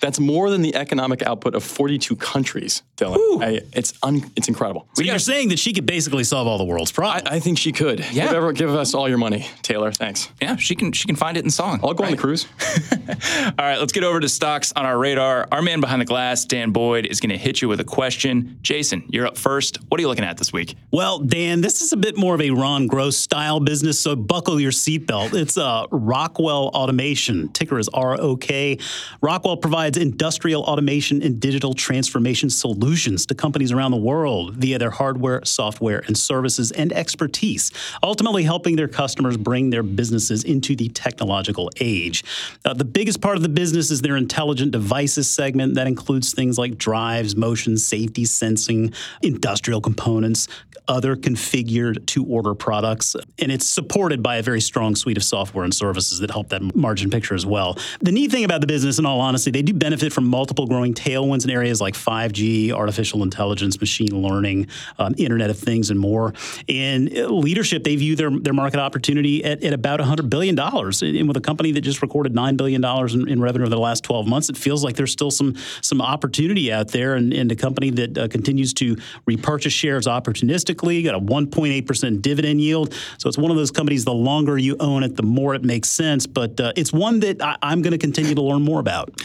That's 0.00 0.20
more 0.20 0.50
than 0.50 0.62
the 0.62 0.74
economic 0.74 1.22
output 1.22 1.54
of 1.54 1.64
42 1.64 2.16
countries, 2.16 2.82
Dylan. 2.96 3.42
I, 3.42 3.60
it's 3.72 3.92
un, 4.02 4.30
it's 4.36 4.48
incredible. 4.48 4.88
So 4.94 5.02
you're 5.02 5.18
saying 5.18 5.48
that 5.48 5.58
she 5.58 5.72
could 5.72 5.86
basically 5.86 6.24
solve 6.24 6.46
all 6.46 6.58
the 6.58 6.64
world's 6.64 6.92
problems? 6.92 7.28
I, 7.28 7.36
I 7.36 7.40
think 7.40 7.58
she 7.58 7.72
could. 7.72 8.00
Yeah. 8.00 8.26
Give, 8.26 8.36
ever, 8.36 8.52
give, 8.52 8.69
us 8.74 8.94
all 8.94 9.08
your 9.08 9.18
money, 9.18 9.46
Taylor. 9.62 9.92
Thanks. 9.92 10.28
Yeah, 10.40 10.56
she 10.56 10.74
can 10.74 10.92
she 10.92 11.06
can 11.06 11.16
find 11.16 11.36
it 11.36 11.44
in 11.44 11.50
song. 11.50 11.80
I'll 11.82 11.94
go 11.94 12.04
right? 12.04 12.10
on 12.10 12.16
the 12.16 12.20
cruise. 12.20 12.46
all 13.08 13.52
right, 13.58 13.78
let's 13.78 13.92
get 13.92 14.04
over 14.04 14.20
to 14.20 14.28
stocks 14.28 14.72
on 14.74 14.86
our 14.86 14.98
radar. 14.98 15.48
Our 15.52 15.62
man 15.62 15.80
behind 15.80 16.00
the 16.00 16.06
glass, 16.06 16.44
Dan 16.44 16.70
Boyd, 16.70 17.06
is 17.06 17.20
going 17.20 17.30
to 17.30 17.38
hit 17.38 17.62
you 17.62 17.68
with 17.68 17.80
a 17.80 17.84
question. 17.84 18.58
Jason, 18.62 19.04
you're 19.08 19.26
up 19.26 19.36
first. 19.36 19.78
What 19.88 19.98
are 19.98 20.02
you 20.02 20.08
looking 20.08 20.24
at 20.24 20.38
this 20.38 20.52
week? 20.52 20.76
Well, 20.90 21.18
Dan, 21.18 21.60
this 21.60 21.80
is 21.80 21.92
a 21.92 21.96
bit 21.96 22.16
more 22.16 22.34
of 22.34 22.40
a 22.40 22.50
Ron 22.50 22.86
Gross 22.86 23.16
style 23.16 23.60
business, 23.60 23.98
so 23.98 24.16
buckle 24.16 24.60
your 24.60 24.72
seatbelt. 24.72 25.34
It's 25.34 25.56
uh, 25.56 25.86
Rockwell 25.90 26.68
Automation. 26.68 27.48
Ticker 27.48 27.78
is 27.78 27.88
ROK. 27.94 28.78
Rockwell 29.20 29.56
provides 29.56 29.96
industrial 29.96 30.62
automation 30.62 31.22
and 31.22 31.40
digital 31.40 31.74
transformation 31.74 32.50
solutions 32.50 33.26
to 33.26 33.34
companies 33.34 33.72
around 33.72 33.90
the 33.90 33.96
world 33.96 34.54
via 34.54 34.78
their 34.78 34.90
hardware, 34.90 35.44
software, 35.44 36.02
and 36.06 36.16
services 36.16 36.70
and 36.72 36.92
expertise, 36.92 37.72
ultimately 38.02 38.44
helping 38.50 38.74
their 38.74 38.88
customers 38.88 39.36
bring 39.36 39.70
their 39.70 39.84
businesses 39.84 40.42
into 40.42 40.74
the 40.74 40.88
technological 40.88 41.70
age. 41.78 42.24
Uh, 42.64 42.74
the 42.74 42.84
biggest 42.84 43.20
part 43.20 43.36
of 43.36 43.44
the 43.44 43.48
business 43.48 43.92
is 43.92 44.02
their 44.02 44.16
intelligent 44.16 44.72
devices 44.72 45.30
segment 45.30 45.76
that 45.76 45.86
includes 45.86 46.34
things 46.34 46.58
like 46.58 46.76
drives, 46.76 47.36
motion, 47.36 47.76
safety, 47.76 48.24
sensing, 48.24 48.92
industrial 49.22 49.80
components, 49.80 50.48
other 50.90 51.14
configured 51.14 52.04
to 52.06 52.24
order 52.26 52.52
products, 52.52 53.14
and 53.38 53.52
it's 53.52 53.68
supported 53.68 54.20
by 54.22 54.36
a 54.36 54.42
very 54.42 54.60
strong 54.60 54.96
suite 54.96 55.16
of 55.16 55.22
software 55.22 55.62
and 55.62 55.72
services 55.72 56.18
that 56.18 56.32
help 56.32 56.48
that 56.48 56.74
margin 56.74 57.08
picture 57.08 57.36
as 57.36 57.46
well. 57.46 57.78
The 58.00 58.10
neat 58.10 58.32
thing 58.32 58.42
about 58.42 58.60
the 58.60 58.66
business, 58.66 58.98
in 58.98 59.06
all 59.06 59.20
honesty, 59.20 59.52
they 59.52 59.62
do 59.62 59.72
benefit 59.72 60.12
from 60.12 60.24
multiple 60.24 60.66
growing 60.66 60.92
tailwinds 60.92 61.44
in 61.44 61.50
areas 61.50 61.80
like 61.80 61.94
5G, 61.94 62.72
artificial 62.72 63.22
intelligence, 63.22 63.80
machine 63.80 64.20
learning, 64.20 64.66
um, 64.98 65.14
Internet 65.16 65.50
of 65.50 65.58
Things, 65.58 65.90
and 65.90 66.00
more. 66.00 66.34
In 66.66 67.08
leadership, 67.40 67.84
they 67.84 67.94
view 67.94 68.16
their, 68.16 68.30
their 68.42 68.52
market 68.52 68.80
opportunity 68.80 69.44
at, 69.44 69.62
at 69.62 69.72
about 69.72 70.00
$100 70.00 70.28
billion. 70.30 70.58
And 70.58 71.28
with 71.28 71.36
a 71.36 71.40
company 71.40 71.72
that 71.72 71.80
just 71.80 72.02
recorded 72.02 72.34
$9 72.34 72.56
billion 72.56 72.84
in, 72.84 73.28
in 73.28 73.40
revenue 73.40 73.64
over 73.64 73.74
the 73.74 73.80
last 73.80 74.04
12 74.04 74.26
months, 74.26 74.48
it 74.48 74.56
feels 74.56 74.84
like 74.84 74.96
there's 74.96 75.12
still 75.12 75.30
some, 75.30 75.56
some 75.82 76.00
opportunity 76.00 76.72
out 76.72 76.88
there. 76.88 77.14
And, 77.14 77.32
and 77.32 77.50
a 77.52 77.56
company 77.56 77.90
that 77.90 78.18
uh, 78.18 78.28
continues 78.28 78.72
to 78.74 78.96
repurchase 79.26 79.72
shares 79.72 80.06
opportunistically, 80.06 81.04
got 81.04 81.14
a 81.14 81.20
1.8% 81.20 82.22
dividend 82.22 82.60
yield. 82.60 82.94
So 83.18 83.28
it's 83.28 83.38
one 83.38 83.50
of 83.50 83.56
those 83.56 83.70
companies, 83.70 84.04
the 84.04 84.14
longer 84.14 84.58
you 84.58 84.76
own 84.80 85.02
it, 85.02 85.16
the 85.16 85.22
more 85.22 85.54
it 85.54 85.62
makes 85.62 85.88
sense. 85.88 86.26
But 86.26 86.60
uh, 86.60 86.72
it's 86.76 86.92
one 86.92 87.20
that 87.20 87.42
I, 87.42 87.56
I'm 87.62 87.82
going 87.82 87.92
to 87.92 87.98
continue 87.98 88.34
to 88.34 88.42
learn 88.42 88.62
more 88.62 88.80
about. 88.80 89.20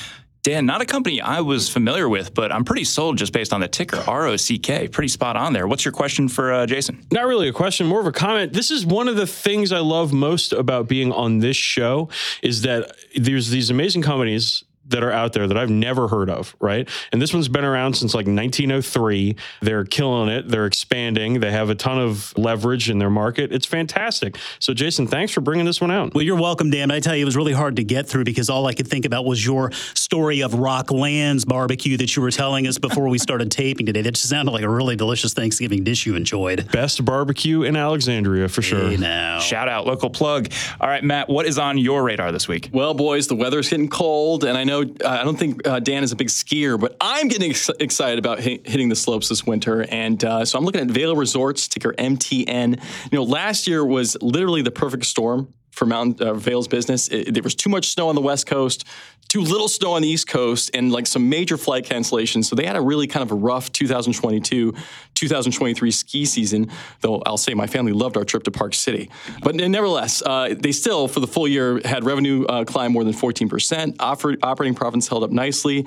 Dan, 0.45 0.67
not 0.67 0.79
a 0.79 0.85
company 0.85 1.21
I 1.21 1.41
was 1.41 1.69
familiar 1.69 2.07
with, 2.07 2.35
but 2.35 2.51
I'm 2.51 2.63
pretty 2.65 2.83
sold 2.83 3.17
just 3.17 3.33
based 3.33 3.51
on 3.51 3.61
the 3.61 3.67
ticker, 3.67 3.97
ROCK. 4.07 4.91
Pretty 4.91 5.07
spot 5.07 5.35
on 5.35 5.53
there. 5.53 5.67
What's 5.67 5.83
your 5.83 5.91
question 5.91 6.27
for 6.27 6.53
uh, 6.53 6.67
Jason? 6.67 7.03
Not 7.11 7.25
really 7.25 7.47
a 7.47 7.51
question, 7.51 7.87
more 7.87 7.99
of 7.99 8.05
a 8.05 8.11
comment. 8.11 8.53
This 8.53 8.69
is 8.69 8.85
one 8.85 9.07
of 9.07 9.15
the 9.15 9.25
things 9.25 9.71
I 9.71 9.79
love 9.79 10.13
most 10.13 10.53
about 10.53 10.87
being 10.87 11.11
on 11.11 11.39
this 11.39 11.57
show 11.57 12.09
is 12.43 12.61
that 12.61 12.95
there's 13.15 13.49
these 13.49 13.71
amazing 13.71 14.03
companies 14.03 14.63
that 14.87 15.03
are 15.03 15.11
out 15.11 15.33
there 15.33 15.47
that 15.47 15.57
I've 15.57 15.69
never 15.69 16.07
heard 16.07 16.29
of, 16.29 16.55
right? 16.59 16.87
And 17.11 17.21
this 17.21 17.33
one's 17.33 17.47
been 17.47 17.65
around 17.65 17.95
since 17.95 18.13
like 18.13 18.27
1903. 18.27 19.35
They're 19.61 19.85
killing 19.85 20.29
it. 20.29 20.47
They're 20.47 20.65
expanding. 20.65 21.39
They 21.39 21.51
have 21.51 21.69
a 21.69 21.75
ton 21.75 21.99
of 21.99 22.37
leverage 22.37 22.89
in 22.89 22.99
their 22.99 23.09
market. 23.09 23.51
It's 23.51 23.65
fantastic. 23.65 24.37
So, 24.59 24.73
Jason, 24.73 25.07
thanks 25.07 25.31
for 25.31 25.41
bringing 25.41 25.65
this 25.65 25.81
one 25.81 25.91
out. 25.91 26.13
Well, 26.13 26.23
you're 26.23 26.39
welcome, 26.39 26.69
Dan. 26.69 26.91
I 26.91 26.99
tell 26.99 27.15
you, 27.15 27.23
it 27.23 27.25
was 27.25 27.35
really 27.35 27.53
hard 27.53 27.77
to 27.77 27.83
get 27.83 28.07
through 28.07 28.23
because 28.25 28.49
all 28.49 28.67
I 28.67 28.73
could 28.73 28.87
think 28.87 29.05
about 29.05 29.25
was 29.25 29.45
your 29.45 29.71
story 29.93 30.41
of 30.41 30.51
Rocklands 30.51 31.47
barbecue 31.47 31.97
that 31.97 32.15
you 32.15 32.21
were 32.21 32.31
telling 32.31 32.67
us 32.67 32.77
before 32.77 33.07
we 33.07 33.17
started 33.17 33.51
taping 33.51 33.85
today. 33.85 34.01
That 34.01 34.11
just 34.11 34.29
sounded 34.29 34.51
like 34.51 34.63
a 34.63 34.69
really 34.69 34.95
delicious 34.95 35.33
Thanksgiving 35.33 35.83
dish 35.83 36.05
you 36.05 36.15
enjoyed. 36.15 36.71
Best 36.71 37.03
barbecue 37.03 37.63
in 37.63 37.75
Alexandria 37.75 38.47
for 38.47 38.61
sure. 38.61 38.89
Hey 38.89 38.97
now. 38.97 39.39
Shout 39.39 39.67
out, 39.67 39.85
local 39.87 40.09
plug. 40.09 40.51
All 40.79 40.87
right, 40.87 41.03
Matt, 41.03 41.29
what 41.29 41.45
is 41.45 41.57
on 41.57 41.77
your 41.77 42.03
radar 42.03 42.31
this 42.31 42.47
week? 42.47 42.69
Well, 42.71 42.93
boys, 42.93 43.27
the 43.27 43.35
weather's 43.35 43.69
getting 43.69 43.89
cold, 43.89 44.43
and 44.43 44.57
I 44.57 44.63
know 44.63 44.74
know 44.83 44.95
uh, 45.03 45.09
I 45.09 45.23
don't 45.23 45.37
think 45.37 45.67
uh, 45.67 45.79
Dan 45.79 46.03
is 46.03 46.11
a 46.11 46.15
big 46.15 46.27
skier, 46.27 46.79
but 46.79 46.95
I'm 47.01 47.27
getting 47.27 47.51
ex- 47.51 47.69
excited 47.79 48.19
about 48.19 48.39
hit, 48.39 48.67
hitting 48.67 48.89
the 48.89 48.95
slopes 48.95 49.29
this 49.29 49.45
winter. 49.45 49.85
And 49.89 50.23
uh, 50.23 50.45
so 50.45 50.57
I'm 50.57 50.65
looking 50.65 50.81
at 50.81 50.87
Vail 50.87 51.15
Resorts, 51.15 51.67
ticker 51.67 51.93
MTN. 51.93 52.81
You 53.11 53.17
know, 53.17 53.23
last 53.23 53.67
year 53.67 53.85
was 53.85 54.17
literally 54.21 54.61
the 54.61 54.71
perfect 54.71 55.05
storm 55.05 55.53
for 55.75 55.85
Mountain 55.85 56.25
uh, 56.25 56.33
Vail's 56.33 56.67
business. 56.67 57.09
It, 57.09 57.33
there 57.33 57.43
was 57.43 57.53
too 57.53 57.69
much 57.69 57.89
snow 57.89 58.07
on 58.07 58.15
the 58.15 58.21
West 58.21 58.47
Coast, 58.47 58.85
too 59.27 59.41
little 59.41 59.67
snow 59.67 59.93
on 59.93 60.01
the 60.01 60.07
East 60.07 60.27
Coast, 60.27 60.71
and 60.73 60.91
like 60.91 61.07
some 61.07 61.29
major 61.29 61.57
flight 61.57 61.85
cancellations. 61.85 62.45
So 62.45 62.55
they 62.55 62.65
had 62.65 62.75
a 62.75 62.81
really 62.81 63.07
kind 63.07 63.23
of 63.23 63.31
a 63.31 63.35
rough 63.35 63.71
2022, 63.71 64.73
2023 65.15 65.91
ski 65.91 66.25
season. 66.25 66.71
Though 67.01 67.21
I'll 67.25 67.37
say 67.37 67.53
my 67.53 67.67
family 67.67 67.91
loved 67.91 68.17
our 68.17 68.23
trip 68.23 68.43
to 68.43 68.51
Park 68.51 68.73
City. 68.73 69.09
But 69.41 69.55
nevertheless, 69.55 70.21
uh, 70.25 70.55
they 70.57 70.71
still 70.71 71.07
for 71.07 71.19
the 71.19 71.27
full 71.27 71.47
year 71.47 71.81
had 71.85 72.03
revenue 72.03 72.45
uh, 72.45 72.63
climb 72.65 72.93
more 72.93 73.03
than 73.03 73.13
14 73.13 73.49
percent. 73.49 73.95
Operating 73.99 74.75
profits 74.75 75.07
held 75.07 75.23
up 75.23 75.31
nicely. 75.31 75.85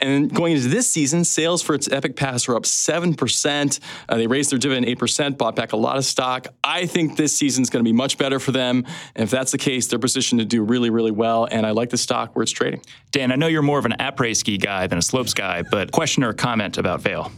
And 0.00 0.32
going 0.32 0.52
into 0.52 0.68
this 0.68 0.90
season, 0.90 1.24
sales 1.24 1.62
for 1.62 1.74
its 1.74 1.90
Epic 1.90 2.16
Pass 2.16 2.48
were 2.48 2.56
up 2.56 2.64
7%. 2.64 3.80
Uh, 4.08 4.16
they 4.16 4.26
raised 4.26 4.52
their 4.52 4.58
dividend 4.58 4.86
8%, 4.86 5.38
bought 5.38 5.56
back 5.56 5.72
a 5.72 5.76
lot 5.76 5.96
of 5.96 6.04
stock. 6.04 6.48
I 6.62 6.86
think 6.86 7.16
this 7.16 7.36
season's 7.36 7.70
going 7.70 7.84
to 7.84 7.88
be 7.88 7.96
much 7.96 8.18
better 8.18 8.38
for 8.38 8.52
them. 8.52 8.84
And 9.14 9.24
if 9.24 9.30
that's 9.30 9.52
the 9.52 9.58
case, 9.58 9.86
they're 9.86 9.98
positioned 9.98 10.40
to 10.40 10.44
do 10.44 10.62
really, 10.62 10.90
really 10.90 11.10
well. 11.10 11.48
And 11.50 11.66
I 11.66 11.70
like 11.70 11.90
the 11.90 11.98
stock 11.98 12.36
where 12.36 12.42
it's 12.42 12.52
trading. 12.52 12.75
Dan, 13.12 13.32
I 13.32 13.36
know 13.36 13.46
you're 13.46 13.62
more 13.62 13.78
of 13.78 13.84
an 13.84 13.94
après 13.98 14.36
ski 14.36 14.58
guy 14.58 14.86
than 14.86 14.98
a 14.98 15.02
slopes 15.02 15.34
guy, 15.34 15.62
but 15.62 15.92
question 15.92 16.22
or 16.24 16.32
comment 16.32 16.78
about 16.78 17.00
Vail? 17.00 17.32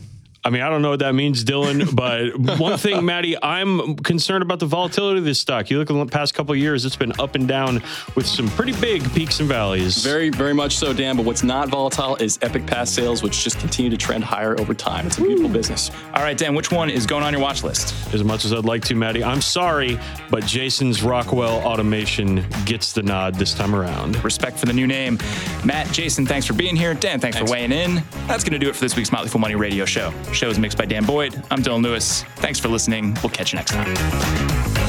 I 0.48 0.50
mean, 0.50 0.62
I 0.62 0.70
don't 0.70 0.80
know 0.80 0.88
what 0.88 1.00
that 1.00 1.14
means, 1.14 1.44
Dylan, 1.44 1.94
but 1.94 2.58
one 2.58 2.78
thing, 2.78 3.04
Maddie, 3.04 3.36
I'm 3.42 3.96
concerned 3.96 4.40
about 4.40 4.60
the 4.60 4.64
volatility 4.64 5.18
of 5.18 5.26
this 5.26 5.38
stock. 5.38 5.68
You 5.68 5.78
look 5.78 5.90
at 5.90 5.92
the 5.92 6.06
past 6.06 6.32
couple 6.32 6.56
years, 6.56 6.86
it's 6.86 6.96
been 6.96 7.12
up 7.20 7.34
and 7.34 7.46
down 7.46 7.82
with 8.16 8.26
some 8.26 8.48
pretty 8.48 8.72
big 8.80 9.04
peaks 9.12 9.40
and 9.40 9.48
valleys. 9.48 10.02
Very, 10.02 10.30
very 10.30 10.54
much 10.54 10.78
so, 10.78 10.94
Dan. 10.94 11.18
But 11.18 11.26
what's 11.26 11.42
not 11.42 11.68
volatile 11.68 12.16
is 12.16 12.38
Epic 12.40 12.66
Pass 12.66 12.90
sales, 12.90 13.22
which 13.22 13.44
just 13.44 13.58
continue 13.58 13.90
to 13.90 13.98
trend 13.98 14.24
higher 14.24 14.58
over 14.58 14.72
time. 14.72 15.06
It's 15.06 15.18
a 15.18 15.20
beautiful 15.20 15.50
business. 15.50 15.90
All 16.14 16.22
right, 16.22 16.38
Dan, 16.38 16.54
which 16.54 16.72
one 16.72 16.88
is 16.88 17.04
going 17.04 17.24
on 17.24 17.34
your 17.34 17.42
watch 17.42 17.62
list? 17.62 18.14
As 18.14 18.24
much 18.24 18.46
as 18.46 18.54
I'd 18.54 18.64
like 18.64 18.82
to, 18.84 18.94
Maddie, 18.94 19.22
I'm 19.22 19.42
sorry, 19.42 20.00
but 20.30 20.46
Jason's 20.46 21.02
Rockwell 21.02 21.58
Automation 21.58 22.46
gets 22.64 22.94
the 22.94 23.02
nod 23.02 23.34
this 23.34 23.52
time 23.52 23.74
around. 23.74 24.24
Respect 24.24 24.58
for 24.58 24.64
the 24.64 24.72
new 24.72 24.86
name. 24.86 25.18
Matt, 25.62 25.92
Jason, 25.92 26.24
thanks 26.24 26.46
for 26.46 26.54
being 26.54 26.74
here. 26.74 26.94
Dan, 26.94 27.20
thanks, 27.20 27.36
thanks. 27.36 27.50
for 27.50 27.54
weighing 27.54 27.70
in. 27.70 28.02
That's 28.26 28.44
going 28.44 28.54
to 28.54 28.58
do 28.58 28.70
it 28.70 28.74
for 28.74 28.80
this 28.80 28.96
week's 28.96 29.12
Motley 29.12 29.28
Fool 29.28 29.42
Money 29.42 29.56
radio 29.56 29.84
show. 29.84 30.10
Show 30.38 30.48
is 30.48 30.58
mixed 30.60 30.78
by 30.78 30.84
Dan 30.84 31.04
Boyd. 31.04 31.34
I'm 31.50 31.64
Dylan 31.64 31.82
Lewis. 31.82 32.22
Thanks 32.36 32.60
for 32.60 32.68
listening. 32.68 33.16
We'll 33.24 33.30
catch 33.30 33.52
you 33.52 33.56
next 33.56 33.72
time. 33.72 34.87